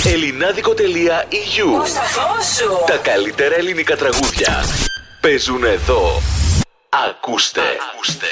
Ελληνάδικο.eu 0.05 1.85
Τα 2.87 2.97
καλύτερα 2.97 3.55
ελληνικά 3.55 3.95
τραγούδια 3.95 4.63
παίζουν 5.21 5.63
εδώ. 5.63 6.21
Ακούστε. 7.09 7.61
Ακούστε. 7.93 8.25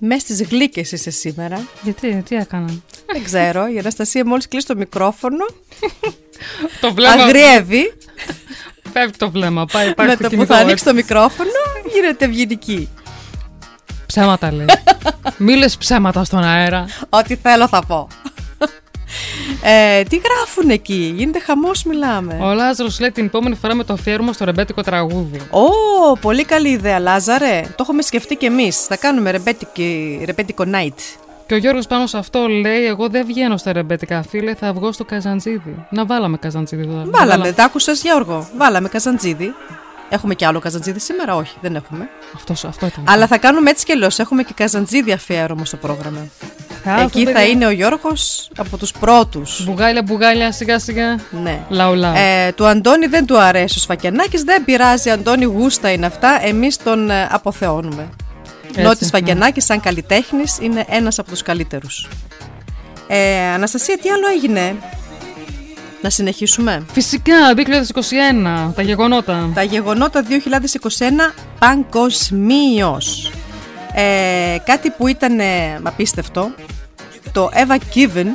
Με 0.00 0.18
στις 0.18 0.42
γλύκες 0.42 0.92
είσαι 0.92 1.10
σήμερα. 1.10 1.68
Γιατί, 1.82 2.22
τι 2.28 2.36
έκανα; 2.36 2.82
Δεν 3.06 3.24
ξέρω. 3.24 3.68
Η 3.68 3.78
Αναστασία 3.78 4.26
μόλις 4.26 4.48
κλείσει 4.48 4.66
το 4.66 4.76
μικρόφωνο. 4.76 5.46
το 6.80 6.94
βλέμμα. 6.94 7.22
Αγριεύει. 7.22 7.92
Φεύγει 8.92 9.16
το 9.16 9.30
βλέμμα. 9.30 9.64
Πάει, 9.72 9.94
πάει 9.94 10.06
Με 10.06 10.16
το 10.16 10.28
που 10.28 10.46
θα 10.46 10.56
ανοίξει 10.56 10.84
το 10.84 10.94
μικρόφωνο, 10.94 11.50
γίνεται 11.94 12.24
ευγενική. 12.24 12.88
Ψέματα 14.06 14.52
λέει. 14.52 14.66
Μη 15.36 15.56
λες 15.56 15.76
ψέματα 15.76 16.24
στον 16.24 16.44
αέρα. 16.44 16.84
Ό,τι 17.08 17.36
θέλω 17.36 17.68
θα 17.68 17.84
πω. 17.86 18.08
Ε, 19.62 20.02
τι 20.02 20.16
γράφουν 20.16 20.70
εκεί, 20.70 21.12
γίνεται 21.16 21.40
χαμός, 21.40 21.82
μιλάμε. 21.84 22.38
Ο 22.40 22.52
Λάζαρος 22.52 23.00
λέει 23.00 23.10
την 23.10 23.24
επόμενη 23.24 23.54
φορά 23.54 23.74
με 23.74 23.84
το 23.84 23.92
αφιέρωμα 23.92 24.32
στο 24.32 24.44
ρεμπέτικο 24.44 24.82
τραγούδι. 24.82 25.40
Ω, 25.50 26.18
πολύ 26.20 26.44
καλή 26.44 26.68
ιδέα, 26.68 26.98
Λάζαρε. 26.98 27.60
Το 27.68 27.76
έχουμε 27.78 28.02
σκεφτεί 28.02 28.36
κι 28.36 28.44
εμείς. 28.44 28.84
Θα 28.84 28.96
κάνουμε 28.96 29.30
ρεμπέτικο 30.24 30.64
night. 30.72 31.29
Και 31.50 31.56
ο 31.56 31.58
Γιώργος 31.58 31.86
πάνω 31.86 32.06
σε 32.06 32.18
αυτό 32.18 32.46
λέει: 32.48 32.86
Εγώ 32.86 33.08
δεν 33.08 33.26
βγαίνω 33.26 33.56
στα 33.56 33.72
ρεμπέτικα, 33.72 34.22
φίλε, 34.22 34.54
θα 34.54 34.72
βγω 34.72 34.92
στο 34.92 35.04
καζαντζίδι. 35.04 35.86
Να 35.90 36.06
βάλαμε 36.06 36.36
καζαντζίδι 36.36 36.82
εδώ. 36.82 37.04
Βάλαμε, 37.06 37.42
Βάλα... 37.42 37.54
τα 37.54 37.64
άκουσα, 37.64 37.92
Γιώργο; 37.92 38.48
Βάλαμε 38.56 38.88
καζαντζίδι. 38.88 39.54
Έχουμε 40.08 40.34
και 40.34 40.46
άλλο 40.46 40.58
καζαντζίδι 40.58 40.98
σήμερα, 40.98 41.36
όχι, 41.36 41.56
δεν 41.60 41.74
έχουμε. 41.74 42.08
Αυτός, 42.34 42.64
αυτό 42.64 42.86
ήταν. 42.86 43.04
Αλλά 43.08 43.26
θα 43.26 43.38
κάνουμε 43.38 43.70
έτσι 43.70 43.84
και 43.84 43.92
αλλιώς. 43.92 44.18
Έχουμε 44.18 44.42
και 44.42 44.52
καζαντζίδι 44.56 45.12
αφιέρωμα 45.12 45.64
στο 45.64 45.76
πρόγραμμα. 45.76 46.26
Εκεί 47.02 47.26
θα 47.26 47.44
είναι 47.44 47.66
ο 47.66 47.70
Γιώργος 47.70 48.50
από 48.56 48.76
τους 48.76 48.92
πρώτους. 48.92 49.64
Μπουγάλια, 49.64 50.02
μπουγάλια, 50.02 50.52
σιγά 50.52 50.78
σιγά. 50.78 51.18
Ναι. 51.42 51.60
Λαου, 51.68 51.94
λαου. 51.94 52.14
Ε, 52.16 52.52
του 52.52 52.66
Αντώνη 52.66 53.06
δεν 53.06 53.26
του 53.26 53.38
αρέσει 53.38 53.78
ο 53.78 53.80
Σφακιανάκης, 53.80 54.42
δεν 54.42 54.64
πειράζει. 54.64 55.10
Αντώνη, 55.10 55.44
γούστα 55.44 55.92
είναι 55.92 56.06
αυτά. 56.06 56.38
Εμείς 56.42 56.76
τον 56.76 57.10
ε, 57.10 57.28
αποθεώνουμε. 57.30 58.08
Νότι 58.76 59.06
Βαγγενάκη, 59.06 59.52
ναι. 59.54 59.60
σαν 59.60 59.80
καλλιτέχνης, 59.80 60.58
είναι 60.60 60.84
ένας 60.88 61.18
από 61.18 61.30
τους 61.30 61.42
καλύτερους. 61.42 62.08
Ε, 63.06 63.38
Αναστασία, 63.38 63.98
τι 63.98 64.08
άλλο 64.08 64.28
έγινε; 64.28 64.74
Να 66.02 66.10
συνεχίσουμε. 66.10 66.84
Φυσικά, 66.92 67.54
2021, 67.54 68.72
τα 68.74 68.82
γεγονότα. 68.82 69.50
Τα 69.54 69.62
γεγονότα 69.62 70.22
2021 70.22 71.34
παγκοσμίως. 71.58 73.32
Ε, 73.94 74.56
κάτι 74.64 74.90
που 74.90 75.06
ήταν 75.06 75.40
απίστευτο, 75.82 76.50
το 77.32 77.50
Eva 77.52 77.78
Given, 77.94 78.26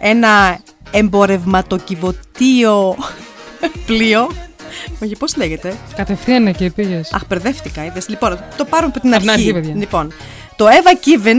ένα 0.00 0.58
εμπορευματοκιβωτίο 0.90 2.96
πλοίο 3.86 4.28
όχι, 5.02 5.16
πώς 5.16 5.36
λέγεται; 5.36 5.76
Κατευθείαν 5.96 6.46
εκεί 6.46 6.70
πήγες. 6.70 7.12
Αχ, 7.12 7.22
μπερδεύτηκα. 7.28 7.84
Είδες. 7.84 8.08
Λοιπόν, 8.08 8.38
το 8.56 8.64
πάρουμε 8.64 8.92
από 8.94 9.00
την 9.00 9.14
αρχή. 9.14 9.30
αρχή 9.30 9.52
λοιπόν, 9.52 10.12
το 10.56 10.66
Eva 10.66 10.92
Kiven 11.06 11.36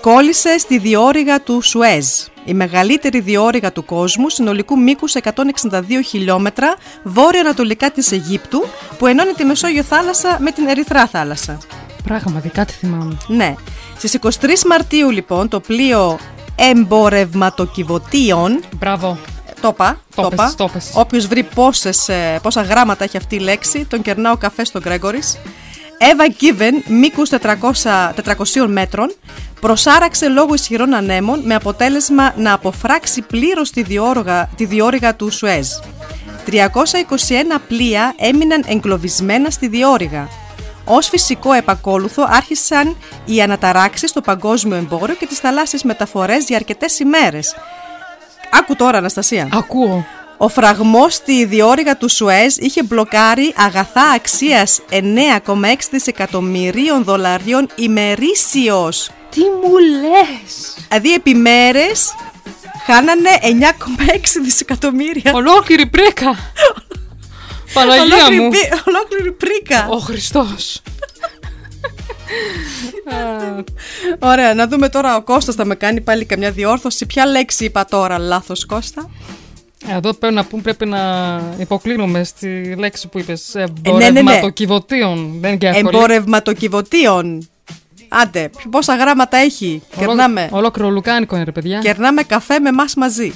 κόλλησε 0.00 0.58
στη 0.58 0.78
διόρυγα 0.78 1.40
του 1.40 1.60
Σουέζ. 1.60 2.06
Η 2.44 2.54
μεγαλύτερη 2.54 3.20
διόρυγα 3.20 3.72
του 3.72 3.84
κόσμου, 3.84 4.28
συνολικού 4.28 4.78
μήκους 4.78 5.14
162 5.14 5.80
χιλιόμετρα 6.06 6.76
βόρειο-ανατολικά 7.02 7.90
της 7.90 8.12
Αιγύπτου, 8.12 8.64
που 8.98 9.06
ενώνει 9.06 9.32
τη 9.32 9.44
Μεσόγειο 9.44 9.82
θάλασσα 9.82 10.38
με 10.40 10.50
την 10.50 10.66
Ερυθρά 10.66 11.06
θάλασσα. 11.06 11.58
Πράγματι, 12.04 12.48
κάτι 12.48 12.72
θυμάμαι. 12.72 13.16
Ναι. 13.26 13.54
Στις 13.96 14.14
23 14.14 14.64
Μαρτίου, 14.66 15.10
λοιπόν, 15.10 15.48
το 15.48 15.60
πλοίο 15.60 16.18
εμπορευματοκιβωτίων. 16.56 18.60
Μπράβο 18.78 19.18
το 19.60 19.68
είπα. 19.68 20.00
Το 20.14 20.70
Όποιος 20.94 21.26
βρει 21.26 21.42
πόσες, 21.42 22.08
ε, 22.08 22.38
πόσα 22.42 22.62
γράμματα 22.62 23.04
έχει 23.04 23.16
αυτή 23.16 23.34
η 23.34 23.38
λέξη, 23.38 23.84
τον 23.84 24.02
κερνάω 24.02 24.36
καφέ 24.36 24.64
στον 24.64 24.80
Γκρέγκορη. 24.82 25.20
Εύα 25.98 26.24
Given, 26.40 26.82
μήκους 26.88 27.30
400, 27.30 28.68
μέτρων, 28.68 29.14
προσάραξε 29.60 30.28
λόγω 30.28 30.54
ισχυρών 30.54 30.94
ανέμων 30.94 31.40
με 31.40 31.54
αποτέλεσμα 31.54 32.34
να 32.36 32.52
αποφράξει 32.52 33.22
πλήρως 33.22 33.70
τη, 33.70 33.84
τη 34.56 34.64
διόρυγα 34.64 35.14
του 35.14 35.30
Σουέζ. 35.30 35.68
321 36.46 36.52
πλοία 37.68 38.14
έμειναν 38.16 38.64
εγκλωβισμένα 38.66 39.50
στη 39.50 39.68
διόρυγα. 39.68 40.28
Ω 40.84 41.00
φυσικό 41.00 41.52
επακόλουθο 41.52 42.26
άρχισαν 42.28 42.96
οι 43.24 43.42
αναταράξεις 43.42 44.10
στο 44.10 44.20
παγκόσμιο 44.20 44.76
εμπόριο 44.76 45.14
και 45.14 45.26
τις 45.26 45.38
θαλάσσιες 45.38 45.82
μεταφορές 45.82 46.44
για 46.44 46.56
αρκετές 46.56 46.98
ημέρες, 46.98 47.54
Άκου 48.52 48.76
τώρα, 48.76 48.98
Αναστασία. 48.98 49.48
Ακούω. 49.52 50.06
Ο 50.36 50.48
φραγμός 50.48 51.14
στη 51.14 51.44
διόρυγα 51.44 51.96
του 51.96 52.08
Σουέζ 52.10 52.56
είχε 52.56 52.82
μπλοκάρει 52.82 53.54
αγαθά 53.56 54.10
αξίας 54.14 54.80
9,6 54.90 55.00
δισεκατομμυρίων 55.90 57.04
δολαρίων 57.04 57.68
ημερήσιος. 57.74 59.10
Τι 59.30 59.40
μου 59.40 59.78
λες! 59.78 60.76
Δηλαδή 60.88 61.12
επί 61.14 61.34
μέρες 61.34 62.14
χάνανε 62.86 63.30
9,6 63.42 63.48
δισεκατομμύρια. 64.42 65.32
Ολόκληρη 65.34 65.86
πρίκα. 65.86 66.36
Παναγία 67.74 68.30
μου. 68.30 68.50
Ολόκληρη 68.84 69.32
πρίκα. 69.32 69.86
Ο 69.90 69.96
Χριστός. 69.96 70.82
Ωραία, 74.18 74.54
να 74.54 74.68
δούμε 74.68 74.88
τώρα 74.88 75.16
ο 75.16 75.22
Κώστας 75.22 75.54
θα 75.54 75.64
με 75.64 75.74
κάνει 75.74 76.00
πάλι 76.00 76.24
καμιά 76.24 76.50
διόρθωση. 76.50 77.06
Ποια 77.06 77.26
λέξη 77.26 77.64
είπα 77.64 77.84
τώρα 77.84 78.18
λάθος 78.18 78.66
Κώστα; 78.66 79.10
Εδώ 79.88 80.14
πρέπει 80.14 80.34
να 80.34 80.44
πούμε, 80.44 80.62
πρέπει 80.62 80.86
να 80.86 81.00
υποκλίνουμε 81.58 82.24
στη 82.24 82.74
λέξη 82.78 83.08
που 83.08 83.18
είπες 83.18 83.54
εμπορευματοκιβωτίων. 83.54 85.38
Ναι, 85.40 85.48
ναι, 85.48 85.70
ναι. 85.70 85.78
Εμπορευματοκιβωτίων. 85.78 87.48
Άντε, 88.08 88.50
πόσα 88.70 88.96
γράμματα 88.96 89.36
έχει. 89.36 89.82
Ολό, 89.96 90.06
Κερνάμε. 90.06 90.48
Ολόκληρο 90.50 90.90
λουκάνικο 90.90 91.34
είναι, 91.34 91.44
ρε 91.44 91.52
παιδιά. 91.52 91.78
Κερνάμε 91.78 92.22
καφέ 92.22 92.58
με 92.58 92.68
εμάς 92.68 92.94
μαζί. 92.94 93.34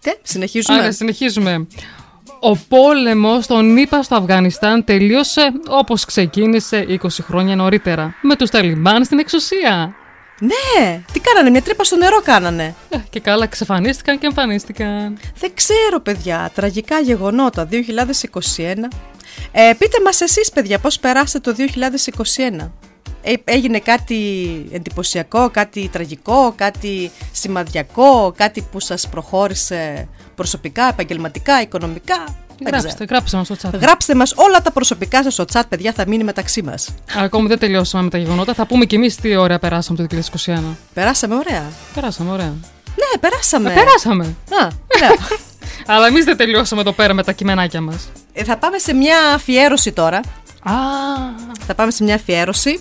Τι, 0.00 0.10
συνεχίζουμε. 0.22 0.78
Άρα, 0.78 0.92
συνεχίζουμε. 0.92 1.66
Ο 2.42 2.56
πόλεμος 2.56 3.46
των 3.46 3.76
ΗΠΑ 3.76 4.02
στο 4.02 4.14
Αφγανιστάν 4.14 4.84
τελείωσε 4.84 5.52
όπως 5.68 6.04
ξεκίνησε 6.04 6.86
20 6.88 7.06
χρόνια 7.22 7.56
νωρίτερα, 7.56 8.14
με 8.22 8.36
τους 8.36 8.50
Ταλιμπάν 8.50 9.04
στην 9.04 9.18
εξουσία. 9.18 9.94
Ναι, 10.40 11.02
τι 11.12 11.20
κάνανε, 11.20 11.50
μια 11.50 11.62
τρύπα 11.62 11.84
στο 11.84 11.96
νερό 11.96 12.20
κάνανε. 12.20 12.74
Ε, 12.88 12.96
και 13.10 13.20
καλά, 13.20 13.44
εξαφανίστηκαν 13.44 14.18
και 14.18 14.26
εμφανίστηκαν. 14.26 15.18
Δεν 15.38 15.50
ξέρω, 15.54 16.00
παιδιά. 16.00 16.50
Τραγικά 16.54 17.00
γεγονότα 17.00 17.68
2021. 17.70 17.74
Ε, 19.52 19.72
πείτε 19.78 20.00
μας 20.04 20.20
εσείς, 20.20 20.50
παιδιά, 20.50 20.78
πώς 20.78 20.98
περάσετε 20.98 21.50
το 21.50 21.56
2021. 22.60 22.70
Ε, 23.22 23.32
έγινε 23.44 23.78
κάτι 23.78 24.16
εντυπωσιακό, 24.72 25.50
κάτι 25.50 25.88
τραγικό, 25.92 26.52
κάτι 26.56 27.10
σημαδιακό, 27.32 28.34
κάτι 28.36 28.66
που 28.72 28.80
σας 28.80 29.08
προχώρησε 29.08 30.08
προσωπικά, 30.40 30.88
επαγγελματικά, 30.88 31.60
οικονομικά. 31.60 32.24
Δεν 32.58 32.68
Γράψτε, 32.68 32.88
ξέρω. 32.88 33.04
γράψτε 33.10 33.36
μας 33.36 33.46
στο 33.46 33.56
chat. 33.62 33.80
Γράψτε 33.80 34.14
μας 34.14 34.32
όλα 34.36 34.62
τα 34.62 34.70
προσωπικά 34.72 35.22
σας 35.22 35.32
στο 35.32 35.44
chat, 35.52 35.62
παιδιά, 35.68 35.92
θα 35.92 36.04
μείνει 36.06 36.24
μεταξύ 36.24 36.62
μας. 36.62 36.88
Ακόμη 37.16 37.48
δεν 37.48 37.58
τελειώσαμε 37.58 38.04
με 38.04 38.10
τα 38.10 38.18
γεγονότα. 38.18 38.54
Θα 38.54 38.66
πούμε 38.66 38.84
κι 38.84 38.94
εμείς 38.94 39.16
τι 39.16 39.36
ωραία 39.36 39.58
περάσαμε 39.58 39.98
το 39.98 40.16
2021. 40.44 40.76
Περάσαμε 40.94 41.34
ωραία. 41.34 41.62
Περάσαμε 41.94 42.30
ωραία. 42.30 42.54
Ναι, 43.00 43.18
περάσαμε. 43.20 43.70
Ε, 43.70 43.74
περάσαμε. 43.74 44.24
Α, 44.24 44.68
ωραία. 44.96 45.10
Αλλά 45.94 46.06
εμείς 46.06 46.24
δεν 46.24 46.36
τελειώσαμε 46.36 46.80
εδώ 46.80 46.92
πέρα 46.92 47.14
με 47.14 47.22
τα 47.22 47.32
κειμενάκια 47.32 47.80
μας. 47.80 48.08
Ε, 48.32 48.44
θα 48.44 48.56
πάμε 48.56 48.78
σε 48.78 48.94
μια 48.94 49.18
αφιέρωση 49.34 49.92
τώρα. 49.92 50.18
Α. 50.62 50.72
Θα 51.66 51.74
πάμε 51.74 51.90
σε 51.90 52.04
μια 52.04 52.14
αφιέρωση. 52.14 52.80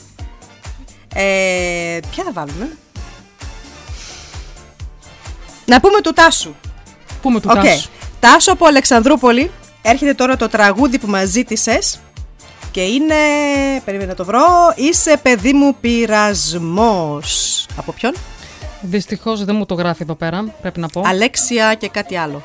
Ε, 1.13 1.99
ποια 2.11 2.23
θα 2.23 2.31
βάλουμε; 2.31 2.69
Να 5.65 5.79
πούμε 5.79 6.01
του 6.01 6.13
Τάσου. 6.13 6.55
Πούμε 7.21 7.39
του 7.39 7.49
Οκ. 7.51 7.63
Τάσου. 7.63 7.89
Τάσο 8.19 8.51
από 8.51 8.65
Αλεξανδρούπολη. 8.65 9.51
Έρχεται 9.81 10.13
τώρα 10.13 10.35
το 10.35 10.47
τραγούδι 10.47 10.99
που 10.99 11.07
μας 11.07 11.29
ζήτησες 11.29 11.99
και 12.71 12.81
είναι, 12.81 13.15
περίμενα 13.85 14.09
να 14.09 14.15
το 14.15 14.25
βρω, 14.25 14.45
είσαι 14.75 15.19
παιδί 15.21 15.53
μου 15.53 15.75
πειρασμός. 15.81 17.65
Από 17.75 17.91
ποιον; 17.91 18.13
Δυστυχώς 18.81 19.45
δεν 19.45 19.55
μου 19.55 19.65
το 19.65 19.73
γράφει 19.73 20.03
εδώ 20.03 20.15
πέρα, 20.15 20.53
πρέπει 20.61 20.79
να 20.79 20.87
πω. 20.87 21.01
Αλέξια 21.05 21.73
και 21.73 21.89
κάτι 21.89 22.15
άλλο. 22.15 22.41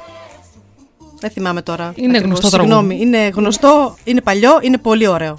Δεν 1.18 1.30
θυμάμαι 1.30 1.62
τώρα. 1.62 1.92
Είναι 1.94 2.18
ακριβώς. 2.18 2.38
γνωστό 2.38 2.56
τραγούδι. 2.56 2.72
Συγγνώμη, 2.72 3.00
είναι 3.00 3.28
γνωστό, 3.28 3.96
είναι 4.04 4.20
παλιό, 4.20 4.58
είναι 4.62 4.78
πολύ 4.78 5.06
ωραίο. 5.06 5.38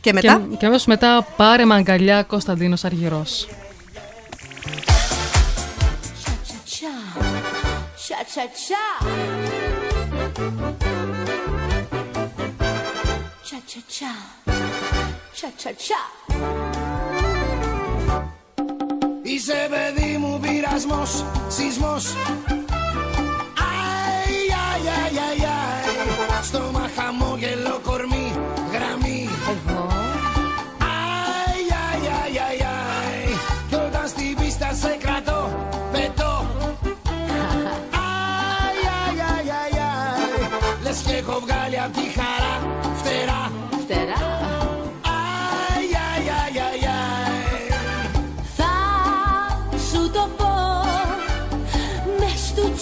Και 0.00 0.12
μετά; 0.12 0.42
Και, 0.50 0.56
και 0.56 0.66
αμέσως 0.66 0.86
μετά 0.86 1.26
πάρε 1.36 1.64
με 1.64 1.74
αγκαλιά 1.74 2.22
Κωνσταντίνος 2.22 2.84
Αργυρός. 8.02 8.08
Cha 8.08 8.24
cha 8.24 8.46
cha. 8.64 8.84
Cha 13.48 13.58
cha 13.66 13.80
cha. 13.96 14.12
Cha 15.38 15.48
cha 15.62 15.72
cha. 15.86 16.02
Είσαι 19.22 19.68
παιδί 19.70 20.16
μου 20.18 20.40
πειρασμός, 20.40 21.24
σεισμός 21.48 22.04
Αι, 22.04 22.14
αι, 24.48 24.84
αι, 24.84 25.16
αι, 25.16 25.44
αι 25.44 26.42
Στόμα 26.42 26.90
χαμόγελο 26.96 27.80
κορμί, 27.84 28.32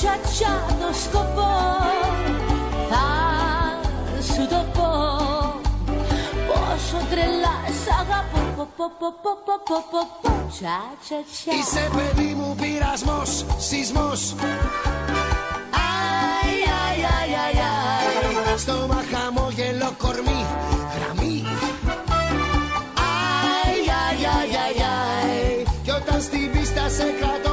τσατσά 0.01 0.55
το 0.81 0.89
σκοπό 1.05 1.53
Θα 2.91 3.07
σου 4.33 4.43
το 4.53 4.61
πω 4.75 4.91
Πόσο 6.49 6.99
τρελά 7.11 7.57
σ' 7.83 7.91
αγαπώ 8.01 8.41
πο, 8.57 8.65
πο, 8.77 8.87
πο, 8.99 9.09
πο, 9.23 9.33
πο, 9.47 9.55
πο, 9.69 9.77
πο, 9.91 10.01
πο. 10.23 10.31
Τσα, 10.51 10.79
τσα, 11.03 11.19
τσα. 11.33 11.51
Είσαι 11.59 11.85
παιδί 11.95 12.35
μου 12.39 12.55
πειρασμός, 12.61 13.45
σεισμός 13.67 14.21
Αι, 14.33 14.47
αι, 16.65 17.03
αι, 17.03 17.19
αι, 17.33 17.49
αι. 17.59 18.59
Στόμα 18.59 19.01
χαμόγελο 19.11 19.91
κορμί, 20.03 20.41
γραμμή 20.95 21.37
Αι, 22.95 23.73
αι, 23.89 24.03
αι, 24.23 24.37
αι, 24.55 24.67
αι. 24.81 24.93
Κι 25.85 25.91
όταν 25.91 26.21
στην 26.21 26.51
πίστα 26.53 26.89
σε 26.89 27.07
κρατώ, 27.21 27.50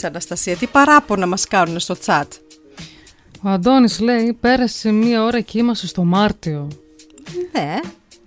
Για 0.00 0.10
πες 0.10 0.22
Αναστασία, 0.24 0.56
τι 0.56 0.66
παράπονα 0.66 1.26
μας 1.26 1.46
κάνουν 1.46 1.78
στο 1.78 1.98
τσάτ; 1.98 2.32
Ο 3.42 3.48
Αντώνης 3.48 4.00
λέει 4.00 4.36
πέρασε 4.40 4.92
μία 4.92 5.24
ώρα 5.24 5.40
και 5.40 5.58
είμαστε 5.58 5.86
στο 5.86 6.04
Μάρτιο. 6.04 6.68
Ναι. 7.52 7.74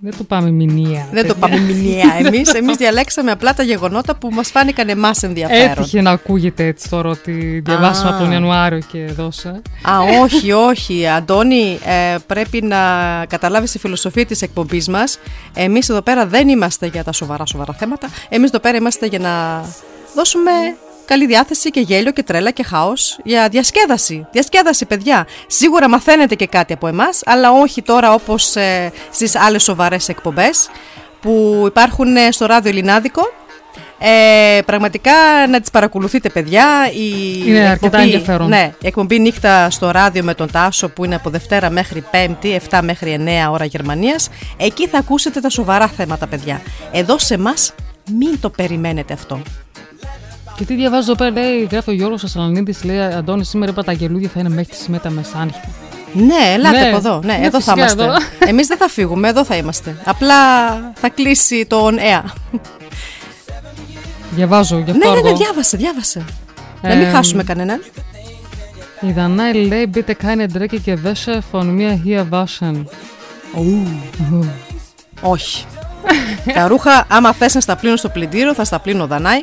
Δεν 0.02 0.18
το 0.18 0.24
πάμε 0.24 0.50
μηνύα. 0.50 1.08
Δεν 1.12 1.28
το 1.28 1.36
παιδιά. 1.36 1.58
πάμε 1.58 1.58
μηνιαία 1.74 2.14
εμείς. 2.26 2.54
Εμείς 2.54 2.78
διαλέξαμε 2.78 3.32
απλά 3.32 3.54
τα 3.54 3.64
γεγονότα 3.64 4.16
που 4.16 4.30
μας 4.32 4.50
φάνηκαν 4.52 4.90
εμάς 4.90 5.24
ενδιαφέρον. 5.24 5.72
Έτυχε 5.72 6.02
να 6.02 6.12
ακούγεται 6.12 6.66
έτσι 6.66 6.90
τώρα 6.90 7.10
ότι 7.10 7.62
διαβάσαμε 7.66 8.10
Α. 8.10 8.14
από 8.14 8.24
τον 8.24 8.32
Ιανουάριο 8.32 8.80
και 8.92 9.06
δώσε. 9.06 9.62
Α, 9.90 10.00
όχι, 10.22 10.52
όχι. 10.52 11.08
Αντώνη, 11.08 11.80
ε, 11.86 12.16
πρέπει 12.28 12.62
να 12.62 12.78
καταλάβεις 13.30 13.72
τη 13.72 13.80
φιλοσοφία 13.80 14.26
της 14.26 14.42
εκπομπής 14.42 14.88
μας. 14.88 15.20
Εμείς 15.54 15.90
εδώ 15.90 16.02
πέρα 16.02 16.26
δεν 16.26 16.50
είμαστε 16.50 16.88
για 16.88 17.04
τα 17.04 17.12
σοβαρά 17.12 17.46
σοβαρά 17.46 17.74
θέματα. 17.74 18.10
Εμείς 18.30 18.50
εδώ 18.50 18.60
πέρα 18.60 18.78
είμαστε 18.78 19.06
για 19.06 19.20
να 19.20 19.62
δώσουμε 20.16 20.52
καλή 21.10 21.26
διάθεση 21.26 21.70
και 21.70 21.80
γέλιο 21.80 22.12
και 22.12 22.24
τρέλα 22.24 22.52
και 22.52 22.64
χάος 22.64 23.20
για 23.24 23.48
διασκέδαση. 23.50 24.28
Διασκέδαση, 24.32 24.86
παιδιά. 24.86 25.28
Σίγουρα 25.48 25.90
μαθαίνετε 25.90 26.36
και 26.36 26.46
κάτι 26.48 26.74
από 26.74 26.88
εμάς, 26.88 27.22
αλλά 27.26 27.52
όχι 27.52 27.82
τώρα 27.82 28.14
όπως 28.14 28.56
ε, 28.56 28.92
στις 29.12 29.36
άλλες 29.36 29.64
σοβαρές 29.64 30.10
εκπομπές 30.10 30.70
που 31.22 31.64
υπάρχουν 31.68 32.16
ε, 32.16 32.32
στο 32.32 32.46
ράδιο 32.46 32.72
Ελληνάδικο. 32.72 33.22
Ε, 34.00 34.62
πραγματικά 34.66 35.12
να 35.50 35.60
τις 35.60 35.72
παρακολουθείτε 35.72 36.30
παιδιά 36.30 36.66
η 36.94 37.44
Είναι 37.46 37.68
αρκετά 37.68 38.00
ενδιαφέρον. 38.00 38.48
ναι, 38.48 38.74
η 38.82 38.88
εκπομπή 38.88 39.20
νύχτα 39.20 39.70
στο 39.70 39.92
ράδιο 39.92 40.24
με 40.24 40.34
τον 40.34 40.52
Τάσο 40.52 40.90
που 40.90 41.06
είναι 41.06 41.16
από 41.16 41.30
Δευτέρα 41.30 41.70
μέχρι 41.70 42.04
Πέμπτη 42.12 42.62
7 42.70 42.80
μέχρι 42.84 43.20
9 43.48 43.52
ώρα 43.52 43.66
Γερμανίας 43.66 44.30
εκεί 44.58 44.88
θα 44.88 44.98
ακούσετε 44.98 45.40
τα 45.40 45.50
σοβαρά 45.50 45.88
θέματα 45.88 46.28
παιδιά 46.28 46.62
εδώ 46.92 47.18
σε 47.18 47.34
εμάς 47.34 47.74
μην 48.18 48.40
το 48.40 48.50
περιμένετε 48.50 49.14
αυτό 49.14 49.42
Και 50.60 50.66
τι 50.66 50.76
διαβάζω 50.76 51.12
εδώ 51.12 51.16
πέρα, 51.16 51.32
λέει, 51.46 51.68
γράφει 51.72 51.90
ο 51.90 51.94
Γιώργος 51.94 52.24
Ασαλανίδης, 52.24 52.84
λέει, 52.84 53.00
Αντώνη, 53.00 53.46
σήμερα 53.46 53.72
είπα 53.72 53.84
τα 53.84 53.92
γελούδια 53.92 54.30
θα 54.34 54.40
είναι 54.40 54.50
μέχρι 54.50 54.72
τις 54.76 54.88
μετά 54.88 55.10
μεσάνυχτα. 55.10 55.68
ναι, 56.14 56.54
ελάτε 56.54 56.80
Ναι, 56.80 56.88
από 56.88 56.96
εδώ. 56.98 57.22
Ναι, 57.24 57.34
ναι, 57.38 57.46
εδώ 57.46 57.62
θα 57.62 57.74
φυσικά 57.74 57.80
είμαστε. 57.80 58.04
εδώ. 58.04 58.14
Εμείς 58.52 58.68
δεν 58.68 58.78
θα 58.78 58.88
φύγουμε, 58.88 59.28
εδώ 59.28 59.44
θα 59.44 59.56
είμαστε. 59.56 59.96
Απλά 60.06 60.36
θα 60.96 61.10
κλείσει 61.10 61.66
το 61.66 61.88
on 61.88 61.94
air. 61.94 62.24
Διαβάζω 64.32 64.78
γι' 64.78 64.92
αυτό 64.92 65.08
ναι, 65.08 65.16
ναι, 65.16 65.22
ναι, 65.22 65.28
αργό. 65.28 65.38
διάβασε, 65.38 65.78
διάβασε. 65.78 66.26
να 66.82 66.96
μην 66.96 67.08
Ε, 67.08 67.10
χάσουμε 67.10 67.44
κανέναν. 67.44 67.84
Η 69.02 69.12
Δανάη 69.12 69.54
λέει, 69.54 69.90
bitte 69.94 70.14
keine 70.26 70.46
dreckige 70.58 70.94
Wäsche 71.04 71.40
von 71.52 71.66
mir 71.78 71.94
hier 72.06 72.24
waschen. 72.32 72.84
Όχι. 75.22 75.66
τα 76.54 76.68
ρούχα, 76.68 77.06
άμα 77.10 77.34
θες 77.34 77.54
να 77.56 77.62
στα 77.62 77.76
πλύνω 77.76 77.96
στο 77.96 78.10
πλυντήριο, 78.10 78.54
θα 78.54 78.64
στα 78.64 78.80
πλύνω 78.80 79.08
Δανάη. 79.08 79.42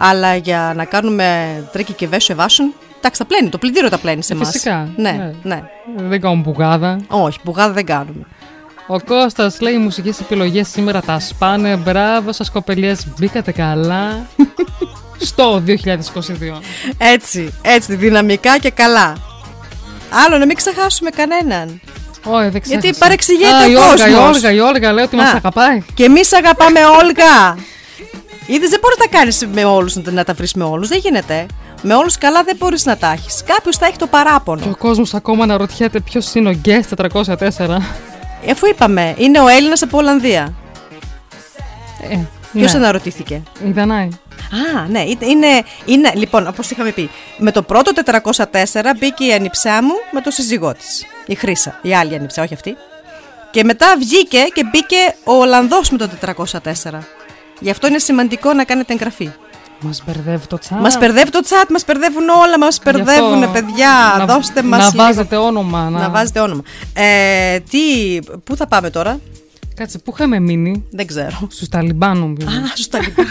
Αλλά 0.00 0.36
για 0.36 0.72
να 0.76 0.84
κάνουμε 0.84 1.46
dreckige 1.72 1.92
Wäsche 1.92 2.06
waschen, 2.06 2.72
εντάξει, 2.98 3.18
τα 3.20 3.26
πλένει. 3.26 3.48
Το 3.48 3.58
πλυντήριο 3.58 3.88
τα 3.88 3.98
πλένει 3.98 4.22
σε 4.22 4.32
εμάς. 4.32 4.50
Φυσικά, 4.50 4.88
Ναι, 4.96 5.10
ναι. 5.10 5.32
ναι. 5.42 5.62
Δεν 6.08 6.20
κάνουν 6.20 6.40
μπουγάδα. 6.40 7.00
Όχι, 7.08 7.38
μπουγάδα 7.44 7.72
δεν 7.72 7.84
κάνουμε. 7.86 8.26
Ο 8.86 9.00
Κώστας 9.00 9.60
λέει, 9.60 9.72
οι 9.74 9.78
μουσικές 9.78 10.20
επιλογές 10.20 10.68
σήμερα 10.68 11.00
τα 11.00 11.20
σπάνε. 11.20 11.76
Μπράβο 11.76 12.32
σας 12.32 12.50
κοπελιές, 12.50 13.06
μπήκατε 13.18 13.52
καλά. 13.52 14.26
Στο 15.20 15.62
2022. 15.66 15.72
Έτσι, 16.98 17.52
έτσι, 17.62 17.94
δυναμικά 17.94 18.58
και 18.58 18.70
καλά. 18.70 19.12
Άλλο 20.26 20.38
να 20.38 20.46
μην 20.46 20.56
ξεχάσουμε 20.56 21.10
κανέναν. 21.10 21.80
Όχι, 22.24 22.48
δεν 22.48 22.50
Γιατί 22.64 22.78
ξέχασα. 22.80 22.98
παρεξηγείται 22.98 23.48
Α, 23.50 23.64
ο 23.64 23.70
η 23.70 23.74
Όλγα, 23.74 23.88
κόσμος. 23.88 24.10
Η 24.10 24.14
Όλγα, 24.14 24.52
η 24.52 24.58
Όλγα 24.58 24.92
λέει 24.92 25.04
ότι 25.04 25.16
μας 25.16 25.32
Α. 25.32 25.36
αγαπάει. 25.36 25.82
Και 25.94 26.04
εμείς 26.04 26.32
αγαπάμε 26.32 26.80
Όλγα. 26.84 27.56
Είδες, 28.46 28.70
δεν 28.70 28.80
μπορείς 28.80 28.98
να 28.98 29.04
τα 29.04 29.16
κάνεις 29.18 29.46
με 29.52 29.64
όλους, 29.64 29.96
να 29.96 30.24
τα 30.24 30.32
βρεις 30.34 30.54
με 30.54 30.64
όλους. 30.64 30.88
Δεν 30.88 30.98
γίνεται. 30.98 31.46
Με 31.82 31.94
όλους 31.94 32.18
καλά 32.18 32.42
δεν 32.42 32.56
μπορείς 32.56 32.84
να 32.84 32.96
τα 32.96 33.12
έχεις. 33.12 33.42
Κάποιος 33.46 33.76
θα 33.76 33.86
έχει 33.86 33.96
το 33.96 34.06
παράπονο. 34.06 34.62
Και 34.62 34.68
ο 34.68 34.76
κόσμος 34.76 35.14
ακόμα 35.14 35.42
αναρωτιέται 35.42 36.00
ποιος 36.00 36.34
είναι 36.34 36.48
ο 36.48 36.60
Guest 36.64 36.96
404. 36.96 37.78
Αφού 38.50 38.66
είπαμε, 38.66 39.14
είναι 39.18 39.40
ο 39.40 39.48
Έλληνας 39.48 39.82
από 39.82 39.98
Ολλανδία. 39.98 40.54
Ε, 42.10 42.18
Ποιος 42.52 42.72
ναι. 42.72 42.78
αναρωτήθηκε; 42.78 43.42
Η 43.66 43.70
Δανάη. 43.70 44.08
Α, 44.76 44.88
ναι, 44.88 45.00
είναι, 45.00 45.26
είναι, 45.26 45.62
είναι 45.84 46.12
λοιπόν, 46.14 46.46
όπως 46.46 46.70
είχαμε 46.70 46.90
πει, 46.90 47.10
με 47.38 47.52
το 47.52 47.62
πρώτο 47.62 47.92
404 48.04 48.52
μπήκε 48.98 49.24
η 49.24 49.32
ανιψά 49.32 49.82
μου 49.82 49.94
με 50.10 50.20
το 50.20 50.30
σύζυγό 50.30 50.72
της. 50.72 51.06
Η 51.26 51.34
Χρύσα, 51.34 51.78
η 51.82 51.94
άλλη 51.94 52.14
ανιψά, 52.14 52.42
όχι 52.42 52.54
αυτή. 52.54 52.76
Και 53.50 53.64
μετά 53.64 53.96
βγήκε 53.98 54.38
και 54.54 54.64
μπήκε 54.64 55.14
ο 55.24 55.32
Ολλανδός 55.32 55.90
με 55.90 55.98
το 55.98 56.08
404. 56.20 56.98
Γι' 57.60 57.70
αυτό 57.70 57.86
είναι 57.86 57.98
σημαντικό 57.98 58.52
να 58.52 58.64
κάνετε 58.64 58.92
εγγραφή. 58.92 59.30
Μας 59.80 60.02
μπερδεύει 60.06 60.46
το 60.46 60.58
τσάτ. 60.58 60.80
Μας 60.80 60.98
μπερδεύει 60.98 61.30
το 61.30 61.40
chat, 61.48 61.66
μας 61.70 61.84
μπερδεύουν 61.86 62.28
όλα, 62.28 62.58
μας 62.58 62.74
Γι' 62.84 62.90
μπερδεύουν, 62.92 63.42
αυτό 63.42 63.52
παιδιά. 63.52 64.14
να- 64.18 64.24
Δώστε 64.26 64.62
μας. 64.62 64.92
Να 64.94 65.04
βάζετε 65.04 65.36
όνομα. 65.36 65.90
Να 65.90 66.10
βάζετε 66.10 66.40
όνομα. 66.40 66.62
Ε, 66.92 67.60
τι, 67.60 67.78
πού 68.44 68.56
θα 68.56 68.66
πάμε 68.66 68.90
τώρα, 68.90 69.20
Κάτσε, 69.74 69.98
πού 69.98 70.12
είχαμε 70.14 70.38
μείνει; 70.40 70.84
δεν 70.90 71.06
ξέρω. 71.06 71.48
Στους 71.50 71.68
Ταλιμπάν 71.68 72.18
νομίζω. 72.18 72.46
Α, 72.48 72.52
στους 72.66 72.88
Ταλιμπάν. 72.88 73.26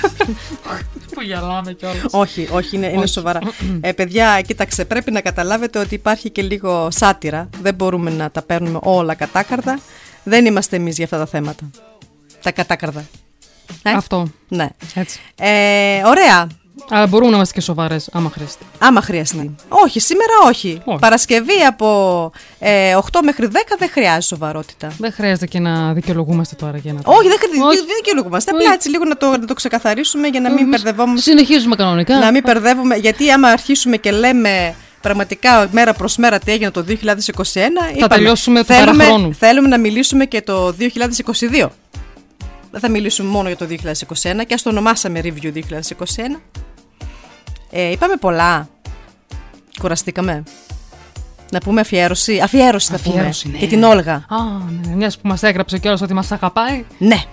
Που 1.14 1.22
γελάμε 1.22 1.74
κιόλας. 1.74 2.04
όχι, 2.12 2.48
όχι, 2.52 2.76
είναι, 2.76 2.88
είναι 2.88 2.98
Όχι. 3.04 3.08
σοβαρά. 3.14 3.40
ε, 3.82 3.92
παιδιά, 3.92 4.42
κοίταξε, 4.42 4.86
πρέπει 4.86 5.12
να 5.12 5.22
καταλάβετε 5.22 5.80
ότι 5.80 5.94
υπάρχει 5.96 6.30
και 6.30 6.42
λίγο 6.42 6.88
σάτυρα. 6.92 7.50
Δεν 7.62 7.74
μπορούμε 7.76 8.12
να 8.12 8.32
τα 8.32 8.42
παίρνουμε 8.42 8.80
όλα 8.82 9.14
κατάκαρδα. 9.14 9.80
Δεν 10.24 10.46
είμαστε 10.46 10.76
εμείς 10.76 10.96
για 10.96 11.06
αυτά 11.06 11.18
τα 11.18 11.26
θέματα. 11.26 11.64
Τα 12.42 12.52
κατάκαρδα. 12.52 13.06
Ε; 13.84 13.92
Αυτό. 13.92 14.28
Ναι. 14.48 14.68
Έτσι. 14.96 15.20
Ε, 15.36 16.02
ωραία. 16.06 16.48
Αλλά 16.90 17.08
μπορούμε 17.08 17.30
να 17.30 17.36
είμαστε 17.36 17.54
και 17.54 17.62
σοβαρές, 17.62 18.10
άμα 18.12 18.30
χρειαστεί. 18.30 18.66
Άμα 18.80 19.02
χρειαστεί. 19.02 19.56
Όχι, 19.70 20.00
σήμερα 20.00 20.34
όχι. 20.46 20.82
Παρασκευή 21.00 21.64
από 21.68 22.32
ε, 22.60 22.98
8 23.12 23.20
μέχρι 23.24 23.48
10 23.52 23.56
δεν 23.80 23.90
χρειάζεται 23.90 24.22
σοβαρότητα. 24.22 24.92
Δεν 24.98 25.12
χρειάζεται 25.12 25.46
και 25.46 25.60
να 25.60 25.94
δικαιολογούμαστε 25.94 26.56
τώρα 26.56 26.78
για 26.78 26.94
να. 26.94 27.00
Όχι, 27.04 27.28
δεν, 27.28 27.38
χρειάζεται, 27.38 27.86
δεν 27.86 27.96
δικαιολογούμαστε. 27.96 28.52
Απλά 28.52 28.74
έτσι 28.74 28.90
λίγο 28.90 29.06
να 29.06 29.18
το, 29.18 29.30
να 29.30 29.46
το 29.46 29.54
ξεκαθαρίσουμε 29.54 30.28
για 30.28 30.40
να 30.40 30.50
μην 30.50 30.58
Εμείς 30.58 30.70
μπερδευόμαστε. 30.70 31.32
Συνεχίζουμε 31.32 31.76
κανονικά. 31.76 32.20
Να 32.20 32.32
μην 32.32 32.42
μπερδεύουμε. 32.46 32.96
Γιατί 32.96 33.32
άμα 33.32 33.48
αρχίσουμε 33.48 33.98
και 33.98 34.12
λέμε 34.12 34.76
πραγματικά 35.02 35.68
μέρα 35.72 35.94
προς 35.94 36.18
μέρα 36.18 36.40
τι 36.40 36.52
έγινε 36.52 36.72
το 36.72 36.86
2021, 36.88 36.94
είπαμε, 36.94 38.08
τελειώσουμε 38.08 38.60
του 38.60 38.66
θέλουμε, 38.66 39.04
παραχρόνου. 39.04 39.34
θέλουμε 39.34 39.68
να 39.68 39.78
μιλήσουμε 39.78 40.26
και 40.26 40.42
το 40.42 40.76
2022. 41.52 41.68
Δεν 42.72 42.80
θα 42.80 42.90
μιλήσουμε 42.90 43.30
μόνο 43.30 43.48
για 43.48 43.58
το 43.58 43.66
2021 43.70 44.46
και 44.48 44.54
ας 44.54 44.62
το 44.62 44.70
ονομάσαμε 44.70 45.22
Review 45.24 45.54
2021. 45.54 45.62
Ε, 47.72 47.92
είπαμε 47.92 48.16
πολλά. 48.16 48.70
Κουραστήκαμε. 49.80 50.44
Να 51.52 51.60
πούμε 51.60 51.82
αφιέρωση. 51.82 52.40
Αφιέρωση 52.40 52.88
θα 52.90 52.96
Αφιέρωση, 52.96 53.44
πούμε. 53.44 53.54
ναι. 53.54 53.60
Για 53.60 53.68
την 53.68 53.84
Όλγα. 53.84 54.14
Α, 54.14 54.38
ναι, 54.88 54.96
μιας 54.96 55.18
που 55.18 55.28
μας 55.28 55.44
έγραψε 55.44 55.78
κιόλας 55.78 56.02
ότι 56.02 56.14
μας 56.14 56.32
αγαπάει. 56.32 56.86
Ναι. 56.98 57.24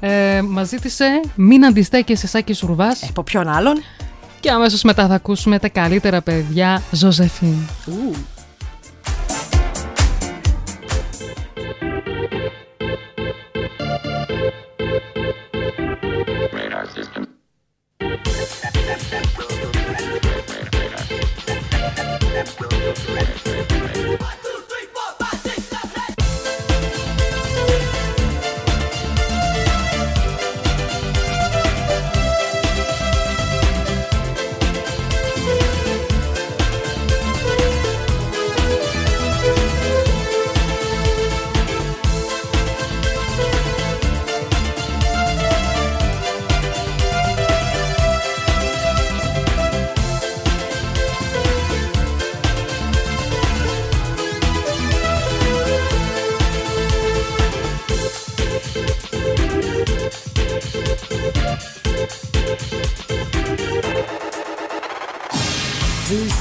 Ε, 0.00 0.42
μας 0.42 0.68
ζήτησε 0.68 1.20
μην 1.34 1.64
αντιστέκεσαι 1.64 2.26
Σάκης 2.26 2.58
Σουρβάς. 2.58 3.02
Ε, 3.02 3.06
από 3.08 3.22
ποιον 3.22 3.48
άλλον; 3.48 3.82
Και 4.40 4.50
αμέσως 4.50 4.82
μετά 4.82 5.06
θα 5.06 5.14
ακούσουμε 5.14 5.58
τα 5.58 5.68
καλύτερα 5.68 6.20
παιδιά 6.22 6.82
Ζωζεφίν. 6.90 7.56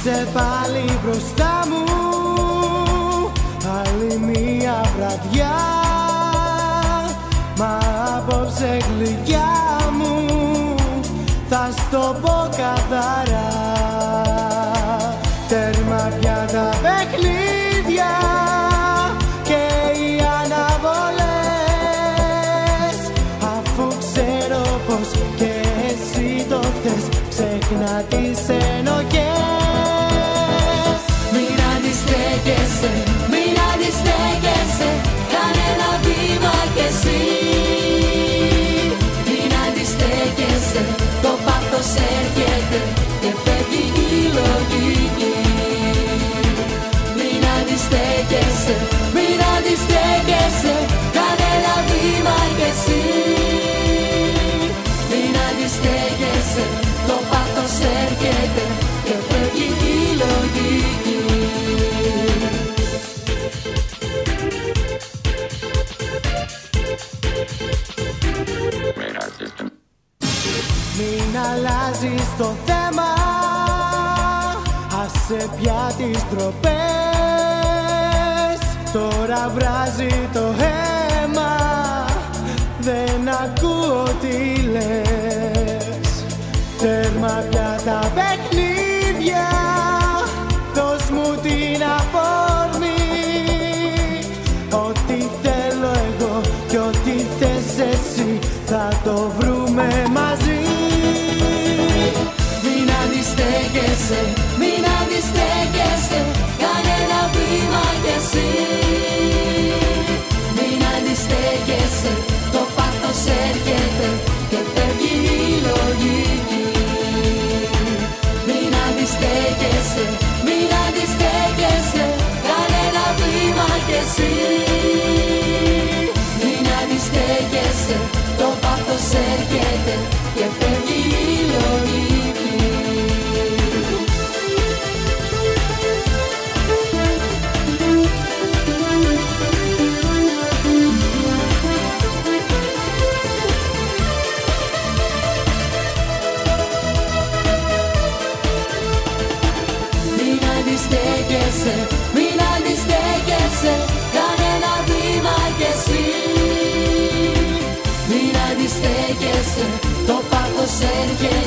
Είσαι 0.03 0.27
πάλι 0.33 0.99
μπροστά 1.03 1.63
μου. 1.69 1.83
Άλλη 3.79 4.17
μία 4.17 4.85
βραδιά. 4.97 5.55
Μα 7.57 7.79
απόψε 8.17 8.77
γλυκιά 8.89 9.49
μου. 9.97 10.25
Θα 11.49 11.69
στο 11.77 12.15
πω 12.21 12.49
καθαρά 12.57 13.50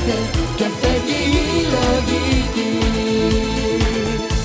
έρχεται 0.05 0.39
Και 0.57 0.65
φεύγει 0.81 1.23
η 1.33 1.63
λογική. 1.75 2.73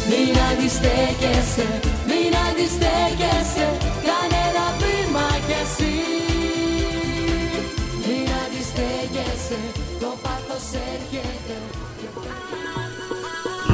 Μην 0.10 0.36
αντιστέκεσαι, 0.49 1.68
μην 2.10 2.31
αντιστέκεσαι 2.48 3.68
Κάνε 4.07 4.40
ένα 4.49 4.68
βήμα 4.80 5.27
κι 5.48 5.56
εσύ. 5.64 5.95
Μην 8.06 8.27
αντιστέκεσαι, 8.44 9.60
το 9.99 10.10
πάθος 10.23 10.68
έρχεται 10.94 11.56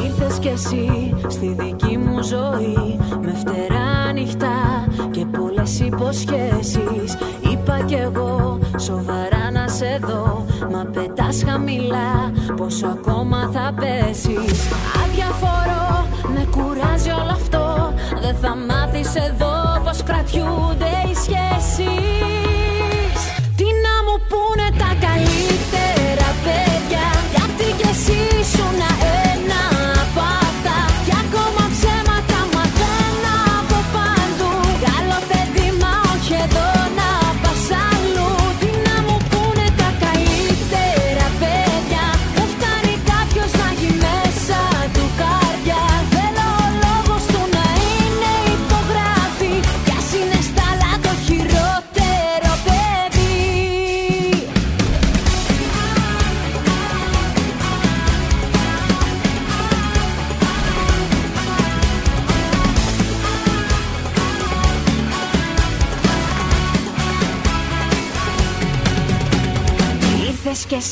Ήρθες 0.05 0.39
κι 0.39 0.47
εσύ 0.47 1.13
στη 1.27 1.55
δική 1.59 1.97
μου 1.97 2.23
ζωή 2.23 2.99
Με 3.21 3.33
φτερά 3.33 4.11
νυχτά 4.13 4.87
και 5.11 5.25
πολλές 5.25 5.79
υποσχέσεις. 5.79 7.17
Είπα 7.51 7.83
κι 7.85 7.93
εγώ 7.93 8.59
σοβαρά 8.77 9.34
να 9.79 9.85
σε 9.85 9.99
δω 10.01 10.45
Μα 10.71 10.85
πετάς 10.93 11.43
χαμηλά 11.47 12.31
Πόσο 12.55 12.87
ακόμα 12.87 13.49
θα 13.53 13.73
πέσεις. 13.79 14.67
Αδιαφορώ, 15.03 16.07
με 16.33 16.47
κουράζει 16.51 17.09
όλο 17.09 17.31
αυτό 17.31 17.93
Δεν 18.21 18.35
θα 18.35 18.55
μάθεις 18.55 19.15
εδώ 19.15 19.81
πως 19.83 20.03
κρατιούνται 20.03 20.91
οι 21.09 21.15
σχέσεις 21.15 22.54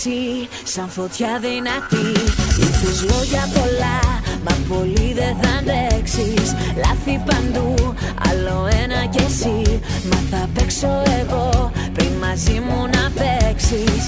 εσύ 0.06 0.48
σαν 0.64 0.90
φωτιά 0.90 1.40
δυνατή. 1.42 2.20
Ήρθες 2.60 3.02
λόγια 3.02 3.50
πολλά 3.54 4.00
μα 4.46 4.76
πολύ 4.76 5.14
δεν 5.14 5.36
θα 5.42 5.50
αντέξεις. 5.60 6.56
Λάθη 6.76 7.24
παντού 7.26 7.94
άλλο 8.30 8.68
ένα 8.84 9.06
κι 9.06 9.24
εσύ. 9.28 9.80
Μα 10.10 10.20
θα 10.32 10.50
παίξω 10.54 11.04
εγώ 11.20 11.72
πριν 11.94 12.12
μαζί 12.22 12.60
μου 12.68 12.88
να 12.96 13.12
παίξεις 13.20 14.08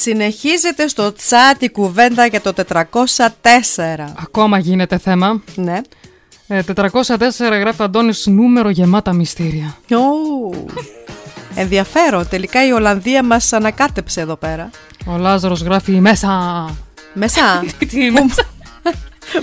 συνεχίζεται 0.00 0.88
στο 0.88 1.12
chat 1.28 1.62
η 1.62 1.70
κουβέντα 1.70 2.26
για 2.26 2.40
το 2.40 2.52
404. 2.56 3.26
Ακόμα 4.22 4.58
γίνεται 4.58 4.98
θέμα. 4.98 5.42
Ναι. 5.54 5.80
Ε, 6.48 6.60
404 6.76 6.80
γράφει 7.38 7.82
Αντώνης 7.82 8.26
νούμερο 8.26 8.70
γεμάτα 8.70 9.12
μυστήρια. 9.12 9.76
Ω, 9.90 10.66
Ενδιαφέρον. 11.54 12.28
Τελικά 12.28 12.66
η 12.66 12.72
Ολλανδία 12.72 13.24
μας 13.24 13.52
ανακάτεψε 13.52 14.20
εδώ 14.20 14.36
πέρα. 14.36 14.70
Ο 15.06 15.16
Λάζαρος 15.16 15.62
γράφει 15.62 15.92
μέσα. 15.92 16.30
Μέσα. 17.12 17.64
Τι 17.90 18.10
μέσα. 18.10 18.44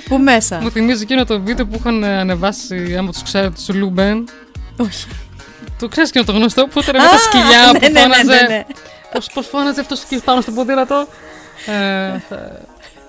Πού 0.07 0.17
μέσα; 0.17 0.59
Μου 0.61 0.71
θυμίζει 0.71 1.01
εκείνο 1.01 1.25
το 1.25 1.41
βίντεο 1.41 1.65
που 1.65 1.75
είχαν 1.79 2.03
ανεβάσει, 2.03 2.95
άμα 2.97 3.11
τους 3.11 3.23
ξέρετε, 3.23 3.53
τους 3.55 3.75
Λούμπεν. 3.75 4.27
Όχι. 4.77 5.07
Το 5.79 5.87
ξέρεις 5.87 6.09
εκείνο 6.09 6.23
το 6.23 6.31
γνωστό 6.31 6.67
που 6.67 6.79
ήταν 6.79 6.95
με 6.95 7.03
Α, 7.03 7.09
τα 7.09 7.17
σκυλιά 7.17 7.71
ναι, 7.71 7.79
που 7.79 7.85
ναι, 7.85 7.89
ναι, 7.89 7.99
φώναζε. 7.99 8.65
Ναι, 9.11 9.13
ναι. 9.13 9.19
Πώς, 9.19 9.29
πώς 9.33 9.47
φώναζε 9.47 9.81
αυτός 9.81 10.03
εκεί 10.03 10.21
πάνω 10.23 10.41
στο 10.41 10.51
ποδήλατο; 10.51 11.07
Ε, 11.65 12.19
θα- 12.29 12.61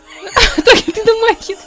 Το 0.64 0.70
γιατί 0.74 1.00
δεν 1.04 1.14
μου 1.20 1.36
έχετε. 1.40 1.62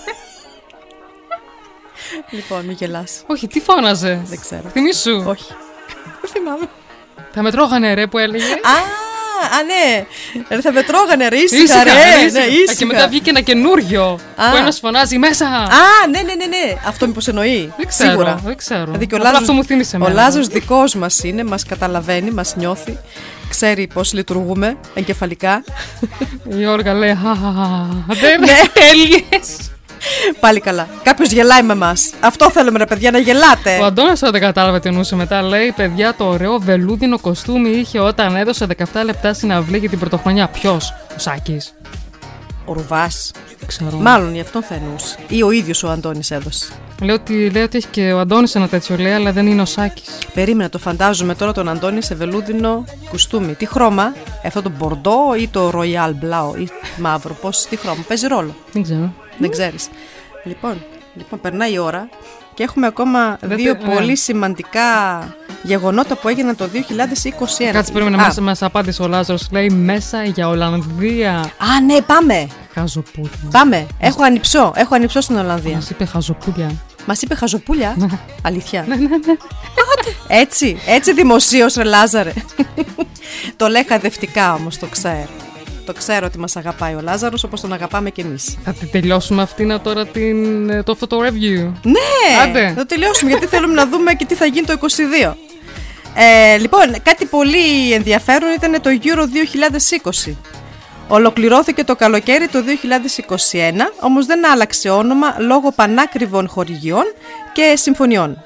Λοιπόν, 2.29 2.65
μην 2.65 2.71
γελάς. 2.75 3.23
Όχι, 3.27 3.47
τι 3.47 3.59
φώναζε; 3.59 4.21
Δεν 4.25 4.39
ξέρω. 4.39 4.69
Θυμήσου. 4.69 5.23
Όχι. 5.27 5.53
Δεν 6.21 6.29
θυμάμαι. 6.31 6.69
Θα 7.33 7.41
με 7.41 7.51
τρώγανε 7.51 7.93
ρε 7.93 8.07
που 8.07 8.17
έλεγε. 8.17 8.53
Α, 8.53 8.57
α, 9.41 9.63
ναι. 9.63 10.05
Ρε, 10.49 10.61
θα 10.61 10.71
με 10.71 10.81
τρώγανε, 10.83 11.27
ρε, 11.27 11.35
ήσυχα, 11.37 11.63
Ήσυχα, 11.63 11.83
ρε. 11.83 11.89
ήσυχα. 12.25 12.39
Ναι, 12.39 12.45
Και 12.45 12.55
ήσυχα. 12.71 12.85
μετά 12.85 13.07
βγήκε 13.07 13.29
ένα 13.29 13.41
καινούριο. 13.41 14.03
Α. 14.35 14.49
Που 14.51 14.57
ένας 14.57 14.79
φωνάζει 14.79 15.17
μέσα. 15.17 15.45
Α, 15.47 16.07
ναι, 16.09 16.19
ναι, 16.21 16.33
ναι, 16.33 16.45
ναι. 16.45 16.73
Αυτό 16.87 17.07
μήπως 17.07 17.27
εννοεί. 17.27 17.73
Δεν 17.77 17.87
ξέρω, 17.87 18.09
Σίγουρα. 18.09 18.39
δεν 18.45 18.57
ξέρω. 18.57 18.85
Δηλαδή 18.85 19.07
και 19.07 19.13
ο 19.13 19.17
Απλά 19.17 19.29
Λάζος, 19.29 19.41
αυτό 19.41 19.53
μου 19.53 19.63
θύμισε 19.63 19.95
ο 19.95 19.99
εμένα. 20.05 20.21
Λάζος 20.21 20.47
δικός 20.47 20.95
μας 20.95 21.23
είναι, 21.23 21.43
μας 21.43 21.65
καταλαβαίνει, 21.65 22.31
μας 22.31 22.55
νιώθει, 22.55 22.97
ξέρει 23.49 23.87
πώς 23.93 24.13
λειτουργούμε 24.13 24.77
εγκεφαλικά. 24.93 25.63
Η 26.59 26.65
Όργα 26.65 26.93
λέει 26.93 27.17
«Χαχαχα, 27.23 27.87
Δεν 28.07 28.39
Ναι. 28.39 28.59
τέλειες». 28.73 29.70
Πάλι 30.39 30.59
καλά. 30.59 30.87
Κάποιος 31.03 31.31
γελάει 31.31 31.63
με 31.63 31.73
εμά. 31.73 31.93
Αυτό 32.19 32.51
θέλουμε, 32.51 32.77
ρε 32.77 32.85
παιδιά, 32.85 33.11
να 33.11 33.17
γελάτε. 33.17 33.77
Ο 33.81 33.85
Αντώνας 33.85 34.19
δεν 34.19 34.39
κατάλαβε 34.41 34.79
τι 34.79 34.87
εννοούσε 34.87 35.15
μετά. 35.15 35.41
Λέει: 35.41 35.73
Παιδιά, 35.75 36.15
το 36.15 36.25
ωραίο 36.25 36.59
βελούδινο 36.59 37.19
κοστούμι 37.19 37.69
είχε 37.69 37.99
όταν 37.99 38.35
έδωσε 38.35 38.67
17 38.77 38.83
λεπτά 39.05 39.33
στην 39.33 39.51
αυλή 39.53 39.77
για 39.77 39.89
την 39.89 39.99
πρωτοχρονιά. 39.99 40.47
Ποιος, 40.47 40.93
ο 41.15 41.19
Σάκης. 41.19 41.73
Ο 42.65 42.73
Ρουβάς. 42.73 43.31
Ξέρω. 43.65 43.97
Μάλλον 43.97 44.33
γι' 44.33 44.39
αυτόν 44.39 44.63
θα 44.63 44.75
εννοούσε. 44.75 45.17
Ή 45.27 45.43
ο 45.43 45.51
ίδιος 45.51 45.83
ο 45.83 45.89
Αντώνης 45.89 46.31
έδωσε. 46.31 46.65
Λέει 47.01 47.15
ότι, 47.15 47.49
λέει 47.49 47.63
ότι 47.63 47.77
έχει 47.77 47.87
και 47.87 48.11
ο 48.11 48.19
Αντώνης 48.19 48.55
ένα 48.55 48.67
τέτοιο, 48.67 48.97
λέει, 48.97 49.11
αλλά 49.11 49.31
δεν 49.31 49.47
είναι 49.47 49.61
ο 49.61 49.65
Σάκης. 49.65 50.09
Περίμενα, 50.33 50.69
το 50.69 50.77
φαντάζομαι 50.77 51.35
τώρα 51.35 51.51
τον 51.51 51.69
Αντώνη 51.69 52.01
σε 52.01 52.15
βελούδινο 52.15 52.83
κουστούμι. 53.09 53.53
Τι 53.53 53.65
χρώμα, 53.65 54.13
αυτό 54.45 54.61
το 54.61 54.71
μπορντό 54.77 55.35
ή 55.39 55.47
το 55.47 55.71
royal 55.75 56.13
μπλάο 56.15 56.55
ή 56.55 56.69
μαύρο, 56.97 57.33
πώς, 57.33 57.65
τι 57.69 57.75
χρώμα, 57.75 58.03
παίζει 58.07 58.27
ρόλο. 58.27 58.55
Δεν 58.71 58.83
ξέρω. 58.83 59.13
Δεν 59.41 59.51
ξέρεις. 59.51 59.87
Λοιπόν, 60.43 60.83
λοιπόν, 61.15 61.41
περνάει 61.41 61.73
η 61.73 61.77
ώρα 61.77 62.09
και 62.53 62.63
έχουμε 62.63 62.87
ακόμα 62.87 63.37
Δεν 63.41 63.57
δύο 63.57 63.73
τε- 63.75 63.87
ναι. 63.87 63.93
πολύ 63.93 64.15
σημαντικά 64.15 64.81
γεγονότα 65.63 66.15
που 66.15 66.27
έγιναν 66.27 66.55
το 66.55 66.67
2021. 66.67 67.71
Κάτσε, 67.71 67.91
περίμενε, 67.91 68.15
Α, 68.21 68.25
μας, 68.25 68.39
μας 68.39 68.61
απάντησε 68.61 69.01
ο 69.01 69.07
Λάζαρος. 69.07 69.47
Λέει 69.51 69.69
μέσα 69.69 70.23
για 70.23 70.47
Ολλανδία. 70.47 71.31
Α, 71.57 71.81
ναι, 71.85 72.01
πάμε. 72.01 72.47
Χαζοπούλια. 72.73 73.29
Πάμε. 73.51 73.87
Έχω 73.99 74.23
ανυψώ. 74.23 74.71
Έχω 74.75 74.95
ανυψώ 74.95 75.21
στην 75.21 75.37
Ολλανδία. 75.37 75.75
Μας 75.75 75.89
είπε 75.89 76.05
χαζοπούλια. 76.05 76.71
Μας 77.05 77.21
είπε 77.21 77.35
χαζοπούλια; 77.35 77.95
Αλήθεια. 78.41 78.85
Ναι, 78.87 78.95
ναι, 78.95 79.07
ναι. 79.07 79.17
Έτσι, 80.27 80.77
έτσι 80.85 81.13
δημοσίως, 81.13 81.73
ρε 81.73 81.83
Λάζαρε. 81.83 82.33
το 83.55 83.67
λέει 83.67 83.85
χαδευτικά 83.87 84.53
όμως, 84.53 84.77
το 84.77 84.85
ξέρω. 84.85 85.27
Το 85.85 85.93
ξέρω 85.93 86.25
ότι 86.25 86.37
μας 86.39 86.55
αγαπάει 86.55 86.93
ο 86.93 86.99
Λάζαρος 87.01 87.43
όπως 87.43 87.61
τον 87.61 87.73
αγαπάμε 87.73 88.09
κι 88.09 88.21
εμείς. 88.21 88.57
Θα 88.63 88.73
τη 88.73 88.85
τελειώσουμε 88.85 89.41
αυτήν 89.41 89.81
τώρα 89.83 90.05
την, 90.05 90.69
ε, 90.69 90.83
το, 90.83 90.91
αυτό 90.91 91.07
το 91.07 91.17
review. 91.19 91.71
Ναι! 91.83 92.41
Άντε. 92.43 92.67
Θα 92.67 92.75
το 92.75 92.85
τελειώσουμε 92.85 93.29
γιατί 93.31 93.45
θέλουμε 93.45 93.73
να 93.73 93.87
δούμε 93.87 94.13
και 94.13 94.25
τι 94.25 94.35
θα 94.35 94.45
γίνει 94.45 94.65
το 94.65 94.77
22. 95.23 95.33
Ε, 96.15 96.57
λοιπόν, 96.57 96.95
κάτι 97.03 97.25
πολύ 97.25 97.93
ενδιαφέρον 97.93 98.53
ήταν 98.53 98.81
το 98.81 98.89
Euro 99.03 99.23
2020. 100.27 100.35
Ολοκληρώθηκε 101.07 101.83
το 101.83 101.95
καλοκαίρι 101.95 102.47
το 102.47 102.59
2021, 102.59 103.93
όμως 103.99 104.25
δεν 104.25 104.51
άλλαξε 104.51 104.89
όνομα 104.89 105.35
λόγω 105.39 105.71
πανάκριβων 105.71 106.47
χορηγιών 106.47 107.03
και 107.53 107.73
συμφωνιών. 107.75 108.43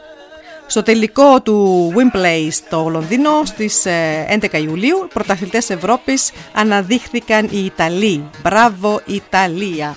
Στο 0.67 0.83
τελικό 0.83 1.41
του 1.41 1.91
Wimplay 1.95 2.47
στο 2.51 2.87
Λονδίνο 2.89 3.29
στις 3.45 3.85
ε, 3.85 4.39
11 4.51 4.53
Ιουλίου, 4.53 5.07
πρωταθλητές 5.13 5.69
Ευρώπης 5.69 6.31
αναδείχθηκαν 6.53 7.47
οι 7.51 7.65
Ιταλοί. 7.65 8.29
Μπράβο 8.43 9.01
Ιταλία! 9.05 9.95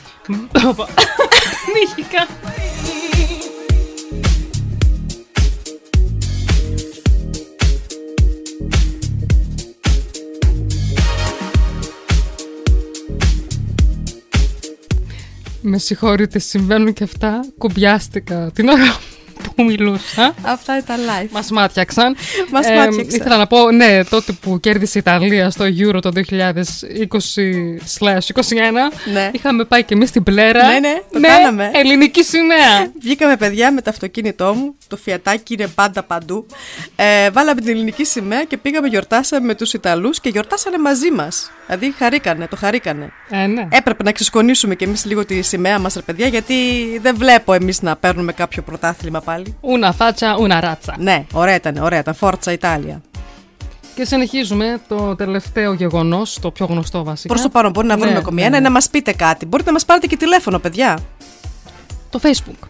Μύχικα. 1.75 2.27
Με 15.61 15.79
συγχωρείτε, 15.79 16.39
συμβαίνουν 16.39 16.93
και 16.93 17.05
αυτά. 17.05 17.41
Κουμπιάστηκα 17.59 18.51
την 18.55 18.69
ώρα 18.69 18.99
που 19.59 19.65
μιλούσα. 19.65 20.35
Αυτά 20.43 20.79
ήταν 20.79 20.97
live. 21.01 21.29
Μας 21.31 21.51
μάτιαξαν. 21.51 22.17
Μας 22.51 22.67
Ε, 22.67 22.75
μάτιαξαν. 22.75 23.21
Ήθελα 23.21 23.37
να 23.37 23.47
πω, 23.47 23.71
ναι, 23.71 24.05
τότε 24.05 24.33
που 24.33 24.61
κέρδισε 24.61 24.99
η 24.99 25.03
Ιταλία 25.07 25.51
στο 25.51 25.65
Euro 25.65 25.99
το 26.03 26.11
2020-21, 26.11 28.91
Ναι. 29.13 29.31
είχαμε 29.33 29.65
πάει 29.65 29.85
και 29.85 29.95
εμείς 29.95 30.09
στην 30.09 30.23
πλέρα. 30.23 30.67
Ναι, 30.69 30.79
ναι, 30.79 30.95
το 31.13 31.19
με 31.19 31.29
κάναμε. 31.29 31.71
ελληνική 31.75 32.25
σημαία. 32.25 32.93
Βγήκαμε 33.01 33.37
παιδιά 33.37 33.73
με 33.73 33.83
το 33.83 33.91
αυτοκίνητό 33.91 34.55
μου, 34.55 34.75
το 34.89 34.97
φιατάκι 34.97 35.55
είναι 35.55 35.67
πάντα 35.67 36.03
παντού. 36.03 36.47
Ε, 36.97 37.31
βάλαμε 37.31 37.61
την 37.61 37.71
ελληνική 37.71 38.05
σημαία 38.05 38.45
και 38.45 38.57
πήγαμε 38.57 38.89
γιορτάσαμε 38.89 39.47
με 39.47 39.55
τους 39.55 39.73
Ιταλούς 39.73 40.21
και 40.21 40.29
γιορτάσανε 40.29 40.79
μαζί 40.79 41.11
μας. 41.11 41.51
Δηλαδή 41.67 41.95
χαρήκανε, 41.99 42.47
το 42.47 42.57
χαρήκανε. 42.57 43.13
Ε, 43.31 43.47
ναι. 43.47 43.67
Έπρεπε 43.71 44.03
να 44.03 44.13
ξεσκονίσουμε 44.13 44.75
κι 44.75 44.85
εμείς 44.85 45.05
λίγο 45.05 45.25
τη 45.25 45.43
σημαία 45.43 45.79
μας 45.79 45.95
ρε 45.95 46.01
παιδιά 46.01 46.27
γιατί 46.27 46.55
δεν 47.03 47.17
βλέπω 47.17 47.53
εμείς 47.53 47.83
να 47.83 47.97
παίρνουμε 47.97 48.33
κάποιο 48.33 48.63
πρωτάθλημα 48.63 49.21
πάλι. 49.21 49.48
Ούνα 49.61 49.93
φάτσα, 49.93 50.37
ούνα 50.41 50.61
ράτσα. 50.61 50.95
Ναι, 50.99 51.25
ωραία 51.33 51.55
ήταν, 51.55 51.77
ωραία 51.77 51.99
ήταν. 51.99 52.15
Φόρτσα 52.15 52.53
Ιτάλια. 52.53 53.01
Και 53.95 54.05
συνεχίζουμε 54.05 54.81
το 54.89 55.17
τελευταίο 55.17 55.73
γεγονός, 55.73 56.39
το 56.41 56.51
πιο 56.51 56.67
γνωστό 56.67 57.05
βασικά. 57.05 57.29
Προς 57.29 57.43
το 57.43 57.49
παρόν 57.49 57.71
μπορεί 57.71 57.87
να 57.87 57.97
Ναι, 57.97 58.01
βρούμε 58.03 58.19
ακόμη 58.19 58.41
ναι, 58.41 58.47
ένα 58.47 58.57
ναι. 58.57 58.63
να 58.63 58.71
μας 58.71 58.89
πείτε 58.91 59.13
κάτι. 59.13 59.47
Μπορείτε 59.47 59.69
να 59.69 59.75
μας 59.75 59.85
πάρετε 59.85 60.07
και 60.07 60.17
τηλέφωνο 60.17 60.59
παιδιά. 60.59 60.99
Το 62.11 62.21
Facebook. 62.23 62.69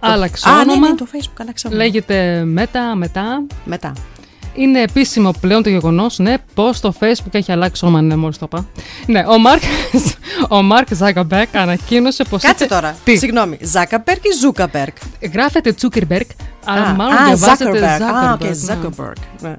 Άλλαξε 0.00 0.48
Α, 0.48 0.54
ναι, 0.54 0.60
όνομα. 0.60 0.88
ναι, 0.88 0.94
το 0.94 1.06
Facebook 1.12 1.36
άλλαξε 1.40 1.66
όνομα. 1.66 1.82
Λέγεται 1.82 2.46
Meta, 2.56 2.94
μετά. 2.94 3.46
Μετά. 3.64 3.92
Είναι 4.54 4.82
επίσημο 4.82 5.30
πλέον 5.40 5.62
το 5.62 5.68
γεγονός, 5.68 6.18
ναι, 6.18 6.34
πως 6.54 6.80
το 6.80 6.94
Facebook 7.00 7.30
έχει 7.32 7.52
αλλάξει 7.52 7.84
όνομα, 7.84 8.02
ναι, 8.02 8.16
μόλις 8.16 8.38
το 8.38 8.46
είπα. 8.52 8.66
Ναι, 9.06 9.24
ο 9.26 9.38
Μάρκ 9.38 9.62
ο 10.56 10.62
Μάρκ 10.62 10.94
Ζάγκαμπερκ 10.94 11.56
ανακοίνωσε 11.56 12.24
πως. 12.24 12.42
Κάτσε 12.42 12.66
τώρα. 12.66 12.96
Τι; 13.04 13.16
Συγγνώμη. 13.16 13.58
Ζάκαμπερκ 13.62 14.24
ή 14.24 14.30
Ζούκαμπερκ. 14.40 14.96
Γράφεται 15.32 15.72
Τσούκερμπερκ, 15.72 16.30
αλλά 16.64 16.86
Α, 16.86 16.94
μάλλον 16.94 17.16
α, 17.16 17.24
διαβάζεται 17.24 17.70
Zuckerberg. 17.70 18.02
Α, 18.02 18.32
OK, 18.32 18.40
Zuckerberg. 18.40 18.56
ναι. 18.66 18.74
Zuckerberg. 18.74 19.12
Ναι. 19.40 19.56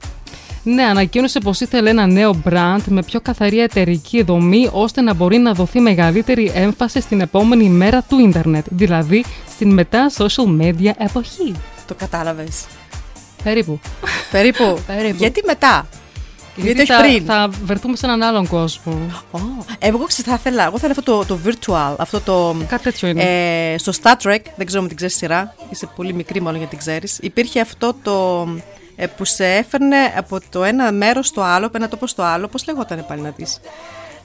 Ναι, 0.66 0.84
ανακοίνωσε 0.84 1.40
πως 1.40 1.60
ήθελε 1.60 1.90
ένα 1.90 2.06
νέο 2.08 2.42
brand 2.50 2.82
με 2.88 3.04
πιο 3.04 3.22
καθαρή 3.22 3.60
εταιρική 3.60 4.24
δομή 4.24 4.70
ώστε 4.72 5.02
να 5.02 5.14
μπορεί 5.14 5.38
να 5.38 5.54
δοθεί 5.54 5.80
μεγαλύτερη 5.80 6.52
έμφαση 6.56 7.02
στην 7.02 7.22
επόμενη 7.22 7.70
μέρα 7.70 8.02
του 8.02 8.20
ίντερνετ, 8.20 8.66
δηλαδή 8.70 9.24
στην 9.50 9.74
μετά 9.74 10.12
social 10.18 10.62
media 10.62 10.92
εποχή. 10.98 11.56
Το 11.88 11.94
κατάλαβες. 11.94 12.64
Περίπου. 13.44 13.80
Περίπου. 14.32 14.80
Περίπου. 14.88 15.16
Γιατί 15.18 15.42
μετά; 15.46 15.88
Γιατί 16.56 16.82
όχι 16.82 16.92
θα, 16.92 17.02
πριν; 17.02 17.26
θα 17.26 17.50
βρεθούμε 17.64 17.96
σε 17.96 18.06
έναν 18.06 18.24
άλλον 18.24 18.48
κόσμο. 18.48 19.12
Ω, 19.32 19.40
Εγώ 19.80 19.98
ξέρω, 19.98 20.28
θα 20.30 20.34
ήθελα, 20.40 20.64
εγώ 20.64 20.78
θα 20.80 20.88
ήθελα 20.88 20.94
αυτό 20.98 21.26
το, 21.26 21.26
το 21.26 21.40
virtual, 21.46 21.96
αυτό 21.98 22.20
το... 22.22 22.56
Κάτι 22.68 22.84
τέτοιο 22.84 23.08
είναι. 23.08 23.24
Ε, 23.24 23.78
στο 23.78 23.92
Star 24.02 24.16
Trek, 24.28 24.40
δεν 24.56 24.66
ξέρω 24.66 24.82
αν 24.82 24.88
την 24.88 24.98
ξέρεις 24.98 25.16
σειρά, 25.16 25.56
είσαι 25.70 25.90
πολύ 25.96 26.14
μικρή 26.14 26.42
μάλλον 26.42 26.58
γιατί 26.60 26.76
την 26.76 26.86
ξέρεις, 26.86 27.18
υπήρχε 27.22 27.60
αυτό 27.62 27.96
το 28.02 28.48
ε, 28.96 29.08
που 29.08 29.26
σε 29.26 29.46
έφερνε 29.46 29.98
από 30.18 30.40
το 30.50 30.64
ένα 30.64 30.92
μέρος 30.92 31.28
στο 31.28 31.42
άλλο, 31.42 31.66
από 31.66 31.78
ένα 31.78 31.88
τόπο 31.88 32.08
στο 32.08 32.24
άλλο, 32.24 32.48
πώς 32.48 32.66
λεγόταν 32.68 33.06
πάλι 33.08 33.22
να 33.22 33.30
δεις. 33.36 33.60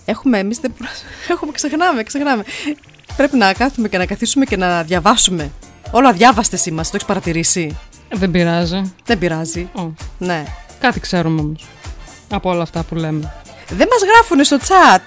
Έχουμε 0.04 0.38
εμείς, 0.38 0.58
δεν... 0.58 0.72
προ- 0.78 0.88
έχουμε, 1.36 1.52
ξεχνάμε, 1.52 2.02
ξεχνάμε. 2.02 2.44
Πρέπει 3.16 3.36
να 3.36 3.52
κάθουμε 3.52 3.88
και 3.88 3.98
να 3.98 4.06
καθίσουμε 4.06 4.44
και 4.44 4.56
να 4.56 4.82
διαβάσουμε. 4.82 5.50
Όλο 5.90 6.08
αδιάβαστες 6.08 6.66
είμαστε, 6.66 6.90
το 6.90 6.96
έχεις 6.96 7.06
παρατηρήσει; 7.06 7.76
Δεν 8.12 8.30
πειράζει. 8.30 8.92
Δεν 9.04 9.18
πειράζει. 9.18 9.68
Ω, 9.74 9.82
Ναι. 10.18 10.44
κάτι 10.80 11.00
ξέρουμε 11.00 11.40
όμως. 11.40 11.64
Από 12.30 12.50
όλα 12.50 12.62
αυτά 12.62 12.82
που 12.82 12.94
λέμε. 12.94 13.32
Δεν 13.68 13.88
μας 13.90 14.00
γράφουνε 14.12 14.44
στο 14.44 14.56
chat. 14.56 15.00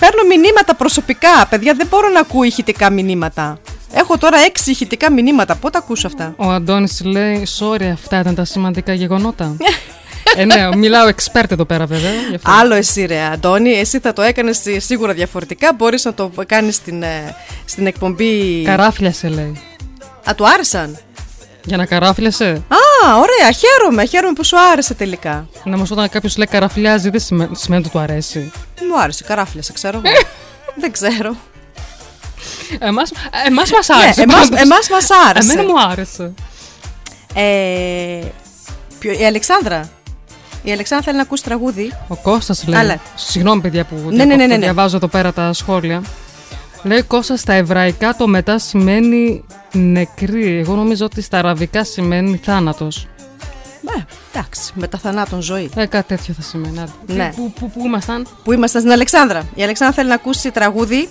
Παίρνω 0.00 0.22
μηνύματα 0.28 0.74
προσωπικά. 0.74 1.46
Παιδιά, 1.50 1.74
δεν 1.74 1.86
μπορώ 1.86 2.08
να 2.08 2.20
ακούω 2.20 2.42
ηχητικά 2.42 2.90
μηνύματα. 2.90 3.58
Έχω 3.92 4.18
τώρα 4.18 4.38
έξι 4.38 4.70
ηχητικά 4.70 5.12
μηνύματα. 5.12 5.54
Πότε 5.54 5.78
ακούσω 5.78 6.06
αυτά; 6.06 6.34
Ο 6.36 6.50
Αντώνης 6.50 7.00
λέει: 7.04 7.46
Sorry, 7.58 7.82
αυτά 7.92 8.20
ήταν 8.20 8.34
τα 8.34 8.44
σημαντικά 8.44 8.92
γεγονότα. 8.94 9.56
ε, 10.36 10.44
ναι, 10.44 10.76
μιλάω 10.76 11.08
expert 11.08 11.50
εδώ 11.50 11.64
πέρα, 11.64 11.86
βέβαια. 11.86 12.12
γι' 12.28 12.34
αυτό. 12.34 12.50
Άλλο 12.50 12.74
εσύ, 12.74 13.04
ρε 13.06 13.22
Αντώνη. 13.22 13.70
Εσύ 13.70 13.98
θα 13.98 14.12
το 14.12 14.22
έκανες 14.22 14.62
σίγουρα 14.76 15.12
διαφορετικά. 15.12 15.72
Μπορείς 15.74 16.04
να 16.04 16.14
το 16.14 16.30
κάνεις 16.46 16.74
στην, 16.74 17.02
ε, 17.02 17.34
στην 17.64 17.86
εκπομπή. 17.86 18.62
Καράφλιασε, 18.64 19.28
λέει. 19.28 19.60
Α, 20.30 20.34
του 20.34 20.46
άρεσαν; 20.48 20.98
Για 21.64 21.76
να 21.76 21.86
καράφλιασε. 21.86 22.46
Α, 22.46 23.16
ωραία. 23.16 23.52
Χαίρομαι. 23.52 24.04
Χαίρομαι 24.04 24.32
που 24.32 24.44
σου 24.44 24.56
άρεσε 24.72 24.94
τελικά. 24.94 25.46
Να 25.64 25.76
μας 25.76 25.90
όταν 25.90 26.08
κάποιος 26.08 26.36
λέει 26.36 26.46
καραφλιάζει, 26.46 27.10
δεν 27.10 27.20
σημαίνει, 27.20 27.56
σημαίνει 27.56 27.82
ότι 27.82 27.90
του 27.92 27.98
αρέσει. 27.98 28.52
Μου 28.88 29.00
άρεσε. 29.00 29.24
Καράφλιασα, 29.24 29.72
ξέρω 29.72 30.00
εγώ. 30.04 30.14
δεν 30.80 30.92
ξέρω. 30.92 31.36
Εμάς, 32.78 33.12
εμάς 33.46 33.70
μας 33.72 33.90
άρεσε. 33.90 34.24
Ναι, 34.24 34.32
εμάς, 34.32 34.48
πάντως. 34.48 34.64
εμάς 34.64 34.88
μας 34.88 35.08
άρεσε. 35.28 35.52
Εμένα 35.52 35.68
μου 35.68 35.80
άρεσε. 35.90 36.32
Ε, 37.34 38.20
ποιο- 38.98 39.20
η 39.20 39.24
Αλεξάνδρα. 39.26 39.88
Η 40.62 40.72
Αλεξάνδρα 40.72 41.06
θέλει 41.06 41.16
να 41.16 41.22
ακούσει 41.22 41.42
τραγούδι. 41.42 41.92
Ο 42.08 42.16
Κώστας 42.16 42.66
λέει. 42.66 42.80
Αλλά. 42.80 42.96
Συγγνώμη, 43.14 43.60
παιδιά, 43.60 43.84
που 43.84 43.94
Ναι, 44.10 44.16
ναι, 44.16 44.24
ναι, 44.24 44.36
ναι, 44.36 44.46
ναι. 44.46 44.58
διαβάζω 44.58 44.96
εδώ 44.96 45.06
πέρα 45.08 45.32
τα 45.32 45.52
σχόλια. 45.52 46.02
Λέει 46.84 47.02
Κώστα 47.02 47.36
στα 47.36 47.52
εβραϊκά 47.52 48.14
το 48.16 48.26
μετά 48.26 48.58
σημαίνει 48.58 49.44
νεκρή. 49.72 50.58
Εγώ 50.58 50.74
νομίζω 50.74 51.04
ότι 51.04 51.20
στα 51.20 51.38
αραβικά 51.38 51.84
σημαίνει 51.84 52.40
θάνατος. 52.44 53.06
Ε, 53.96 54.00
εντάξει, 54.32 54.72
μετά 54.74 54.98
θανάτων 54.98 55.40
ζωή. 55.40 55.70
Ε, 55.76 55.86
κάτι 55.86 56.06
τέτοιο 56.16 56.34
θα 56.34 56.42
σημαίνει. 56.42 56.80
Άντε. 56.80 56.90
Ναι. 57.14 57.32
Πού, 57.36 57.52
πού, 57.52 57.70
πού 57.70 57.84
ήμασταν; 57.84 58.26
Που 58.44 58.52
ήμασταν 58.52 58.80
στην 58.80 58.92
Αλεξάνδρα. 58.92 59.42
Η 59.54 59.62
Αλεξάνδρα 59.62 59.96
θέλει 59.96 60.08
να 60.08 60.14
ακούσει 60.14 60.50
τραγούδι. 60.50 61.08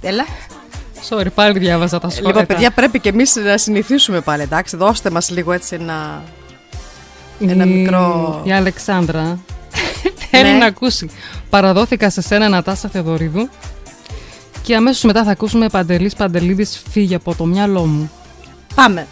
Έλα. 0.00 0.24
Sorry, 1.08 1.26
πάλι 1.34 1.58
διάβαζα 1.58 1.98
τα 1.98 2.08
σχόλια. 2.08 2.28
Λοιπόν, 2.30 2.46
παιδιά, 2.46 2.70
πρέπει 2.70 3.00
και 3.00 3.08
εμείς 3.08 3.36
να 3.36 3.56
συνηθίσουμε 3.58 4.20
πάλι. 4.20 4.42
Εντάξει, 4.42 4.76
δώστε 4.76 5.10
μας 5.10 5.30
λίγο 5.30 5.52
έτσι 5.52 5.74
ένα. 5.80 6.22
Ένα 7.40 7.64
Η- 7.64 7.68
μικρό. 7.68 8.40
Η 8.44 8.52
Αλεξάνδρα 8.52 9.38
θέλει 10.30 10.50
Ναι. 10.50 10.58
να 10.58 10.66
ακούσει. 10.66 11.10
Παραδόθηκα 11.50 12.10
σε 12.10 12.20
σένα 12.20 12.48
Νατάσα 12.48 12.88
Θεοδωρίδου 12.88 13.48
και 14.62 14.76
αμέσως 14.76 15.02
μετά 15.02 15.24
θα 15.24 15.30
ακούσουμε 15.30 15.68
Παντελής 15.68 16.14
Παντελίδης 16.14 16.82
φύγει 16.90 17.14
από 17.14 17.34
το 17.34 17.44
μυαλό 17.44 17.84
μου. 17.86 18.10
Πάμε. 18.74 19.06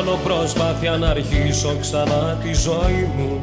Κάνω 0.00 0.18
προσπάθεια 0.24 0.90
να 0.90 1.08
αρχίσω 1.08 1.76
ξανά 1.80 2.38
τη 2.42 2.52
ζωή 2.52 3.10
μου. 3.16 3.40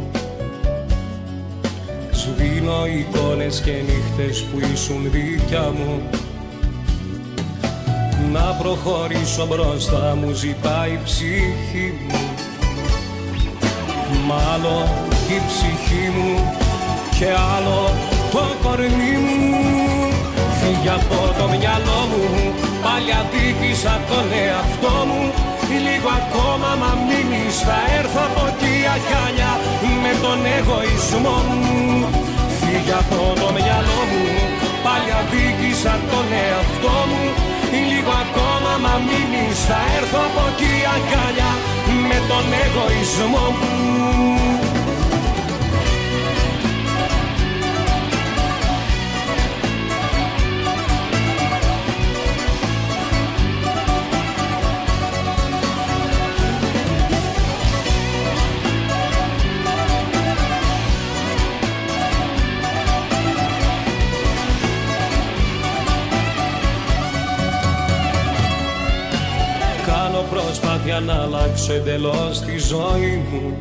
Σβήνω 2.12 2.86
εικόνες 2.86 3.62
και 3.62 3.72
νύχτες 3.72 4.44
που 4.44 4.60
ήσουν 4.74 5.12
δίκια 5.12 5.62
μου. 5.62 6.02
Να 8.32 8.42
προχωρήσω 8.42 9.46
μπροστά 9.46 10.18
μου 10.22 10.32
ζητάει 10.32 10.92
η 10.92 11.00
ψυχή 11.04 11.94
μου. 12.08 12.20
Μάλλον 14.26 14.84
η 15.36 15.42
ψυχή 15.48 16.10
μου 16.18 16.54
και 17.20 17.28
άλλο 17.56 17.92
το 18.32 18.44
κορμί 18.64 19.16
μου. 19.24 19.68
Φύγε 20.60 20.90
από 20.90 21.34
το 21.38 21.48
μυαλό 21.48 22.00
μου 22.10 22.54
Πάλι 22.84 23.12
αδίκησα 23.22 24.02
τον 24.10 24.26
εαυτό 24.44 25.06
μου 25.08 25.48
Λίγο 25.69 26.10
ακόμα 26.22 26.69
μα 26.81 26.91
μείνεις 27.07 27.56
Θα 27.68 27.80
έρθω 27.99 28.22
από 28.30 28.44
εκεί 28.52 28.76
αγκάλια 28.95 29.52
Με 30.03 30.11
τον 30.23 30.39
εγωισμό 30.57 31.38
μου. 31.48 32.07
Φύγε 32.60 32.95
από 33.03 33.22
το 33.41 33.48
μυαλό 33.56 34.02
μου 34.11 34.26
Πάλι 34.85 35.11
αδίκησα 35.19 35.94
τον 36.11 36.27
εαυτό 36.45 36.98
μου. 37.10 37.23
Λίγο 37.89 38.14
ακόμα 38.26 38.73
μα 38.84 38.94
μείνεις 39.07 39.57
Θα 39.69 39.80
έρθω 39.98 40.19
από 40.30 40.44
εκεί 40.52 40.73
αγκάλια 40.95 41.52
Με 42.10 42.18
τον 42.30 42.45
εγωισμό 42.64 43.45
μου 43.60 43.77
προσπάθεια 70.98 70.99
να 70.99 71.14
αλλάξω 71.14 71.74
εντελώς 71.74 72.40
τη 72.40 72.57
ζωή 72.57 73.24
μου. 73.32 73.60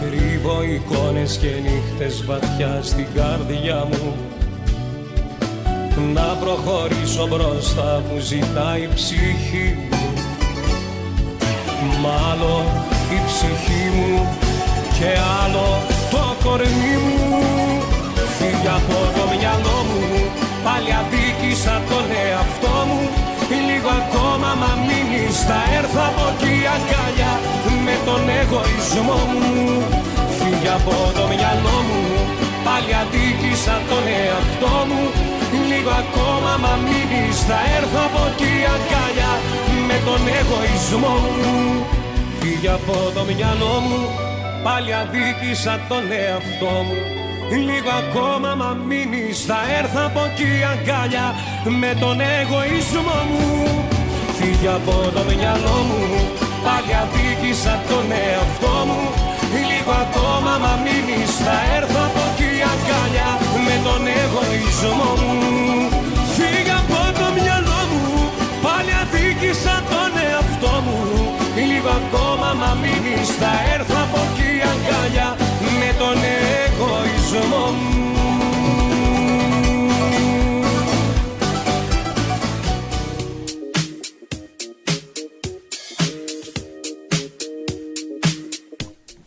Κρύβω 0.00 0.62
εικόνες 0.62 1.36
και 1.36 1.46
νύχτες 1.46 2.24
βαθιά 2.24 2.80
στην 2.82 3.06
καρδιά 3.14 3.86
μου. 3.90 4.14
Να 6.14 6.22
προχωρήσω 6.22 7.26
μπροστά 7.26 8.02
μου 8.08 8.18
ζητάει 8.18 8.82
η 8.82 8.88
ψυχή 8.94 9.78
μου. 9.90 10.06
Μάλλον 12.00 12.64
η 13.16 13.18
ψυχή 13.26 13.84
μου 13.96 14.28
και 14.98 15.18
άλλο 15.44 15.68
το 16.10 16.48
κορμί 16.48 16.96
μου. 17.04 17.44
Φύγε 18.38 18.68
από 18.68 18.98
το 19.16 19.36
μυαλό 19.36 19.78
μου 19.88 20.26
Πάλι 20.64 20.90
αδίκησα 21.00 21.82
τον 21.88 22.06
εαυτό 22.24 22.76
μου 22.88 23.15
Λίγο 23.50 23.90
ακόμα 24.02 24.50
μα 24.62 24.72
μείνεις 24.86 25.36
Θα 25.48 25.60
έρθω 25.78 26.02
από 26.10 26.24
εκεί 26.32 26.54
αγκάλια 26.74 27.32
Με 27.86 27.94
τον 28.06 28.22
εγωισμό 28.40 29.20
μου. 29.32 29.46
Φύγε 30.36 30.70
από 30.78 30.96
το 31.16 31.24
μυαλό 31.32 31.76
μου 31.88 32.02
Πάλι 32.66 32.92
αδίκησα 33.02 33.76
τον 33.90 34.04
εαυτό 34.20 34.74
μου. 34.88 35.02
Λίγο 35.70 35.92
ακόμα 36.04 36.52
μα 36.64 36.74
μείνεις 36.86 37.36
Θα 37.48 37.58
έρθω 37.78 38.00
από 38.08 38.22
εκεί 38.30 38.54
αγκάλια 38.74 39.32
Με 39.88 39.96
τον 40.06 40.22
εγωισμό 40.38 41.14
μου. 41.40 41.54
Φύγε 42.38 42.70
από 42.78 42.96
το 43.16 43.22
μυαλό 43.28 43.74
μου 43.86 44.00
Πάλι 44.66 44.90
αδίκησα 45.02 45.74
τον 45.88 46.04
εαυτό 46.22 46.74
μου. 46.86 46.98
Λίγο 47.68 47.90
ακόμα 48.04 48.50
μα 48.60 48.70
μείνεις 48.88 49.38
Θα 49.48 49.58
έρθω 49.78 50.00
από 50.08 50.22
εκεί 50.28 50.50
αγκάλια 50.72 51.26
Με 51.68 51.96
τον 52.00 52.20
εγωισμό 52.20 53.18
μου 53.30 53.44
Φύγε 54.38 54.68
από 54.68 54.96
το 55.14 55.22
μυαλό 55.30 55.78
μου. 55.88 56.02
Πάλι 56.64 56.92
αδίκησα 57.02 57.74
τον 57.88 58.06
εαυτό 58.24 58.74
μου. 58.88 59.02
Λίγο 59.68 59.92
ακόμα 60.04 60.52
μα 60.64 60.72
μείνεις 60.84 61.32
Θα 61.44 61.56
έρθω 61.76 62.00
από 62.08 62.22
εκεί 62.30 62.50
αγκάλια. 62.72 63.30
Με 63.66 63.76
τον 63.86 64.02
εγωισμό 64.20 65.10
μου 65.22 65.34
Φύγε 66.36 66.74
από 66.82 67.00
το 67.18 67.26
μυαλό 67.36 67.80
μου. 67.90 68.04
Πάλι 68.64 68.92
αδίκησα 69.02 69.76
τον 69.92 70.12
εαυτό 70.26 70.74
μου. 70.84 70.98
Λίγο 71.70 71.90
ακόμα 72.00 72.48
μα 72.60 72.70
μείνεις 72.82 73.28
Θα 73.40 73.52
έρθω 73.74 73.96
από 74.06 74.20
εκεί 74.28 74.50
αγκάλια. 74.72 75.28
Με 75.80 75.90
τον 76.00 76.18
εγωισμό 76.62 77.64
μου 77.78 78.15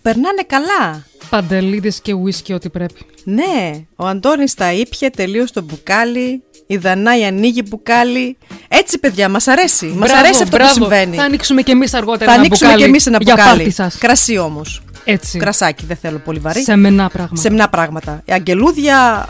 Περνάνε 0.09 0.41
καλά. 0.47 1.03
Παντελίδες 1.29 1.99
και 2.01 2.13
ουίσκι 2.13 2.53
ό,τι 2.53 2.69
πρέπει. 2.69 3.05
Ναι, 3.23 3.85
ο 3.95 4.05
Αντώνης 4.07 4.53
τα 4.53 4.71
ήπια 4.73 5.09
τελείως 5.11 5.51
το 5.51 5.61
μπουκάλι. 5.61 6.43
Η 6.67 6.77
Δανάη 6.77 7.25
ανοίγει 7.25 7.63
μπουκάλι. 7.69 8.37
Έτσι, 8.67 8.99
παιδιά, 8.99 9.29
μας 9.29 9.47
αρέσει. 9.47 9.85
Μας 9.85 9.95
Μπράβο, 10.09 10.25
αρέσει 10.25 10.43
αυτό 10.43 10.55
μπράβο. 10.57 10.73
που 10.73 10.79
συμβαίνει. 10.79 11.15
Θα 11.15 11.23
ανοίξουμε 11.23 11.61
κι 11.61 11.71
εμείς 11.71 11.93
αργότερα 11.93 12.25
Θα 12.25 12.31
ένα 12.31 12.39
ανοίξουμε 12.39 12.69
μπουκάλι 12.69 12.83
κι 12.83 12.89
εμείς 12.89 13.05
ένα 13.05 13.17
για 13.21 13.35
μπουκάλι. 13.35 13.57
πάρτι 13.57 13.71
σας. 13.73 13.97
Κρασί 13.97 14.37
όμως. 14.37 14.81
Έτσι. 15.03 15.37
Κρασάκι, 15.37 15.85
δεν 15.85 15.97
θέλω 15.97 16.17
πολύ 16.17 16.39
βαρύ. 16.39 16.63
Σεμνά 16.63 17.09
πράγματα. 17.09 17.41
Σεμνά 17.41 17.69
πράγματα. 17.69 18.21
Η 18.25 18.31
αγγελούδια 18.33 19.29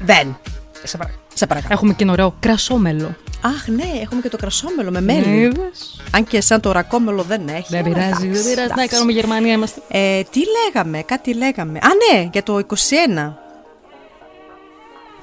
δεν. 0.00 0.38
Σε 0.82 0.96
παρακαλώ. 0.96 1.20
Σε 1.34 1.46
παρακαλώ. 1.46 1.74
Έχουμε 1.74 1.92
και 1.92 2.02
ένα 2.02 2.12
ωραίο 2.12 2.36
κρασόμελο. 2.40 3.16
Αχ, 3.40 3.66
ναι, 3.68 4.00
έχουμε 4.02 4.20
και 4.20 4.28
το 4.28 4.36
κρασόμελο 4.36 4.90
με 4.90 5.00
μέλι. 5.00 5.26
Ναι, 5.26 5.36
είδες. 5.36 6.00
Αν 6.10 6.24
και 6.24 6.40
σαν 6.40 6.60
το 6.60 6.72
ρακόμελο 6.72 7.22
δεν 7.22 7.48
έχει. 7.48 7.66
Δεν 7.68 7.84
αλλά 7.84 7.94
πειράζει, 7.94 8.08
εντάξει, 8.08 8.26
δεν 8.28 8.42
πειράζει. 8.42 8.56
Να 8.56 8.62
εντάξει. 8.74 8.88
κάνουμε 8.88 9.12
Γερμανία 9.12 9.52
είμαστε. 9.52 9.80
Ε, 9.88 10.22
τι 10.30 10.40
λέγαμε, 10.64 11.02
κάτι 11.02 11.34
λέγαμε. 11.34 11.78
Α, 11.78 11.88
ναι, 12.12 12.28
για 12.32 12.42
το 12.42 12.58
21. 12.58 13.32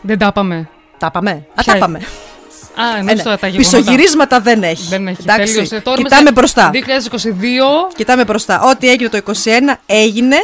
Δεν 0.02 0.18
τα 0.18 0.32
πάμε. 0.32 0.70
Τα 0.98 1.12
πάμε. 1.12 1.32
Α, 1.56 1.62
Ποια- 1.64 1.74
τα 1.74 1.80
πάμε. 1.80 1.98
Α, 1.98 2.96
Ε, 2.96 3.00
εννοείς 3.00 3.18
ναι. 3.18 3.24
τώρα 3.24 3.38
τα 3.38 3.48
γεγονότα. 3.48 3.78
Πισωγυρίσματα 3.78 4.40
δεν 4.40 4.64
έχει. 4.64 4.88
Δεν 4.88 5.08
έχει. 5.08 5.22
Εντάξει, 5.22 5.54
Τέλειωσε. 5.54 5.80
Τώρα 5.82 5.98
κοιτάμε 5.98 6.20
είμαστε 6.22 6.40
μπροστά. 6.40 6.70
2022. 6.74 7.94
Κοιτάμε 7.96 8.24
μπροστά. 8.24 8.62
Ό,τι 8.62 8.90
έγινε 8.90 9.10
το 9.10 9.18
21 9.18 9.80
έγινε. 9.86 10.36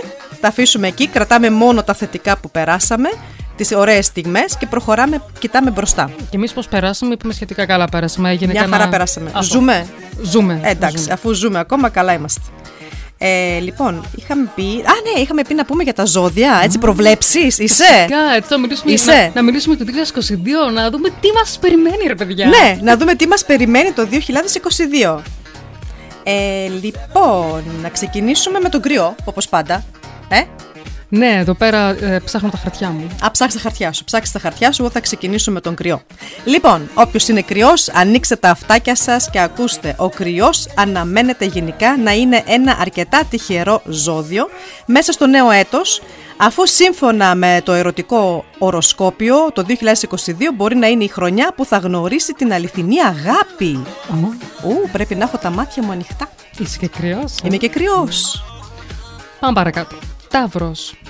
Τα 0.41 0.47
αφήσουμε 0.47 0.87
εκεί. 0.87 1.07
Κρατάμε 1.07 1.49
μόνο 1.49 1.83
τα 1.83 1.93
θετικά 1.93 2.37
που 2.37 2.51
περάσαμε. 2.51 3.09
Τις 3.55 3.71
ωραίες 3.71 4.05
στιγμές 4.05 4.57
και 4.57 4.65
προχωράμε, 4.65 5.21
κοιτάμε 5.39 5.71
μπροστά. 5.71 6.09
Και 6.17 6.35
εμείς 6.37 6.53
πώς 6.53 6.67
περάσαμε, 6.67 7.13
είπαμε 7.13 7.33
σχετικά 7.33 7.65
καλά 7.65 7.87
πέρασαμε. 7.89 8.29
Έγινε 8.29 8.51
Μια 8.51 8.61
κανένα- 8.61 8.77
χαρά 8.77 8.89
περάσαμε. 8.91 9.29
Αυτό. 9.33 9.41
Ζούμε; 9.53 9.85
Ζούμε. 10.21 10.59
Ε, 10.63 10.69
εντάξει, 10.69 10.97
Ζούμε. 10.97 11.13
αφού 11.13 11.33
ζούμε 11.33 11.59
ακόμα, 11.59 11.89
καλά 11.89 12.13
είμαστε. 12.13 12.41
Ε, 13.23 13.59
λοιπόν, 13.59 14.05
είχαμε 14.15 14.49
πει. 14.55 14.61
Α, 14.63 14.93
ναι, 15.13 15.21
είχαμε 15.21 15.41
πει 15.47 15.53
να 15.53 15.65
πούμε 15.65 15.83
για 15.83 15.93
τα 15.93 16.05
ζώδια. 16.05 16.61
Έτσι, 16.63 16.77
προβλέψεις; 16.77 17.57
Είσαι; 17.59 17.83
Φυσικά, 17.83 18.17
έτσι 18.35 18.49
θα 18.49 18.59
μιλήσουμε, 18.59 18.91
Είσαι; 18.91 19.11
να, 19.11 19.31
να 19.33 19.41
μιλήσουμε 19.41 19.75
το 19.75 19.85
2022, 19.85 20.71
να 20.73 20.89
δούμε 20.89 21.09
τι 21.21 21.27
μας 21.35 21.57
περιμένει 21.61 22.03
ρε 22.07 22.15
παιδιά. 22.15 22.47
Ναι, 22.47 22.77
να 22.81 22.97
δούμε 22.97 23.15
τι 23.15 23.27
μας 23.27 23.45
περιμένει 23.45 23.91
το 23.91 24.07
2022. 24.11 25.21
Ε, 26.23 26.67
λοιπόν, 26.81 27.63
να 27.81 27.89
ξεκινήσουμε 27.89 28.59
με 28.59 28.69
τον 28.69 28.81
κρυό, 28.81 29.15
όπως 29.23 29.47
πάντα. 29.49 29.83
Ε; 30.29 30.41
Ναι, 31.13 31.35
εδώ 31.37 31.53
πέρα 31.53 31.89
ε, 31.89 32.19
ψάχνω 32.25 32.49
τα 32.49 32.57
χαρτιά 32.57 32.89
μου. 32.89 33.07
Α, 33.21 33.31
ψάξει 33.31 33.55
τα 33.55 33.61
χαρτιά 33.61 33.93
σου. 33.93 34.03
Ψάξει 34.03 34.33
τα 34.33 34.39
χαρτιά 34.39 34.71
σου, 34.71 34.81
εγώ 34.81 34.91
θα 34.91 34.99
ξεκινήσω 34.99 35.51
με 35.51 35.61
τον 35.61 35.75
κρυό. 35.75 36.01
Λοιπόν, 36.45 36.89
όποιος 36.93 37.27
είναι 37.27 37.41
κρυός, 37.41 37.89
ανοίξτε 37.89 38.35
τα 38.35 38.49
αυτάκια 38.49 38.95
σας 38.95 39.29
και 39.29 39.39
ακούστε. 39.39 39.95
Ο 39.97 40.09
κρυός 40.09 40.67
αναμένεται 40.75 41.45
γενικά 41.45 41.97
να 41.97 42.11
είναι 42.11 42.43
ένα 42.45 42.77
αρκετά 42.79 43.23
τυχερό 43.29 43.81
ζώδιο 43.85 44.47
μέσα 44.85 45.11
στο 45.11 45.27
νέο 45.27 45.51
έτος 45.51 46.01
Αφού 46.43 46.67
σύμφωνα 46.67 47.35
με 47.35 47.61
το 47.63 47.71
ερωτικό 47.71 48.45
οροσκόπιο 48.57 49.51
το 49.53 49.65
2022 49.67 49.73
μπορεί 50.55 50.75
να 50.75 50.87
είναι 50.87 51.03
η 51.03 51.07
χρονιά 51.07 51.53
που 51.55 51.65
θα 51.65 51.77
γνωρίσει 51.77 52.33
την 52.33 52.53
αληθινή 52.53 52.99
αγάπη. 52.99 53.83
Ου, 54.63 54.89
πρέπει 54.91 55.15
να 55.15 55.23
έχω 55.23 55.37
τα 55.37 55.49
μάτια 55.49 55.83
μου 55.83 55.91
ανοιχτά. 55.91 56.29
Είσαι 56.57 56.77
και 56.77 56.87
κρυός. 56.87 57.35
Είμαι 57.43 57.57
και 57.57 57.69
κρυός. 57.69 58.43
Πάμε 59.39 59.53
παρακάτω. 59.53 59.95
Ταύρος. 60.29 61.00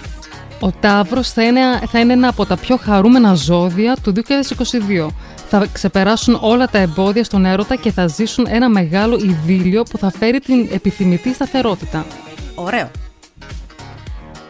Ο 0.63 0.71
Ταύρος 0.79 1.31
θα 1.31 1.43
είναι, 1.43 1.61
θα 1.91 1.99
είναι 1.99 2.13
ένα 2.13 2.27
από 2.27 2.45
τα 2.45 2.57
πιο 2.57 2.77
χαρούμενα 2.77 3.33
ζώδια 3.33 3.97
του 4.03 4.13
2022. 4.13 5.07
Θα 5.49 5.67
ξεπεράσουν 5.71 6.37
όλα 6.41 6.67
τα 6.67 6.77
εμπόδια 6.77 7.23
στον 7.23 7.45
έρωτα 7.45 7.75
και 7.75 7.91
θα 7.91 8.07
ζήσουν 8.07 8.45
ένα 8.49 8.69
μεγάλο 8.69 9.19
ειδήλιο 9.23 9.83
που 9.83 9.97
θα 9.97 10.11
φέρει 10.11 10.39
την 10.39 10.67
επιθυμητή 10.71 11.33
σταθερότητα. 11.33 12.05
Ωραίο. 12.55 12.91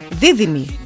Δίδυμοι. 0.09 0.80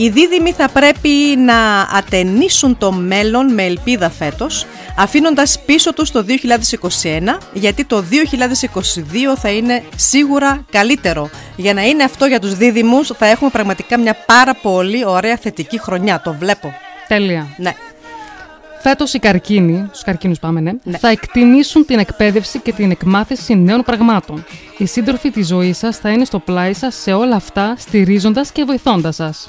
Οι 0.00 0.08
δίδυμοι 0.08 0.52
θα 0.52 0.68
πρέπει 0.68 1.08
να 1.38 1.80
ατενίσουν 1.80 2.78
το 2.78 2.92
μέλλον 2.92 3.54
με 3.54 3.62
ελπίδα 3.62 4.10
φέτος, 4.10 4.66
αφήνοντας 4.96 5.60
πίσω 5.66 5.92
τους 5.92 6.10
το 6.10 6.22
2021, 6.22 7.38
γιατί 7.52 7.84
το 7.84 8.02
2022 8.02 9.36
θα 9.36 9.50
είναι 9.50 9.82
σίγουρα 9.96 10.64
καλύτερο. 10.70 11.30
Για 11.56 11.74
να 11.74 11.82
είναι 11.82 12.02
αυτό 12.02 12.26
για 12.26 12.40
τους 12.40 12.54
δίδυμους 12.54 13.08
θα 13.08 13.26
έχουμε 13.26 13.50
πραγματικά 13.50 13.98
μια 13.98 14.16
πάρα 14.26 14.54
πολύ 14.54 15.04
ωραία 15.06 15.36
θετική 15.36 15.80
χρονιά, 15.80 16.20
το 16.24 16.32
βλέπω. 16.32 16.74
Τέλεια. 17.08 17.46
Ναι. 17.56 17.72
Φέτος 18.82 19.14
οι 19.14 19.18
καρκίνοι, 19.18 19.86
στους 19.88 20.02
καρκίνους 20.02 20.38
πάμε, 20.38 20.60
ναι, 20.60 20.98
θα 20.98 21.08
εκτιμήσουν 21.08 21.84
την 21.84 21.98
εκπαίδευση 21.98 22.58
και 22.58 22.72
την 22.72 22.90
εκμάθηση 22.90 23.54
νέων 23.54 23.82
πραγμάτων. 23.82 24.44
Οι 24.78 24.86
σύντροφοι 24.86 25.30
της 25.30 25.46
ζωής 25.46 25.78
σας 25.78 25.96
θα 25.96 26.10
είναι 26.10 26.24
στο 26.24 26.38
πλάι 26.38 26.72
σας 26.72 26.94
σε 26.94 27.12
όλα 27.12 27.36
αυτά, 27.36 27.74
στηρίζοντας 27.78 28.52
και 28.52 28.64
βοηθώντας 28.64 29.14
σας. 29.14 29.48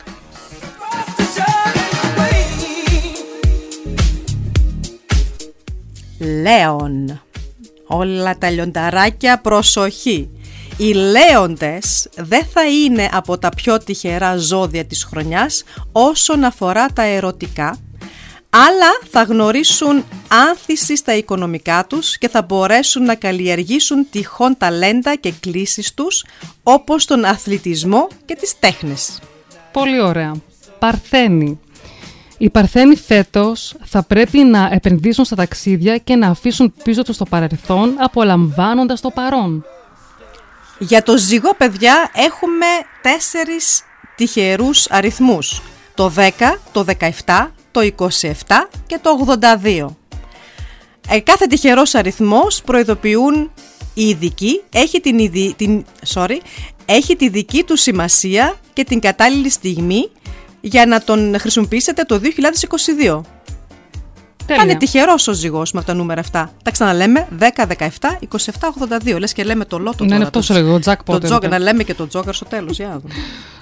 Λέων. 6.42 7.22
Όλα 7.86 8.38
τα 8.38 8.50
λιονταράκια 8.50 9.40
προσοχή. 9.40 10.30
Οι 10.78 10.94
λέοντες 10.94 12.10
δεν 12.16 12.46
θα 12.54 12.66
είναι 12.66 13.10
από 13.12 13.38
τα 13.38 13.50
πιο 13.50 13.78
τυχερά 13.78 14.38
ζώδια 14.38 14.86
της 14.86 15.04
χρονιάς 15.04 15.64
όσον 15.92 16.44
αφορά 16.44 16.88
τα 16.88 17.02
ερωτικά, 17.02 17.78
αλλά 18.50 19.00
θα 19.12 19.24
γνωρίσουν 19.24 20.04
άνθηση 20.28 20.98
στα 20.98 21.16
οικονομικά 21.16 21.86
τους 21.86 22.18
και 22.18 22.30
θα 22.30 22.42
μπορέσουν 22.42 23.04
να 23.04 23.16
καλλιεργήσουν 23.16 24.08
τυχόν 24.12 24.58
ταλέντα 24.58 25.16
και 25.16 25.34
κλήσεις 25.40 25.94
τους, 25.94 26.26
όπως 26.64 27.06
τον 27.06 27.26
αθλητισμό 27.26 28.08
και 28.26 28.36
τις 28.36 28.60
τέχνες. 28.60 29.20
Πολύ 29.72 30.02
ωραία. 30.02 30.34
Παρθένη. 30.82 31.60
Οι 32.38 32.50
Παρθένοι 32.50 32.96
φέτος 32.96 33.76
θα 33.84 34.04
πρέπει 34.04 34.38
να 34.38 34.70
επενδύσουν 34.72 35.26
στα 35.26 35.36
ταξίδια 35.36 35.98
και 35.98 36.16
να 36.16 36.28
αφήσουν 36.28 36.74
πίσω 36.84 37.04
τους 37.04 37.18
το 37.18 37.26
παρελθόν 37.26 37.96
απολαμβάνοντας 38.00 39.02
το 39.02 39.10
παρόν. 39.10 39.66
Για 40.80 41.04
το 41.04 41.18
ζυγό, 41.18 41.54
παιδιά, 41.58 42.12
έχουμε 42.14 42.66
τέσσερις 43.02 43.82
τυχερούς 44.16 44.90
αριθμούς. 44.90 45.62
Το 45.96 46.10
10, 46.10 46.60
το 46.72 46.86
17, 47.26 47.52
το 47.72 47.82
27 47.82 48.68
και 48.88 49.00
το 49.02 49.10
82. 49.10 49.96
Ε, 51.10 51.20
κάθε 51.20 51.46
τυχερός 51.46 51.96
αριθμός 51.96 52.62
προειδοποιούν 52.62 53.52
οι 53.94 54.08
ειδικοί, 54.08 54.62
έχει, 54.74 55.00
την, 55.02 55.20
ειδι- 55.20 55.56
την, 55.56 55.86
sorry, 56.14 56.38
έχει 56.86 57.16
τη 57.16 57.30
δική 57.30 57.64
του 57.64 57.78
σημασία 57.78 58.56
και 58.74 58.84
την 58.84 59.00
κατάλληλη 59.00 59.50
στιγμή 59.50 60.10
για 60.62 60.86
να 60.86 61.02
τον 61.02 61.36
χρησιμοποιήσετε 61.40 62.04
το 62.04 62.20
2022. 63.08 63.22
Θα 64.56 64.64
είναι 64.64 64.76
τυχερός 64.76 65.28
ο 65.28 65.34
ζυγός 65.34 65.72
με 65.72 65.80
αυτά 65.80 65.92
τα 65.92 65.98
νούμερα 65.98 66.20
αυτά. 66.22 66.52
Τα 66.64 66.72
ξαναλέμε 66.72 67.28
10, 67.40 67.44
17, 67.68 67.88
27, 68.20 68.70
82. 69.14 69.20
Λες 69.20 69.34
και 69.34 69.44
λέμε 69.44 69.66
το 69.66 69.78
λότο 69.78 69.92
Ναι, 69.92 69.98
τώρα. 70.04 70.16
είναι 70.16 70.24
αυτός 70.24 70.46
σου 70.46 70.54
λέγω, 70.54 70.76
jackpot 70.76 70.82
Το 71.06 71.14
είναι 71.14 71.20
τζόκερ, 71.20 71.36
αυτό. 71.36 71.48
να 71.50 71.60
λέμε 71.60 71.84
και 71.84 71.94
το 71.94 72.08
τζόκερ 72.08 72.34
στο 72.34 72.46
τέλος. 72.46 72.78
Για 72.78 72.88
να 72.88 73.00
δούμε. 73.00 73.14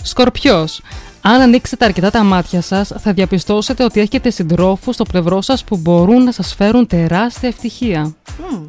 Σκορπιός. 0.04 0.82
Αν 1.22 1.42
ανοίξετε 1.42 1.86
αρκετά 1.86 2.10
τα 2.12 2.24
μάτια 2.24 2.62
σας, 2.62 2.92
θα 3.02 3.14
διαπιστώσετε 3.14 3.84
ότι 3.84 4.00
έχετε 4.00 4.30
συντρόφους 4.30 4.96
στο 4.96 5.04
πλευρό 5.04 5.42
σας 5.42 5.64
που 5.64 5.78
μπορούν 5.78 6.24
να 6.24 6.32
σας 6.32 6.54
φέρουν 6.56 6.88
τεράστια 6.88 7.50
ευτυχία. 7.50 8.14
Μμμ. 8.52 8.64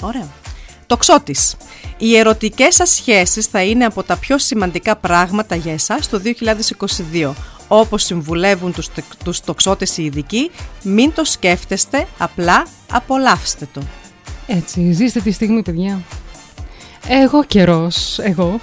Ωραίο. 0.00 0.28
Τοξότης. 0.86 1.56
Οι 1.98 2.16
ερωτικές 2.16 2.74
σας 2.74 2.90
σχέσεις 2.90 3.46
θα 3.46 3.62
είναι 3.62 3.84
από 3.84 4.02
τα 4.02 4.16
πιο 4.16 4.38
σημαντικά 4.38 4.96
πράγματα 4.96 5.54
για 5.54 5.72
εσάς 5.72 6.08
το 6.08 6.18
2022. 6.18 7.34
Όπως 7.68 8.02
συμβουλεύουν 8.02 8.72
τους, 8.72 8.88
τεκ- 8.88 9.16
τους 9.24 9.40
τοξότες 9.40 9.96
οι 9.96 10.04
ειδικοί, 10.04 10.50
μην 10.82 11.12
το 11.14 11.24
σκέφτεστε, 11.24 12.06
απλά 12.18 12.66
απολαύστε 12.90 13.68
το. 13.72 13.80
Έτσι, 14.46 14.92
ζήστε 14.92 15.20
τη 15.20 15.30
στιγμή, 15.32 15.62
παιδιά. 15.62 16.00
Εγώ 17.08 17.44
καιρός, 17.44 18.18
εγώ. 18.18 18.60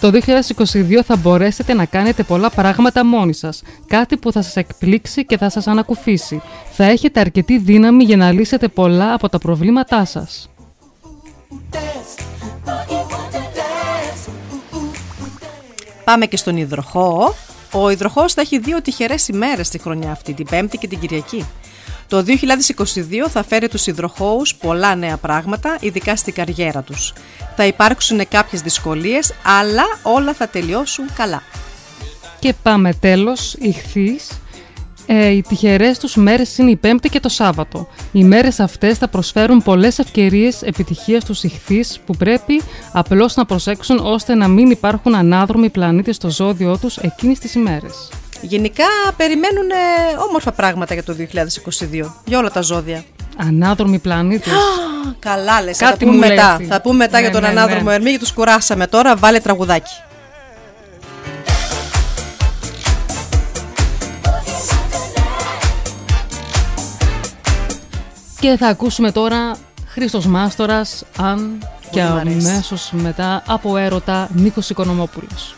Το 0.00 0.10
2022 0.10 1.02
θα 1.02 1.16
μπορέσετε 1.16 1.74
να 1.74 1.84
κάνετε 1.84 2.22
πολλά 2.22 2.50
πράγματα 2.50 3.04
μόνοι 3.04 3.34
σας. 3.34 3.62
Κάτι 3.86 4.16
που 4.16 4.32
θα 4.32 4.42
σας 4.42 4.56
εκπλήξει 4.56 5.24
και 5.26 5.38
θα 5.38 5.50
σας 5.50 5.66
ανακουφίσει. 5.66 6.42
Θα 6.72 6.84
έχετε 6.84 7.20
αρκετή 7.20 7.58
δύναμη 7.58 8.04
για 8.04 8.16
να 8.16 8.32
λύσετε 8.32 8.68
πολλά 8.68 9.14
από 9.14 9.28
τα 9.28 9.38
προβλήματά 9.38 10.04
σας. 10.04 10.48
Πάμε 16.04 16.26
και 16.26 16.36
στον 16.36 16.56
υδροχό. 16.56 17.34
Ο 17.72 17.90
υδροχός 17.90 18.32
θα 18.32 18.40
έχει 18.40 18.58
δύο 18.58 18.82
τυχερές 18.82 19.28
ημέρες 19.28 19.68
τη 19.68 19.78
χρονιά 19.78 20.10
αυτή, 20.10 20.32
την 20.32 20.46
Πέμπτη 20.46 20.78
και 20.78 20.88
την 20.88 20.98
Κυριακή. 20.98 21.46
Το 22.08 22.22
2022 22.22 23.28
θα 23.28 23.44
φέρει 23.44 23.68
τους 23.68 23.86
υδροχώους 23.86 24.54
πολλά 24.54 24.94
νέα 24.94 25.16
πράγματα, 25.16 25.76
ειδικά 25.80 26.16
στην 26.16 26.34
καριέρα 26.34 26.82
τους. 26.82 27.12
Θα 27.56 27.66
υπάρξουν 27.66 28.28
κάποιες 28.28 28.62
δυσκολίες, 28.62 29.34
αλλά 29.42 29.84
όλα 30.02 30.34
θα 30.34 30.48
τελειώσουν 30.48 31.04
καλά. 31.16 31.42
Και 32.38 32.54
πάμε 32.62 32.94
τέλος, 32.94 33.54
ηχθείς. 33.54 34.28
Ε, 35.06 35.28
οι 35.28 35.42
τυχερές 35.42 35.98
τους 35.98 36.16
μέρες 36.16 36.58
είναι 36.58 36.70
η 36.70 36.76
Πέμπτη 36.76 37.08
και 37.08 37.20
το 37.20 37.28
Σάββατο. 37.28 37.88
Οι 38.12 38.24
μέρες 38.24 38.60
αυτές 38.60 38.98
θα 38.98 39.08
προσφέρουν 39.08 39.62
πολλές 39.62 39.98
ευκαιρίες 39.98 40.62
επιτυχίας 40.62 41.22
στους 41.22 41.42
ηχθείς 41.42 42.00
που 42.06 42.16
πρέπει 42.16 42.62
απλώς 42.92 43.34
να 43.34 43.44
προσέξουν 43.44 43.98
ώστε 44.02 44.34
να 44.34 44.48
μην 44.48 44.70
υπάρχουν 44.70 45.14
ανάδρομοι 45.14 45.68
πλανήτες 45.68 46.16
στο 46.16 46.30
ζώδιό 46.30 46.78
τους 46.78 46.96
εκείνες 46.96 47.38
τις 47.38 47.54
ημέρες. 47.54 48.08
Γενικά 48.40 48.84
περιμένουν 49.16 49.70
ε, 49.70 50.16
όμορφα 50.28 50.52
πράγματα 50.52 50.94
για 50.94 51.02
το 51.04 51.16
2022, 51.18 52.10
για 52.24 52.38
όλα 52.38 52.50
τα 52.50 52.60
ζώδια. 52.60 53.04
Ανάδρομοι 53.36 53.98
πλανήτες. 53.98 54.52
Καλά 55.18 55.62
λες, 55.62 55.76
θα 55.76 55.84
τα 55.84 55.90
Κάτι 55.90 56.04
πούμε 56.04 56.16
μου 56.16 56.22
λέει 56.22 56.30
μετά. 56.36 56.50
αυτή. 56.50 56.64
Θα 56.64 56.80
πούμε 56.80 56.96
μετά 56.96 57.16
Ναι, 57.16 57.22
για 57.22 57.30
τον 57.32 57.42
ναι, 57.42 57.48
ναι. 57.48 57.60
ανάδρομο 57.60 57.88
Ερμή 57.92 58.10
και 58.10 58.18
τους 58.18 58.32
κουράσαμε 58.32 58.86
τώρα, 58.86 59.16
βάλε 59.16 59.40
τραγουδάκι. 59.40 59.92
Και 68.44 68.56
θα 68.56 68.68
ακούσουμε 68.68 69.12
τώρα 69.12 69.56
Χρήστος 69.86 70.26
Μάστορας, 70.26 71.04
αν 71.18 71.58
Πολύ 71.58 71.90
και 71.90 72.02
αμέσως 72.02 72.90
μετά 72.92 73.42
από 73.46 73.76
έρωτα 73.76 74.28
Νίκος 74.32 74.70
Οικονομόπουλος. 74.70 75.56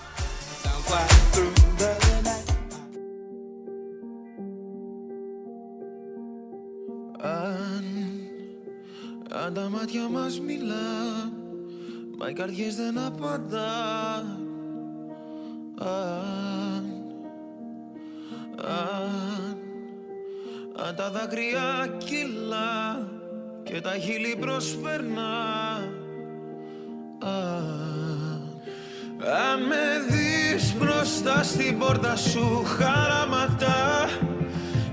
Αν, 7.21 7.85
αν 9.45 9.55
τα 9.55 9.69
μάτια 9.69 10.09
μας 10.09 10.41
μιλά 10.41 10.75
Μα 12.19 12.29
οι 12.29 12.33
καρδιές 12.33 12.75
δεν 12.75 12.99
απαντά 12.99 14.19
Αν, 15.79 16.85
αν 18.57 19.66
αν 20.85 20.95
τα 20.95 21.11
δάκρυα 21.11 21.97
κυλά 21.99 23.09
και 23.63 23.81
τα 23.81 23.91
χείλη 23.91 24.37
προσπερνά 24.41 25.33
αν, 27.19 28.61
αν 29.21 29.63
με 29.69 29.85
δεις 30.09 30.75
μπροστά 30.79 31.43
στην 31.43 31.79
πόρτα 31.79 32.17
σου 32.17 32.65
χαραματά 32.65 34.09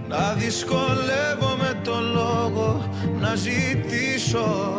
να 0.08 0.34
δυσκολεύομαι 0.34 1.82
το 1.84 2.00
λόγο 2.14 2.90
να 3.20 3.36
ζητήσω. 3.36 4.78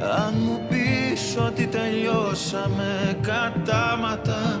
Αν 0.00 0.34
μου 0.36 0.66
πεις 0.68 1.36
ότι 1.46 1.66
τελειώσαμε 1.66 3.18
κατάματα 3.20 4.60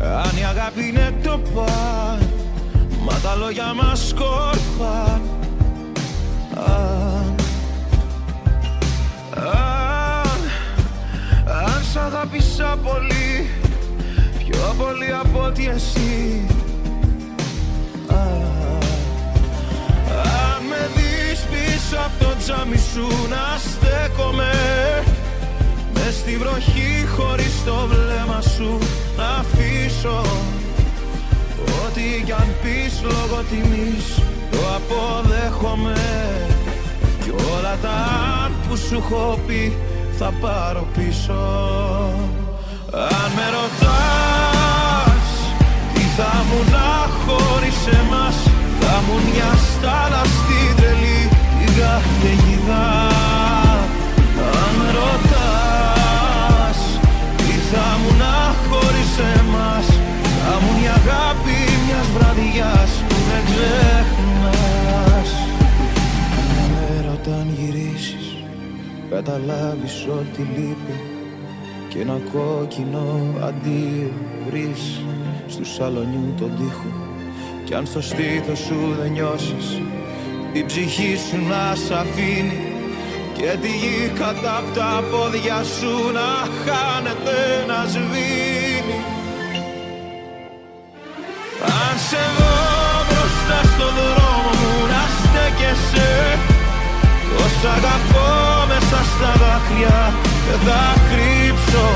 αν 0.00 0.36
η 0.36 0.44
αγάπη 0.44 0.88
είναι 0.88 1.14
το 1.22 1.40
παν 1.54 2.28
Μα 3.04 3.12
τα 3.22 3.34
λόγια 3.34 3.74
μας 3.74 4.08
σκόρπαν 4.08 5.20
Αν, 6.54 7.34
αν, 9.36 10.40
αν 11.66 11.84
σ' 11.92 11.96
αγάπησα 11.96 12.78
πολύ 12.82 13.50
Πιο 14.48 14.74
πολύ 14.78 15.12
από 15.20 15.42
ότι 15.44 15.68
εσύ. 15.74 16.46
Αν, 18.08 18.78
αν 20.12 20.62
με 20.68 20.90
δεις 20.94 21.40
πίσω 21.40 21.96
από 21.96 22.24
το 22.24 22.34
τζάμι 22.38 22.76
σου 22.76 23.06
να 23.28 23.58
στέκομαι 23.58 24.52
Μες 26.08 26.14
στη 26.14 26.36
βροχή 26.36 27.06
χωρίς 27.16 27.64
το 27.64 27.88
βλέμμα 27.88 28.40
σου 28.40 28.78
να 29.16 29.24
αφήσω 29.24 30.22
Ό,τι 31.84 32.22
κι 32.24 32.32
αν 32.32 32.48
πεις 32.62 33.02
λόγω 33.02 33.42
τιμής. 33.50 34.20
Το 34.50 34.58
αποδέχομαι 34.76 35.96
Κι 37.22 37.30
όλα 37.30 37.76
τα 37.82 37.96
αν 38.44 38.52
που 38.68 38.76
σου 38.76 38.94
έχω 38.94 39.38
πει 39.46 39.76
θα 40.18 40.32
πάρω 40.40 40.86
πίσω. 40.96 41.40
Αν 42.92 43.30
με 43.36 43.46
ρωτάς 43.56 45.28
τι 45.94 46.00
θα 46.16 46.44
μου 46.48 46.70
να 46.70 47.08
χωρίς 47.24 47.78
εμάς 47.86 48.36
Θα 48.80 49.02
μου 49.06 49.14
μια 49.30 49.52
στάλα 49.68 50.22
στην 50.24 50.76
τρελή 50.76 51.28
την 51.58 51.74
καταιγίδα 51.74 53.15
αγάπη 61.06 61.58
μιας 61.86 62.06
βραδιάς 62.16 62.90
που 63.08 63.14
δεν 63.28 63.42
ξεχνάς. 63.44 65.30
Μια 66.50 66.66
μέρα 66.74 67.12
όταν 67.12 67.56
γυρίσεις 67.58 68.36
καταλάβεις 69.10 70.06
ότι 70.18 70.40
λείπει 70.56 70.96
και 71.88 72.00
ένα 72.00 72.18
κόκκινο 72.32 73.06
αντίο 73.42 74.10
βρεις 74.48 75.00
στου 75.46 75.64
σαλονιού 75.64 76.34
τον 76.38 76.50
τοίχο. 76.56 76.92
Κι 77.64 77.74
αν 77.74 77.86
στο 77.86 78.00
στήθος 78.00 78.58
σου 78.58 78.94
δεν 79.00 79.10
νιώσεις 79.12 79.80
την 80.52 80.66
ψυχή 80.66 81.16
σου 81.28 81.36
να 81.48 81.74
σ' 81.74 81.90
αφήνει 81.90 82.58
και 83.38 83.56
τη 83.62 83.68
γη 83.68 84.12
κατά 84.18 84.56
απ' 84.56 84.74
τα 84.74 85.04
πόδια 85.10 85.62
σου 85.78 86.12
να 86.12 86.30
χάνεται 86.64 87.38
να 87.68 87.84
σβήνει 87.88 89.15
Αν 91.84 91.94
σε 92.08 92.22
δω 92.36 92.56
μπροστά 93.08 93.58
στο 93.72 93.86
δρόμο 93.98 94.50
μου 94.60 94.74
να 94.92 95.02
στέκεσαι. 95.18 96.10
Πως 97.34 97.54
αγαπώ 97.76 98.30
μέσα 98.70 98.98
στα 99.12 99.30
δάκρυα 99.42 99.98
δεν 100.46 100.58
θα 100.66 100.82
κρύψω. 101.08 101.86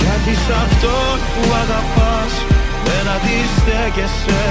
Γιατί 0.00 0.32
σ' 0.44 0.54
αυτόν 0.64 1.16
που 1.32 1.42
αγαπάς 1.62 2.32
δεν 2.86 3.04
αντιστέκεσαι 3.14 4.44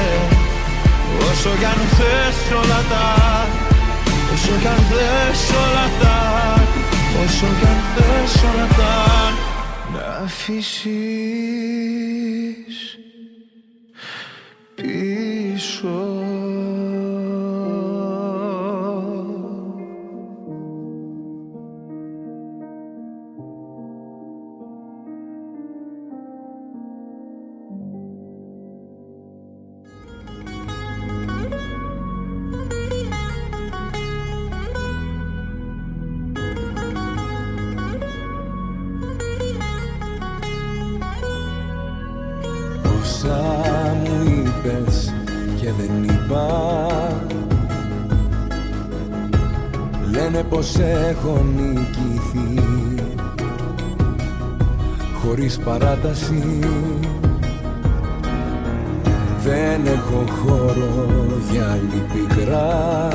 Όσο 1.29 1.51
κι 1.59 1.65
αν 1.65 1.81
θες 1.97 2.39
όλα 2.59 2.81
τα 2.91 3.07
Όσο 4.33 4.53
κι 4.61 4.67
αν 4.67 4.81
θες 4.89 5.41
όλα 5.63 5.87
τα 6.01 6.19
Όσο 7.23 7.47
κι 7.59 7.65
αν 7.65 7.79
θες 7.95 8.33
όλα 8.49 8.67
τα 8.77 8.95
Να 9.93 10.05
αφήσεις 10.25 11.45
πίσω 14.75 16.14
πως 50.75 50.83
έχω 50.83 51.45
νικηθεί. 51.55 52.63
Χωρίς 55.21 55.59
παράταση 55.59 56.59
Δεν 59.43 59.85
έχω 59.85 60.23
χώρο 60.41 61.07
για 61.51 61.71
άλλη 61.71 62.03
πικρά 62.13 63.09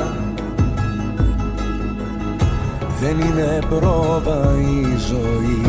Δεν 2.99 3.19
είναι 3.19 3.59
πρόβα 3.69 4.51
η 4.59 4.97
ζωή. 5.09 5.61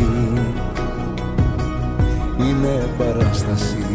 Είναι 2.38 2.88
παράσταση. 2.98 3.86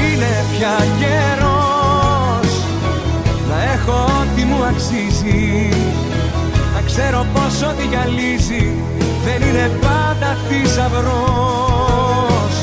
Είναι 0.00 0.44
πια 0.56 0.76
καιρός 0.98 1.63
να 3.54 3.72
έχω 3.72 4.04
ό,τι 4.20 4.44
μου 4.44 4.64
αξίζει. 4.64 5.68
Να 6.74 6.80
ξέρω 6.86 7.26
πως 7.34 7.62
ό,τι 7.70 7.86
γυαλίζει 7.86 8.72
δεν 9.24 9.48
είναι 9.48 9.70
πάντα 9.80 10.36
θησαυρός. 10.48 12.54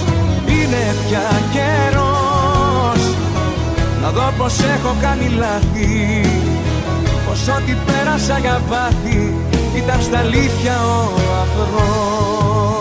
Είναι 0.47 0.95
πια 1.07 1.29
καιρός. 1.55 3.01
Να 4.01 4.09
δω 4.09 4.33
πως 4.37 4.59
έχω 4.59 4.95
κάνει 5.01 5.27
λάθη. 5.37 6.21
Πως 7.27 7.47
ό,τι 7.47 7.73
πέρασα 7.85 8.37
για 8.37 8.61
πάθη 8.69 9.33
ήταν 9.75 10.01
στα 10.01 10.17
αλήθεια 10.17 10.75
ο 10.83 11.11
αφρός 11.41 12.80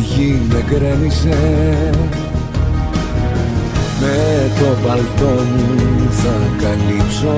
γη 0.00 0.42
με 0.48 0.64
γκρέμισε. 0.68 1.38
Με 4.00 4.50
το 4.58 4.88
παλτό 4.88 5.42
μου 5.42 6.10
θα 6.10 6.36
καλύψω. 6.62 7.36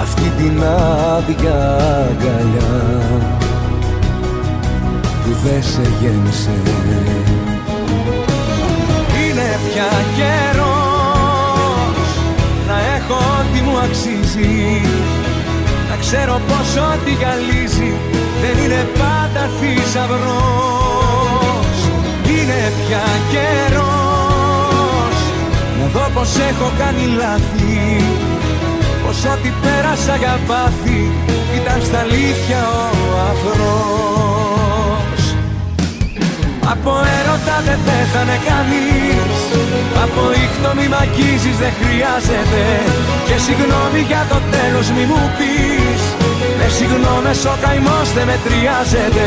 Αυτή 0.00 0.32
την 0.36 0.62
άδεια 0.62 1.76
αγκαλιά 2.08 3.00
που 5.22 5.36
δεν 5.44 5.62
σε 5.62 5.82
γέμισε. 6.00 6.60
Είναι 9.16 9.58
πια 9.72 9.90
καιρός 10.16 10.90
να 12.68 12.78
έχω 12.96 13.14
ό,τι 13.14 13.60
μου 13.60 13.78
αξίζει. 13.78 14.80
Να 15.90 15.96
ξέρω 15.96 16.40
πως 16.48 16.76
ό,τι 16.76 17.10
γυαλίζει. 17.10 17.92
δεν 18.00 18.10
είναι 18.10 18.20
πάντα 18.20 18.29
θησαυρός 20.00 21.78
Είναι 22.28 22.72
πια 22.80 23.06
καιρός. 23.30 25.16
Να 25.78 25.86
δω 25.92 26.10
πως 26.14 26.30
έχω 26.50 26.72
κάνει 26.78 27.04
λάθη. 27.20 28.04
Πως 29.06 29.24
ό,τι 29.24 29.50
πέρασα 29.62 30.16
για 30.16 30.38
πάθη. 30.46 31.12
Ήταν 31.58 31.80
στα 31.88 31.98
αλήθεια 31.98 32.60
ο 32.78 33.18
αφρός 33.30 35.22
Από 36.72 36.92
έρωτα 37.18 37.56
δεν 37.66 37.78
πέθανε 37.86 38.36
κανείς. 38.48 39.38
Από 40.04 40.22
ήχτο 40.44 40.70
μη 40.76 40.86
μ' 40.92 40.98
αγγίζεις 41.02 41.56
δεν 41.62 41.72
χρειάζεται. 41.80 42.64
Και 43.26 43.36
συγγνώμη 43.46 44.00
για 44.10 44.22
το 44.30 44.38
τέλος 44.54 44.86
μη 44.94 45.04
μου 45.10 45.22
πεις. 45.36 46.02
Με 46.58 46.68
συγγνώμες 46.76 47.44
ο 47.44 47.54
καημός 47.62 48.08
δεν 48.16 48.26
μετριάζεται 48.30 49.26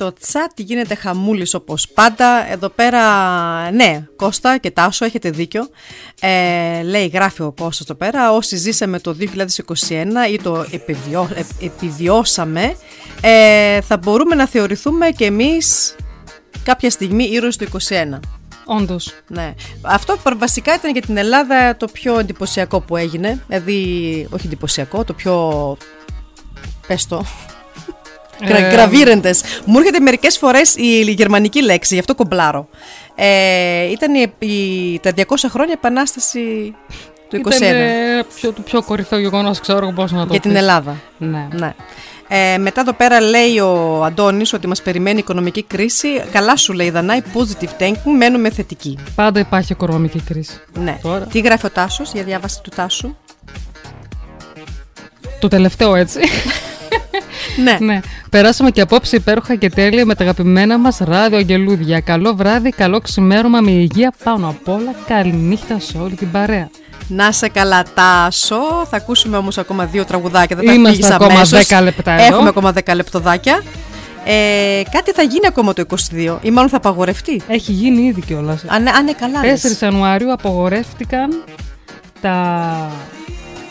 Στο 0.00 0.12
chat 0.32 0.52
γίνεται 0.56 0.94
χαμούλης 0.94 1.54
όπως 1.54 1.88
πάντα. 1.88 2.50
Εδώ 2.50 2.68
πέρα, 2.68 3.00
ναι, 3.70 4.06
Κώστα 4.16 4.58
και 4.58 4.70
Τάσο, 4.70 5.04
έχετε 5.04 5.30
δίκιο. 5.30 5.68
Ε, 6.20 6.82
λέει, 6.82 7.06
γράφει 7.06 7.42
ο 7.42 7.52
Κώστας 7.52 7.80
εδώ 7.80 7.94
πέρα, 7.94 8.32
όσοι 8.32 8.56
ζήσαμε 8.56 9.00
το 9.00 9.16
2021 9.20 9.26
ή 10.32 10.40
το 10.42 10.66
επιβιώ, 10.70 11.28
ε, 11.34 11.64
επιβιώσαμε, 11.64 12.76
ε, 13.20 13.80
θα 13.80 13.96
μπορούμε 13.96 14.34
να 14.34 14.46
θεωρηθούμε 14.46 15.10
και 15.10 15.24
εμείς 15.24 15.96
κάποια 16.62 16.90
στιγμή 16.90 17.24
ήρωες 17.24 17.56
του 17.56 17.64
21. 17.64 18.20
Όντως. 18.64 19.12
Ναι. 19.28 19.54
Αυτό 19.82 20.18
βασικά 20.36 20.74
ήταν 20.74 20.92
για 20.92 21.02
την 21.02 21.16
Ελλάδα 21.16 21.76
το 21.76 21.86
πιο 21.92 22.18
εντυπωσιακό 22.18 22.80
που 22.80 22.96
έγινε. 22.96 23.42
Δηλαδή, 23.46 24.28
όχι 24.30 24.46
εντυπωσιακό, 24.46 25.04
το 25.04 25.12
πιο. 25.12 25.76
Πες 26.86 27.06
το. 27.06 27.24
Ε, 28.40 28.68
Γραβίρεντες. 28.68 29.42
Μου 29.64 29.78
έρχεται 29.78 30.00
μερικές 30.00 30.38
φορές 30.38 30.74
η 30.76 31.00
γερμανική 31.00 31.62
λέξη, 31.62 31.94
γι' 31.94 32.00
αυτό 32.00 32.14
κομπλάρω. 32.14 32.68
Ε, 33.14 33.90
ήταν 33.90 34.14
η, 34.14 34.32
η- 34.38 34.98
τα 35.02 35.12
200 35.16 35.22
χρόνια 35.48 35.72
επανάσταση 35.76 36.74
του 37.28 37.36
21. 37.36 37.46
Ήταν 37.46 37.62
ε, 37.62 38.24
πιο, 38.34 38.52
το 38.52 38.60
πιο 38.62 38.82
κορυφαίο 38.82 39.18
γεγονός, 39.18 39.60
ξέρω 39.60 39.92
πώς 39.94 40.12
να 40.12 40.20
το 40.26 40.28
Για 40.30 40.40
την 40.40 40.50
πεις. 40.50 40.60
Ελλάδα. 40.60 40.96
Ναι. 41.18 41.48
Ναι. 41.52 41.74
Ε, 42.32 42.58
μετά 42.58 42.80
εδώ 42.80 42.92
πέρα 42.92 43.20
λέει 43.20 43.58
ο 43.58 44.04
Αντώνης 44.04 44.52
ότι 44.52 44.66
μας 44.66 44.82
περιμένει 44.82 45.18
οικονομική 45.18 45.62
κρίση. 45.62 46.08
Καλά 46.32 46.56
σου 46.56 46.72
λέει 46.72 46.90
Δανάη, 46.90 47.22
positive 47.34 47.82
thinking, 47.82 48.12
μένουμε 48.16 48.50
θετικοί. 48.50 48.98
Πάντα 49.14 49.40
υπάρχει 49.40 49.72
οικονομική 49.72 50.20
κρίση. 50.20 50.60
Ναι. 50.78 50.98
Τώρα. 51.02 51.24
Τι 51.24 51.40
γράφει 51.40 51.66
ο 51.66 51.70
Τάσος 51.70 52.12
για 52.12 52.22
διάβαση 52.22 52.60
του 52.62 52.70
Τάσου; 52.76 53.16
Το 55.40 55.48
τελευταίο 55.48 55.94
έτσι. 55.94 56.18
ναι. 57.64 57.76
ναι. 57.80 58.00
Περάσαμε 58.30 58.70
και 58.70 58.80
απόψε 58.80 59.16
υπέροχα 59.16 59.54
και 59.54 59.70
τέλεια 59.70 60.04
με 60.04 60.14
τα 60.14 60.22
αγαπημένα 60.22 60.78
μας 60.78 60.98
ράδιο 60.98 61.38
αγγελούδια. 61.38 62.00
Καλό 62.00 62.34
βράδυ, 62.34 62.70
καλό 62.70 63.00
ξημέρωμα 63.00 63.60
με 63.60 63.70
υγεία 63.70 64.12
πάνω 64.24 64.48
απ' 64.48 64.68
όλα. 64.68 64.94
Καληνύχτα 65.06 65.78
σε 65.78 65.98
όλη 65.98 66.14
την 66.14 66.30
παρέα. 66.30 66.68
Να 67.08 67.32
σε 67.32 67.48
καλά, 67.48 67.84
Τάσο. 67.94 68.86
Θα 68.90 68.96
ακούσουμε 68.96 69.36
όμως 69.36 69.58
ακόμα 69.58 69.84
δύο 69.84 70.04
τραγουδάκια. 70.04 70.56
Δεν 70.56 70.66
τα 70.66 70.72
Είμαστε 70.72 70.96
φύγεις 70.96 71.10
ακόμα 71.10 71.34
αμέσως. 71.34 71.66
10 71.68 71.82
λεπτά 71.82 72.12
εδώ. 72.12 72.34
Έχουμε 72.34 72.48
ακόμα 72.48 72.72
10 72.84 72.94
λεπτοδάκια. 72.94 73.62
Ε, 74.24 74.82
κάτι 74.90 75.12
θα 75.12 75.22
γίνει 75.22 75.46
ακόμα 75.46 75.72
το 75.72 75.84
22 76.12 76.38
ή 76.42 76.50
μάλλον 76.50 76.70
θα 76.70 76.76
απαγορευτεί; 76.76 77.42
Έχει 77.48 77.72
γίνει 77.72 78.02
ήδη 78.02 78.20
κιόλας. 78.20 78.64
Αν, 78.66 78.88
αν 78.88 79.02
είναι 79.02 79.12
καλά. 79.12 79.40
4 79.40 79.44
λες. 79.44 79.80
Ιανουαρίου 79.80 80.32
απογορεύτηκαν 80.32 81.44
τα 82.20 82.90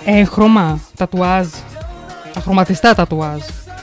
έγχρωμα 0.05 0.79
τατουάζ. 0.95 1.47
Τα 2.33 2.39
χρωματιστά 2.39 2.95
τατουάζ. 2.95 3.39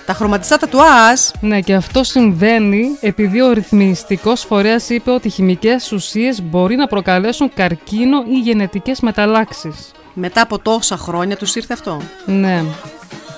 Τα 0.07 0.13
χρωματιστά 0.15 0.57
τατουάζ. 0.57 1.21
Ναι, 1.41 1.61
και 1.61 1.75
αυτό 1.75 2.05
συμβαίνει 2.05 2.97
επειδή 3.01 3.41
ο 3.41 3.53
ρυθμιστικός 3.53 4.45
φορέας 4.45 4.89
είπε 4.89 5.11
ότι 5.11 5.27
οι 5.27 5.31
χημικές 5.31 5.93
ουσίες 5.93 6.43
μπορεί 6.43 6.77
να 6.77 6.87
προκαλέσουν 6.87 7.51
καρκίνο 7.55 8.23
ή 8.29 8.39
γενετικές 8.39 9.01
μεταλλάξεις. 9.01 9.91
Μετά 10.15 10.41
από 10.41 10.59
τόσα 10.59 10.97
χρόνια 10.97 11.37
τους 11.37 11.55
ήρθε 11.55 11.73
αυτό. 11.73 12.01
Ναι. 12.27 12.65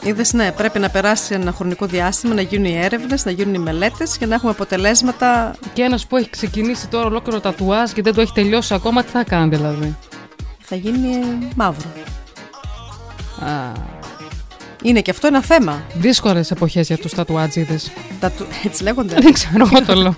Είδες, 0.03 0.33
ναι, 0.33 0.53
πρέπει 0.53 0.79
να 0.79 0.91
περάσει 0.91 1.35
ένα 1.35 1.53
χρονικό 1.53 1.87
διάστημα, 1.87 2.35
να 2.35 2.41
γίνουν 2.41 2.65
οι 2.65 2.79
έρευνες, 2.79 3.25
να 3.25 3.31
γίνουν 3.31 3.55
οι 3.55 3.59
μελέτες 3.59 4.17
για 4.17 4.27
να 4.27 4.35
έχουμε 4.35 4.51
αποτελέσματα. 4.51 5.55
Και 5.73 5.83
ένας 5.83 6.07
που 6.07 6.17
έχει 6.17 6.31
ξεκινήσει 6.31 6.89
τώρα 6.89 7.07
ολόκληρο 7.07 7.41
τατουάζ 7.41 7.91
και 7.91 8.03
δεν 8.03 8.15
το 8.15 8.21
έχει 8.21 8.33
τελειώσει 8.33 8.75
ακόμα, 8.75 9.03
τι 9.03 9.11
θα 9.11 9.25
κάνει 9.25 9.57
δηλαδή; 9.57 9.97
Θα 10.61 10.77
γίνει 10.77 11.15
ε, 11.15 11.49
μαύρο. 11.57 11.89
Α, 13.41 13.73
Είναι 14.83 15.01
και 15.01 15.11
αυτό 15.11 15.27
ένα 15.27 15.43
θέμα. 15.43 15.83
δύσκολες 15.95 16.51
εποχές 16.51 16.87
για 16.87 16.99
τους 16.99 17.15
τατουάτζιδες. 17.15 17.91
Τατου... 18.21 18.47
Έτσι 18.67 18.83
λέγονται. 18.83 19.15
Δεν 19.21 19.33
ξέρω, 19.33 19.69
εγώ 19.73 19.85
το 19.85 19.95
λέω. 19.95 20.17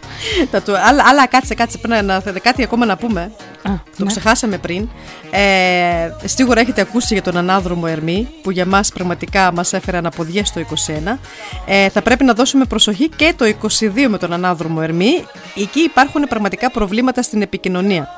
Τατου... 0.50 0.72
Αλλά, 0.76 1.02
αλλά 1.06 1.26
κάτσε, 1.26 1.54
κάτσε. 1.54 1.78
Πρέπει 1.78 2.04
να, 2.04 2.22
να- 2.32 2.38
κάτι 2.42 2.62
ακόμα 2.62 2.86
να 2.86 2.96
πούμε. 2.96 3.20
Α, 3.62 3.70
Το 3.96 4.04
ναι. 4.04 4.06
ξεχάσαμε 4.06 4.58
πριν. 4.58 4.88
Ε, 5.30 6.10
σίγουρα 6.24 6.60
έχετε 6.60 6.80
ακούσει 6.80 7.12
για 7.14 7.22
τον 7.22 7.36
ανάδρομο 7.36 7.84
Ερμή, 7.88 8.28
που 8.42 8.50
για 8.50 8.66
μας 8.66 8.92
πραγματικά 8.92 9.52
μας 9.52 9.72
έφερε 9.72 9.96
αναποδιές 9.96 10.48
στο 10.48 10.60
21. 10.60 11.18
Ε, 11.66 11.88
θα 11.88 12.02
πρέπει 12.02 12.24
να 12.24 12.32
δώσουμε 12.32 12.64
προσοχή 12.64 13.08
και 13.08 13.34
το 13.36 13.44
22 13.80 14.06
με 14.08 14.18
τον 14.18 14.32
ανάδρομο 14.32 14.78
Ερμή. 14.82 15.24
Εκεί 15.56 15.80
υπάρχουν 15.80 16.22
πραγματικά 16.28 16.70
προβλήματα 16.70 17.22
στην 17.22 17.42
επικοινωνία. 17.42 18.08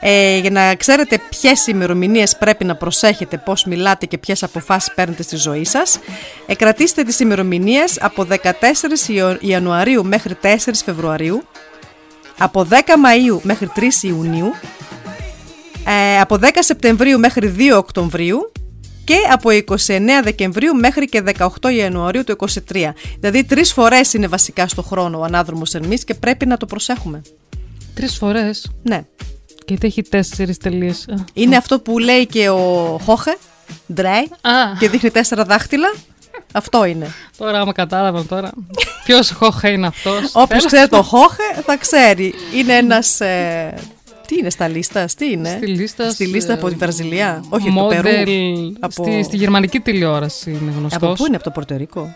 Ε, 0.00 0.38
για 0.38 0.50
να 0.50 0.74
ξέρετε 0.74 1.18
ποιες 1.28 1.66
ημερομηνίες 1.66 2.36
πρέπει 2.36 2.64
να 2.64 2.76
προσέχετε, 2.76 3.36
πώς 3.38 3.64
μιλάτε 3.64 4.06
και 4.06 4.18
ποιες 4.18 4.42
αποφάσεις 4.42 4.94
παίρνετε 4.94 5.22
στη 5.22 5.36
ζωή 5.36 5.64
σας, 5.64 5.98
ε, 6.46 6.54
κρατήστε 6.54 7.02
τις 7.02 7.20
ημερομηνίες 7.20 7.98
από 8.00 8.24
14 8.24 9.08
Ιω- 9.08 9.36
Ιανουαρίου 9.40 10.04
μέχρι 10.04 10.34
4 10.34 10.82
Φεβρουαρίου, 10.84 11.42
από 12.38 12.64
10 12.64 12.94
Μαΐου 12.96 13.40
μέχρι 13.42 13.66
3 13.74 14.02
Ιουνίου 14.02 14.52
Ε, 15.86 16.20
από 16.20 16.36
10 16.38 16.62
Σεπτεμβρίου 16.62 17.18
μέχρι 17.18 17.48
2 17.48 17.76
Οκτωβρίου 17.76 18.52
και 19.04 19.14
από 19.32 19.50
29 19.50 20.22
Δεκεμβρίου 20.22 20.74
μέχρι 20.74 21.06
και 21.08 21.22
18 21.38 21.70
Ιανουαρίου 21.76 22.24
του 22.24 22.32
23. 22.32 22.94
Δηλαδή 23.20 23.44
τρεις 23.44 23.72
φορές 23.72 24.12
είναι 24.12 24.26
βασικά 24.26 24.68
στο 24.68 24.82
χρόνο 24.82 25.18
ο 25.18 25.22
ανάδρομος 25.22 25.74
Ερμής 25.74 26.04
και 26.04 26.14
πρέπει 26.14 26.46
να 26.46 26.56
το 26.56 26.66
προσέχουμε. 26.66 27.22
Τρεις 27.94 28.16
φορές; 28.16 28.70
Ναι. 28.82 29.04
Γιατί 29.66 29.86
έχει 29.86 30.02
τέσσερις 30.02 30.58
τελείες. 30.58 31.06
Α, 31.10 31.14
Είναι 31.32 31.56
αυτό 31.56 31.80
που 31.80 31.98
λέει 31.98 32.26
και 32.26 32.48
ο 32.48 32.98
Χόχε, 33.04 33.36
Ντρέι, 33.92 34.30
Α. 34.40 34.76
και 34.78 34.88
δείχνει 34.88 35.10
τέσσερα 35.10 35.44
δάχτυλα. 35.44 35.94
Αυτό 36.52 36.84
είναι. 36.84 37.10
Τώρα 37.36 37.60
άμα 37.60 37.72
κατάλαβα 37.72 38.24
τώρα. 38.24 38.50
Ποιος 39.04 39.30
χόχα 39.30 39.68
είναι 39.68 39.86
αυτός. 39.86 40.16
Όποιος 40.32 40.46
Τέλος. 40.48 40.64
ξέρει 40.66 40.88
τον 40.88 41.02
Χόχε 41.02 41.42
θα 41.66 41.76
ξέρει. 41.76 42.34
Είναι 42.54 42.72
ένας... 42.76 43.20
ε, 43.20 43.74
τι 44.26 44.36
είναι 44.38 44.50
στα 44.50 44.68
λίστα, 44.68 45.04
τι 45.16 45.30
είναι; 45.30 45.48
Στη 45.56 45.66
λίστα, 45.66 46.10
Στη 46.10 46.26
λίστα 46.26 46.52
ε, 46.52 46.54
από 46.54 46.68
τη 46.68 46.74
Βραζιλία. 46.74 47.44
Όχι, 47.48 47.68
από 47.68 47.78
το 47.80 47.86
model 47.96 48.02
Περού. 48.02 48.72
Από... 48.80 49.04
Στη, 49.04 49.22
στη 49.22 49.36
γερμανική 49.36 49.80
τηλεόραση 49.80 50.50
είναι 50.50 50.72
γνωστός. 50.78 51.02
από 51.02 51.12
πού 51.12 51.26
είναι, 51.26 51.34
από 51.34 51.44
το 51.44 51.50
Πορτερικό. 51.50 52.14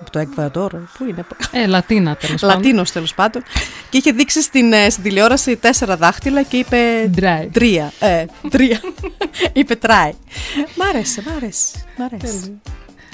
Από 0.00 0.10
το 0.10 0.18
Εκβαδόρ. 0.18 0.72
Πού 0.98 1.04
είναι. 1.08 1.24
Ε, 1.52 1.66
Λατίνα 1.66 2.16
τέλος 2.16 2.40
πάντων. 2.40 2.56
Λατίνος 2.56 2.92
τέλος 2.92 3.14
πάντων. 3.14 3.42
Και 3.90 3.96
είχε 3.98 4.12
δείξει 4.12 4.42
στην, 4.42 4.72
ε, 4.72 4.90
στην 4.90 5.02
τηλεόραση 5.02 5.56
τέσσερα 5.56 5.96
δάχτυλα 5.96 6.42
και 6.42 6.56
είπε. 6.56 6.78
Ντράι. 7.10 7.46
Τρία. 7.46 7.92
Ε, 8.00 8.24
τρία. 8.50 8.80
είπε 9.52 9.74
τράι. 9.74 10.12
Μ' 10.76 10.82
άρεσε, 10.82 11.22
μ' 11.26 11.36
άρεσε. 11.36 11.84
Μ' 11.96 12.02
άρεσε. 12.02 12.36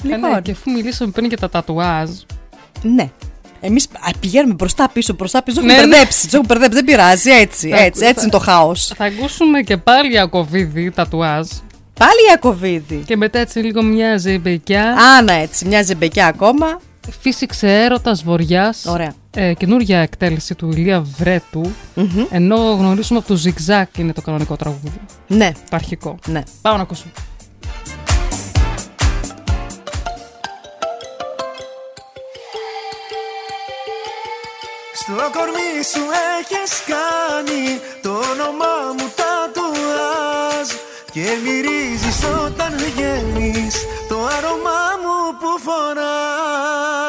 Ε, 0.03 0.07
ναι, 0.07 0.15
Λοιπόν. 0.15 0.41
και 0.41 0.51
αφού 0.51 0.71
μιλήσαμε 0.71 1.11
πριν 1.11 1.25
για 1.27 1.37
τα 1.37 1.49
τατουάζ. 1.49 2.09
Ναι. 2.81 3.09
Εμείς 3.61 3.87
πηγαίνουμε 4.19 4.53
μπροστά 4.53 4.89
πίσω, 4.89 5.13
μπροστά 5.13 5.43
πίσω. 5.43 5.59
Του 5.59 5.65
Ναι, 5.65 5.71
έχουμε 5.73 5.85
ναι. 5.87 5.91
μπερδέψει. 5.91 6.23
Τους 6.25 6.33
έχουμε 6.33 6.45
μπερδέψει. 6.47 6.75
Δεν 6.75 6.85
πειράζει. 6.85 7.29
Έτσι, 7.31 7.69
Θα- 7.69 7.77
έτσι, 7.77 8.01
έτσι 8.03 8.13
θα- 8.15 8.21
είναι 8.21 8.31
το 8.31 8.39
χάος. 8.39 8.87
Θα 8.95 9.05
ακούσουμε 9.05 9.61
και 9.61 9.77
πάλι 9.77 10.11
Ιακωβίδη 10.13 10.91
τατουάζ. 10.91 11.47
Πάλι 11.97 12.21
Ιακωβίδη. 12.29 13.03
Και 13.05 13.17
μετά 13.17 13.39
έτσι 13.39 13.59
λίγο 13.59 13.83
μια 13.83 14.17
ζεμπεκιά. 14.17 14.95
Άνα 15.17 15.33
έτσι, 15.33 15.65
μια 15.67 15.83
ζεμπεκιά 15.83 16.27
ακόμα. 16.27 16.81
Φύσηξε 17.19 17.83
έρωτας 17.83 18.23
βοριάς. 18.23 18.85
Ωραία. 18.85 19.13
Ε, 19.31 19.53
καινούργια 19.53 19.99
εκτέλεση 19.99 20.55
του 20.55 20.69
Ηλία 20.69 21.05
Βρέτου. 21.17 21.71
Ενώ 22.29 22.55
γνωρίζουμε 22.55 23.19
από 23.19 23.27
το 23.27 23.41
Zigzag 23.43 23.97
είναι 23.97 24.13
το 24.13 24.21
κανονικό 24.21 24.55
τραγούδι. 24.55 24.91
Ναι. 25.27 25.51
Το 25.69 25.75
αρχικό. 25.75 26.17
Ναι. 26.25 26.43
Πάμε 26.61 26.77
να 26.77 26.83
ακούσουμε. 26.83 27.11
Στο 34.93 35.13
κορμί 35.13 35.83
σου 35.91 36.03
έχεις 36.39 36.73
κάνει 36.85 37.79
το 38.01 38.09
όνομά 38.09 38.93
μου 38.97 39.11
τατουάζ 39.15 39.26
Και 41.17 41.37
μυρίζεις 41.43 42.23
όταν 42.45 42.73
βγαίνεις. 42.77 43.75
Το 44.07 44.15
άρωμά 44.15 44.83
μου 45.01 45.37
που 45.39 45.59
φοράς 45.63 47.06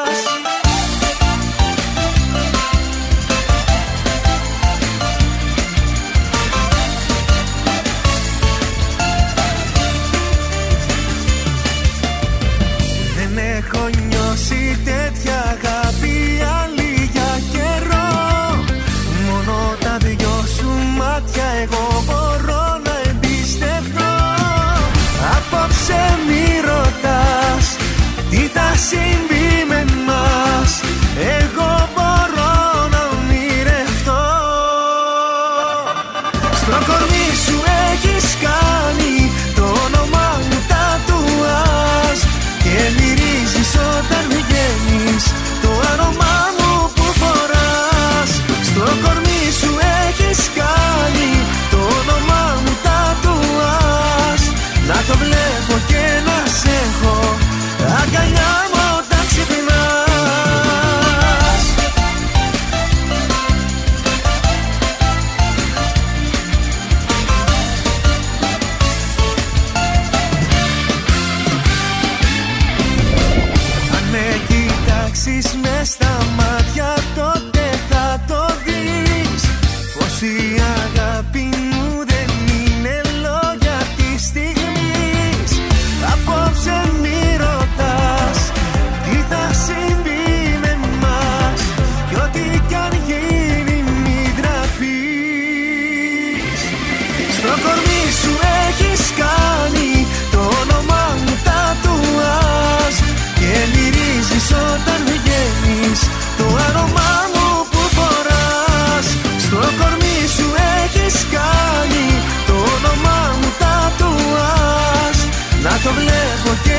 το 116.43 116.78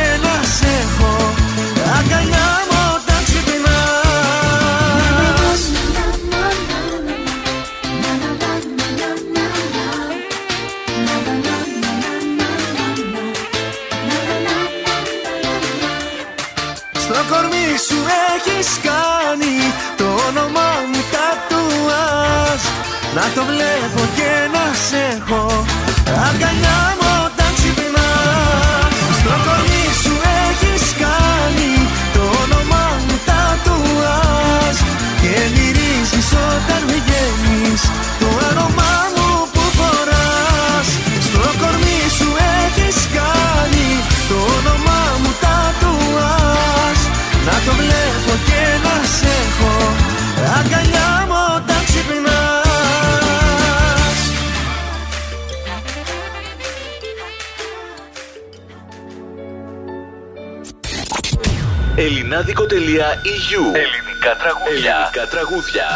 Ελληνικά 63.66 64.36
τραγούδια. 64.38 64.94
Ελληνικά 64.94 65.26
τραγούδια. 65.30 65.86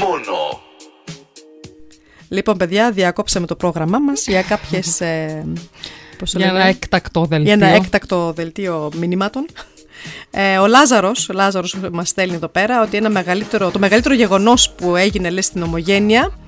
Μόνο. 0.00 0.60
Λοιπόν, 2.28 2.56
παιδιά, 2.56 2.90
διακόψαμε 2.90 3.46
το 3.46 3.56
πρόγραμμά 3.56 3.98
μας 3.98 4.26
για 4.26 4.42
κάποιες. 4.42 5.00
Ε, 5.00 5.46
πώς 6.18 6.32
το 6.32 6.38
Για 6.38 6.46
λένε; 6.46 6.58
ένα 6.58 6.68
έκτακτο 6.68 7.24
δελτίο. 7.24 7.54
Για 7.54 7.66
ένα 7.66 7.76
έκτακτο 7.76 8.32
δελτίο 8.32 8.90
μηνυμάτων. 8.96 9.46
Ε, 10.30 10.58
ο 10.58 10.66
Λάζαρος 10.66 11.28
ο 11.28 11.32
Λάζαρος 11.32 11.76
μας 11.92 12.08
στέλνει 12.08 12.34
εδώ 12.34 12.48
πέρα 12.48 12.82
ότι 12.82 12.96
ένα 12.96 13.10
μεγαλύτερο, 13.10 13.70
το 13.70 13.78
μεγαλύτερο 13.78 14.14
γεγονός 14.14 14.70
που 14.70 14.96
έγινε 14.96 15.30
λέει, 15.30 15.42
στην 15.42 15.62
Ομογένεια 15.62 16.38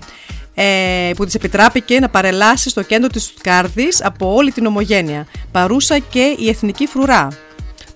ε, 0.54 1.10
που 1.16 1.24
της 1.24 1.34
επιτράπηκε 1.34 2.00
να 2.00 2.08
παρελάσει 2.08 2.70
στο 2.70 2.82
κέντρο 2.82 3.08
της 3.08 3.22
Στουτκάρδης 3.22 4.04
από 4.04 4.34
όλη 4.34 4.52
την 4.52 4.66
ομογένεια. 4.66 5.26
Παρούσα 5.52 5.98
και 5.98 6.36
η 6.38 6.48
εθνική 6.48 6.86
φρουρά. 6.86 7.28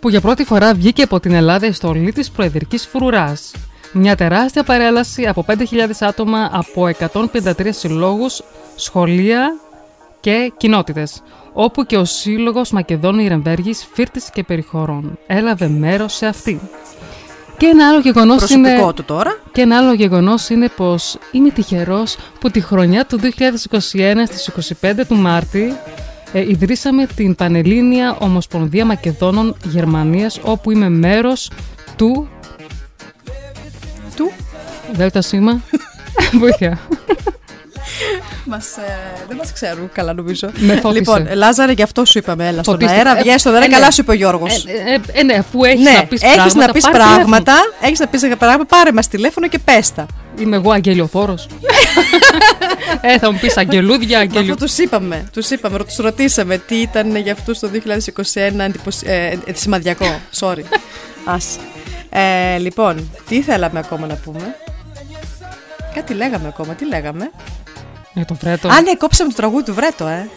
Που 0.01 0.09
για 0.09 0.20
πρώτη 0.20 0.44
φορά 0.44 0.74
βγήκε 0.74 1.02
από 1.02 1.20
την 1.20 1.32
Ελλάδα 1.32 1.66
η 1.66 1.72
στολή 1.72 2.12
της 2.12 2.31
προεδρικής 2.31 2.86
φρουράς. 2.86 3.52
Μια 3.93 4.16
τεράστια 4.16 4.62
παρέλαση 4.62 5.27
από 5.27 5.44
5.000 5.48 5.56
άτομα 6.01 6.51
από 6.52 6.89
153 7.12 7.68
συλλόγους, 7.70 8.43
σχολεία 8.77 9.59
και 10.20 10.52
κοινότητες, 10.56 11.22
όπου 11.52 11.85
και 11.85 11.97
ο 11.97 12.05
Σύλλογος 12.05 12.70
Μακεδόνου 12.70 13.20
Ιρεμβέργης 13.20 13.89
Φύρτης 13.93 14.31
και 14.31 14.43
Περιχωρών 14.43 15.18
έλαβε 15.27 15.68
μέρος 15.68 16.14
σε 16.14 16.27
αυτή. 16.27 16.60
Και 17.56 17.66
ένα 17.66 17.89
άλλο 17.89 18.01
γεγονός 18.01 18.36
Προσωπικό 18.36 18.68
είναι... 18.68 18.93
του 18.93 19.05
τώρα. 19.05 19.39
Και 19.52 19.60
ένα 19.60 19.77
άλλο 19.77 19.93
γεγονός 19.93 20.48
είναι 20.48 20.68
πως 20.77 21.18
είμαι 21.32 21.51
τυχερός 21.51 22.16
που 22.40 22.51
τη 22.51 22.60
χρονιά 22.60 23.06
του 23.06 23.20
2021 23.20 24.22
στις 24.27 24.74
25 24.82 24.93
του 25.09 25.14
Μάρτη 25.16 25.77
ε, 26.32 26.40
ιδρύσαμε 26.48 27.07
την 27.07 27.35
Πανελλήνια 27.35 28.16
Ομοσπονδία 28.20 28.85
Μακεδόνων 28.85 29.57
Γερμανίας 29.65 30.39
όπου 30.43 30.70
είμαι 30.70 30.89
μέρος 30.89 31.51
του... 31.97 32.28
Του; 34.16 34.32
Δέλτα 34.93 35.20
σήμα. 35.23 35.61
Βοήθεια. 36.40 36.78
Μας, 38.44 38.77
ε, 38.77 39.24
δεν 39.28 39.36
μας 39.36 39.52
ξέρουν 39.52 39.90
καλά, 39.93 40.12
νομίζω. 40.12 40.51
Με 40.57 40.74
φώτισε. 40.74 40.98
λοιπόν, 40.98 41.28
Λάζαρε, 41.35 41.73
γι' 41.73 41.82
αυτό 41.82 42.05
σου 42.05 42.19
είπαμε. 42.19 42.47
Έλα 42.48 42.62
στον 42.62 42.74
Φωτίστηκα. 42.74 42.98
αέρα, 42.98 43.19
Ε, 43.19 43.23
βγαίνει 43.23 43.39
στον 43.39 43.52
αέρα. 43.52 43.65
ε, 43.65 43.69
ναι. 43.69 43.74
καλά 43.74 43.90
σου 43.90 44.01
είπε 44.01 44.11
ο 44.11 44.15
Γιώργος. 44.15 44.65
Ε, 44.65 44.70
ε, 44.93 45.19
ε, 45.20 45.23
ναι, 45.23 45.35
αφού 45.35 45.65
έχεις 45.65 45.85
ναι, 45.85 45.90
να 45.90 46.05
πεις 46.05 46.23
έχεις 46.23 46.35
πράγματα, 46.36 46.66
να 46.66 46.73
πεις 46.73 46.82
πάρε 46.82 46.97
πράγματα, 46.98 47.52
έχεις 47.81 47.98
να 47.98 48.07
πεις 48.07 48.20
πράγματα, 48.39 48.77
πάρε 48.77 48.93
μας 48.93 49.09
τηλέφωνο 49.09 49.48
και 49.48 49.59
πες 49.59 49.93
τα. 49.94 50.07
Είμαι 50.39 50.57
εγώ 50.57 50.70
αγγελιοφόρος. 50.70 51.47
ε, 53.01 53.19
θα 53.19 53.33
μου 53.33 53.39
πεις 53.39 53.57
αγγελούδια, 53.57 54.19
αγγελιου... 54.19 54.53
Αυτό 54.53 54.65
τους 54.65 54.79
είπαμε, 54.79 55.29
τους 55.33 55.51
είπαμε, 55.51 55.79
τους 55.85 55.97
ρωτήσαμε 55.97 56.59
τι 56.59 56.75
ήταν 56.75 57.17
για 57.17 57.33
αυτούς 57.33 57.59
το 57.59 57.71
2021 57.75 58.59
εντυπωσι... 58.59 59.07
ε, 59.07 59.27
ε, 59.27 59.37
σημαδιακό. 59.53 60.21
Sorry. 60.41 60.62
Ας. 61.25 61.57
Ε, 62.11 62.59
λοιπόν, 62.59 63.11
τι 63.29 63.43
θέλαμε 63.43 63.79
ακόμα 63.79 64.07
να 64.07 64.15
πούμε; 64.15 64.55
Κάτι 65.95 66.15
λέγαμε 66.15 66.49
ακόμα, 66.49 66.73
τι 66.75 66.87
λέγαμε; 66.87 67.31
Για 68.12 68.25
το 68.25 68.35
βρέτο. 68.35 68.69
Α, 68.69 68.81
ναι, 68.81 68.95
κόψαμε 68.95 69.31
το 69.31 69.37
τραγούδι 69.37 69.65
του 69.65 69.75
Βρέτο, 69.75 70.07
ε. 70.07 70.29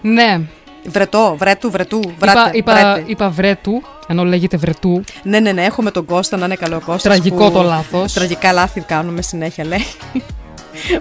Ναι. 0.00 0.40
Βρετό, 0.86 1.34
βρέτου, 1.38 1.70
βρετού, 1.70 2.00
Είπα, 2.04 2.14
βράτε, 2.18 2.50
είπα, 2.56 2.72
βρέτε. 2.74 3.04
είπα 3.06 3.28
βρέτου, 3.30 3.82
ενώ 4.08 4.24
λέγεται 4.24 4.56
βρετού. 4.56 5.04
Ναι, 5.22 5.40
ναι, 5.40 5.52
ναι, 5.52 5.64
έχουμε 5.64 5.90
τον 5.90 6.04
Κώστα 6.04 6.36
να 6.36 6.44
είναι 6.44 6.54
καλό 6.54 6.76
ο 6.76 6.80
Κώστας 6.80 7.02
Τραγικό 7.02 7.44
που- 7.50 7.52
το 7.52 7.62
λάθος. 7.62 8.12
Τραγικά 8.12 8.52
λάθη 8.52 8.80
κάνουμε 8.80 9.22
συνέχεια, 9.22 9.64
λέει. 9.64 9.84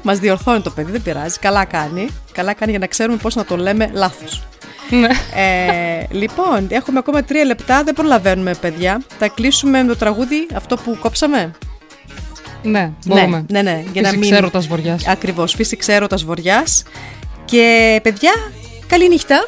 Μας 0.02 0.20
διορθώνει 0.20 0.62
το 0.62 0.70
παιδί, 0.70 0.92
δεν 0.92 1.02
πειράζει. 1.02 1.40
Καλά 1.40 1.66
κάνει. 1.66 2.10
Καλά 2.32 2.54
κάνει 2.54 2.72
για 2.72 2.80
να 2.80 2.88
ξέρουμε 2.88 3.18
πώς 3.18 3.36
να 3.36 3.46
το 3.46 3.58
λέμε 3.58 3.90
λάθος. 3.94 4.44
Ναι. 4.90 5.08
Ε, 5.36 6.06
λοιπόν, 6.12 6.68
έχουμε 6.70 7.00
ακόμα 7.00 7.24
τρία 7.24 7.46
λεπτά. 7.46 7.84
Δεν 7.84 7.94
προλαβαίνουμε, 7.94 8.54
παιδιά. 8.54 9.02
Θα 9.20 9.28
κλείσουμε 9.28 9.84
με 9.84 9.88
το 9.88 9.96
τραγούδι 9.96 10.48
αυτό 10.54 10.76
που 10.76 10.98
κόψαμε; 11.00 11.52
Ναι, 12.64 12.92
μπορούμε. 13.06 13.46
Ναι, 13.50 13.62
ναι, 13.62 13.84
ναι. 13.94 14.10
Φύσηξ 14.10 14.32
έρωτας 14.32 14.68
βοριάς. 14.68 15.08
Ακριβώς. 15.08 15.54
Φύσηξ 15.54 15.88
έρωτα 15.88 16.18
βοριά. 16.18 16.64
Και 17.46 18.00
παιδιά, 18.04 18.32
καλή 18.88 19.10
νύχτα. 19.10 19.44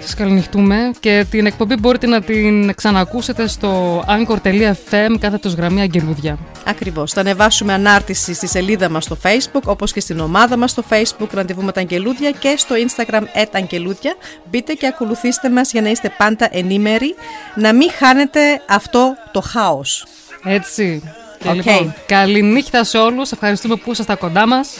Σας 0.00 0.14
καληνυχτούμε 0.14 0.90
και 1.00 1.26
την 1.30 1.46
εκπομπή 1.46 1.76
μπορείτε 1.76 2.06
να 2.06 2.20
την 2.20 2.74
ξανακούσετε 2.74 3.46
στο 3.46 4.00
anchor.fm 4.08 5.16
κάθετος 5.20 5.54
γραμμή 5.54 5.80
αγγελούδια. 5.80 6.38
Ακριβώς. 6.64 7.12
Θα 7.12 7.20
ανεβάσουμε 7.20 7.72
ανάρτηση 7.72 8.34
στη 8.34 8.46
σελίδα 8.46 8.88
μας 8.88 9.04
στο 9.04 9.16
Facebook, 9.22 9.62
όπως 9.64 9.92
και 9.92 10.00
στην 10.00 10.20
ομάδα 10.20 10.56
μας 10.56 10.70
στο 10.70 10.84
Facebook 10.90 11.28
Ραντεβού 11.32 11.62
με 11.62 11.72
τα 11.72 11.80
Αγγελούδια 11.80 12.30
και 12.30 12.54
στο 12.56 12.74
Instagram 12.74 13.22
Αγγελούδια. 13.52 14.14
Μπείτε 14.50 14.72
και 14.72 14.86
ακολουθήστε 14.86 15.50
μας 15.50 15.72
για 15.72 15.82
να 15.82 15.88
είστε 15.88 16.12
πάντα 16.18 16.48
ενήμεροι, 16.50 17.14
να 17.54 17.74
μην 17.74 17.90
χάνετε 17.90 18.40
αυτό 18.68 19.16
το 19.32 19.40
χάος. 19.40 20.06
Έτσι. 20.44 21.02
Και 21.38 21.48
Οκ. 21.48 21.54
λοιπόν, 21.54 21.94
καληνύχτα 22.06 22.84
σε 22.84 22.98
όλους. 22.98 23.32
Ευχαριστούμε 23.32 23.76
που 23.76 23.92
ήσασταν 23.92 24.18
κοντά 24.18 24.46
μας. 24.46 24.78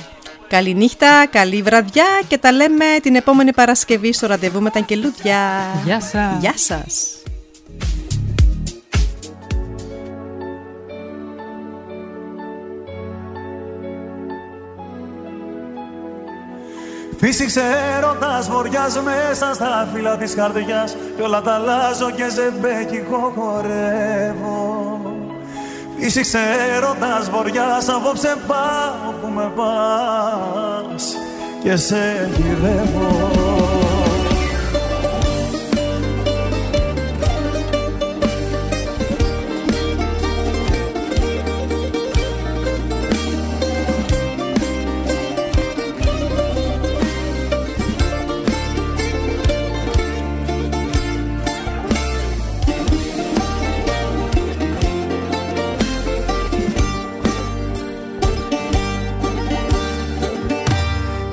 Καληνύχτα, 0.49 1.27
καλή 1.31 1.63
βραδιά 1.63 2.05
και 2.29 2.39
τα 2.39 2.53
λέμε 2.53 2.85
την 3.03 3.15
επόμενη 3.15 3.53
Παρασκευή 3.53 4.13
στο 4.13 4.27
Ραντεβού 4.27 4.61
με 4.61 4.71
τα 4.71 4.79
Αγγελούδια. 4.79 5.39
Γεια 5.85 6.01
σας. 6.01 6.41
Γεια 6.41 6.53
σας. 6.57 7.17
Φύσηξε 17.19 17.63
έρωτας 17.97 18.49
βοριάς 18.49 19.01
μέσα 19.03 19.55
στα 19.55 19.89
φύλλα 19.95 20.17
της 20.17 20.35
καρδιάς 20.35 20.97
Κι 21.17 21.23
όλα 21.23 21.43
τα 21.43 21.53
αλλάζω 21.53 22.11
και 22.11 22.29
ζεμπέκικο 22.29 23.33
χορεύω 23.37 25.16
Φύσηξε 25.99 26.39
έρωτας 26.77 27.31
βοριάς 27.31 27.89
απόψε 27.89 28.37
πάω 28.47 29.13
που 29.21 29.29
με 29.35 29.53
πας. 29.57 31.17
Και 31.63 31.77
σε 31.77 32.31
γυρεύω 32.37 33.66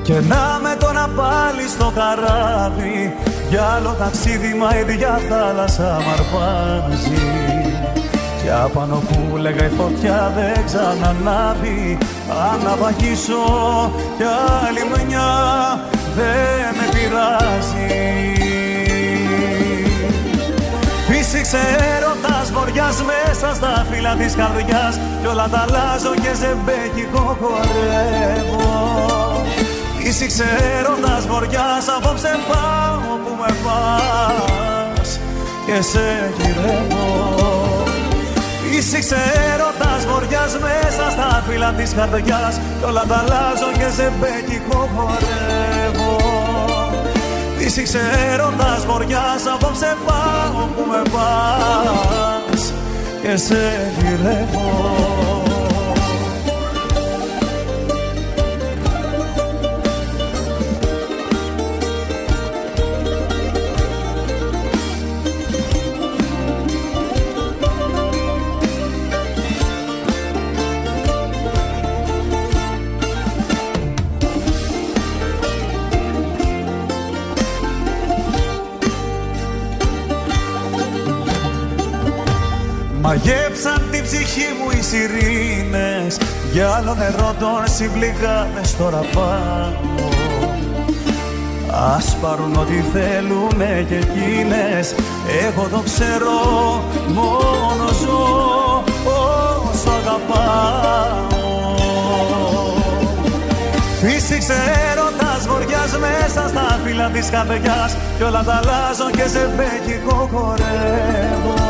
Και 0.04 0.14
να 0.14 0.60
με 0.62 0.76
τώρα 0.80 1.10
πάλι 1.16 1.68
στο 1.68 1.92
καράβι 1.96 3.16
Για 3.50 3.64
άλλο 3.64 3.96
ταξίδι 4.00 4.54
μα 4.54 4.76
η 4.76 4.80
ίδια 4.80 5.20
θάλασσα 5.30 6.02
μ' 6.06 6.10
αρπάζει. 6.18 7.22
Και 8.44 8.52
απάνω 8.52 8.96
που 8.96 9.38
λέγα 9.38 9.66
η 9.66 9.70
φωτιά 9.70 10.32
δεν 10.36 10.66
ξανανάβει 10.66 11.98
Αν 12.52 12.64
να 12.64 12.76
βαγίσω 12.76 13.44
κι 14.18 14.24
άλλη 14.68 15.06
μια 15.08 15.30
δεν 16.16 16.76
με 16.78 16.86
πειράζει. 16.94 18.02
Φύσηξε 21.08 21.60
έρωτας 21.96 22.52
βοριάς 22.52 23.04
μέσα 23.04 23.56
στα 23.56 23.86
φύλλα 23.92 24.16
της 24.16 24.36
καρδιάς 24.36 25.00
Κι 25.22 25.28
όλα 25.28 25.48
τα 25.50 25.66
αλλάζω 25.68 26.14
και 26.14 26.34
ζεμπέκικο 26.40 27.38
χορεύω 27.40 28.74
Φύσηξε 30.06 30.44
έρωτας 30.78 31.28
βοριάς 31.28 31.88
απόψε 31.98 32.40
πάω 32.48 33.18
που 33.24 33.32
με 33.40 33.56
πας. 33.64 35.20
Και 35.66 35.82
σε 35.82 36.34
γυρεύω. 36.38 37.86
Φύσηξε 38.62 39.18
έρωτας 39.54 40.06
βοριάς 40.06 40.54
μέσα 40.62 41.12
στα 41.12 41.44
φύλλα 41.48 41.72
της 41.72 41.94
καρδιάς. 41.94 42.60
Κι 42.80 42.86
όλα 42.86 43.06
τα 43.08 43.18
αλλάζω 43.18 43.70
και 43.74 43.90
ζεμπέκικο 43.96 44.90
χορεύω. 44.96 46.18
Φύσηξε 47.58 48.02
έρωτας 48.32 48.86
βοριάς 48.86 49.44
απόψε 49.54 49.98
πάω 50.06 50.68
που 50.76 50.84
με 50.92 51.02
πας. 51.14 52.74
Και 53.22 53.38
σε 53.38 53.92
γυρεύω 53.98 55.53
Μαγέψαν 83.16 83.82
την 83.92 84.04
ψυχή 84.04 84.48
μου 84.58 84.70
οι 84.72 84.82
σιρήνες 84.82 86.18
Για 86.52 86.70
άλλο 86.70 86.94
νερό 86.94 87.36
των 87.40 87.64
συμπληγάδες 87.76 88.78
τώρα 88.78 89.02
πάνω. 89.14 90.10
Ας 91.96 92.18
πάρουν 92.22 92.56
ό,τι 92.56 92.84
θέλουνε 92.94 93.86
και 93.90 93.96
εκείνες 93.96 94.96
Εγώ 95.46 95.68
το 95.72 95.82
ξέρω 95.86 96.40
μόνο 97.08 97.88
ζω 98.02 98.84
όσο 99.06 99.90
αγαπάω. 99.90 101.32
Φύση 104.02 104.38
φύλλα 106.86 107.10
της 107.10 107.30
καρδιάς 107.30 107.96
Κι 108.18 108.24
όλα 108.24 108.44
τα 108.44 108.54
αλλάζω 108.54 109.10
και 109.12 109.28
σε 109.28 109.50
μπέκικο 109.56 110.30
χορεύω 110.32 111.63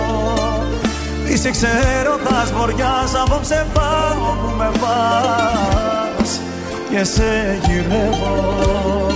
Είσαι 1.43 1.51
ξέροντας 1.51 2.51
βοριάς 2.51 3.15
Απόψε 3.23 3.65
πάω 3.73 4.35
που 4.41 4.55
με 4.57 4.71
πας. 4.81 6.39
Και 6.89 7.03
σε 7.03 7.59
γυρεύω. 7.65 9.07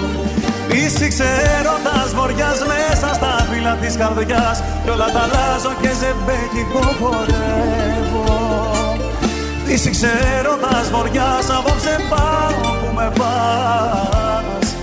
Είσαι 0.71 1.07
ξέροντας 1.07 2.13
βοριάς 2.15 2.59
Μέσα 2.59 3.13
στα 3.13 3.47
φύλλα 3.51 3.75
της 3.75 3.95
καρδιάς. 3.97 4.63
Κι 4.83 4.89
όλα 4.89 5.05
τα 5.05 5.19
αλλάζω 5.19 5.73
και 5.81 5.87
σε 5.99 6.15
μπέκικο 6.25 6.79
χορεύω. 6.99 8.25
Είσαι 9.67 9.89
ξέροντας 9.89 10.89
βοριάς 10.91 11.49
Απόψε 11.57 11.95
πάω 12.09 12.71
που 12.79 12.93
με 12.95 13.11
πας. 13.17 14.75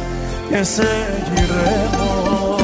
Και 0.49 0.62
σε 0.62 0.89
γυρεύω 1.35 2.64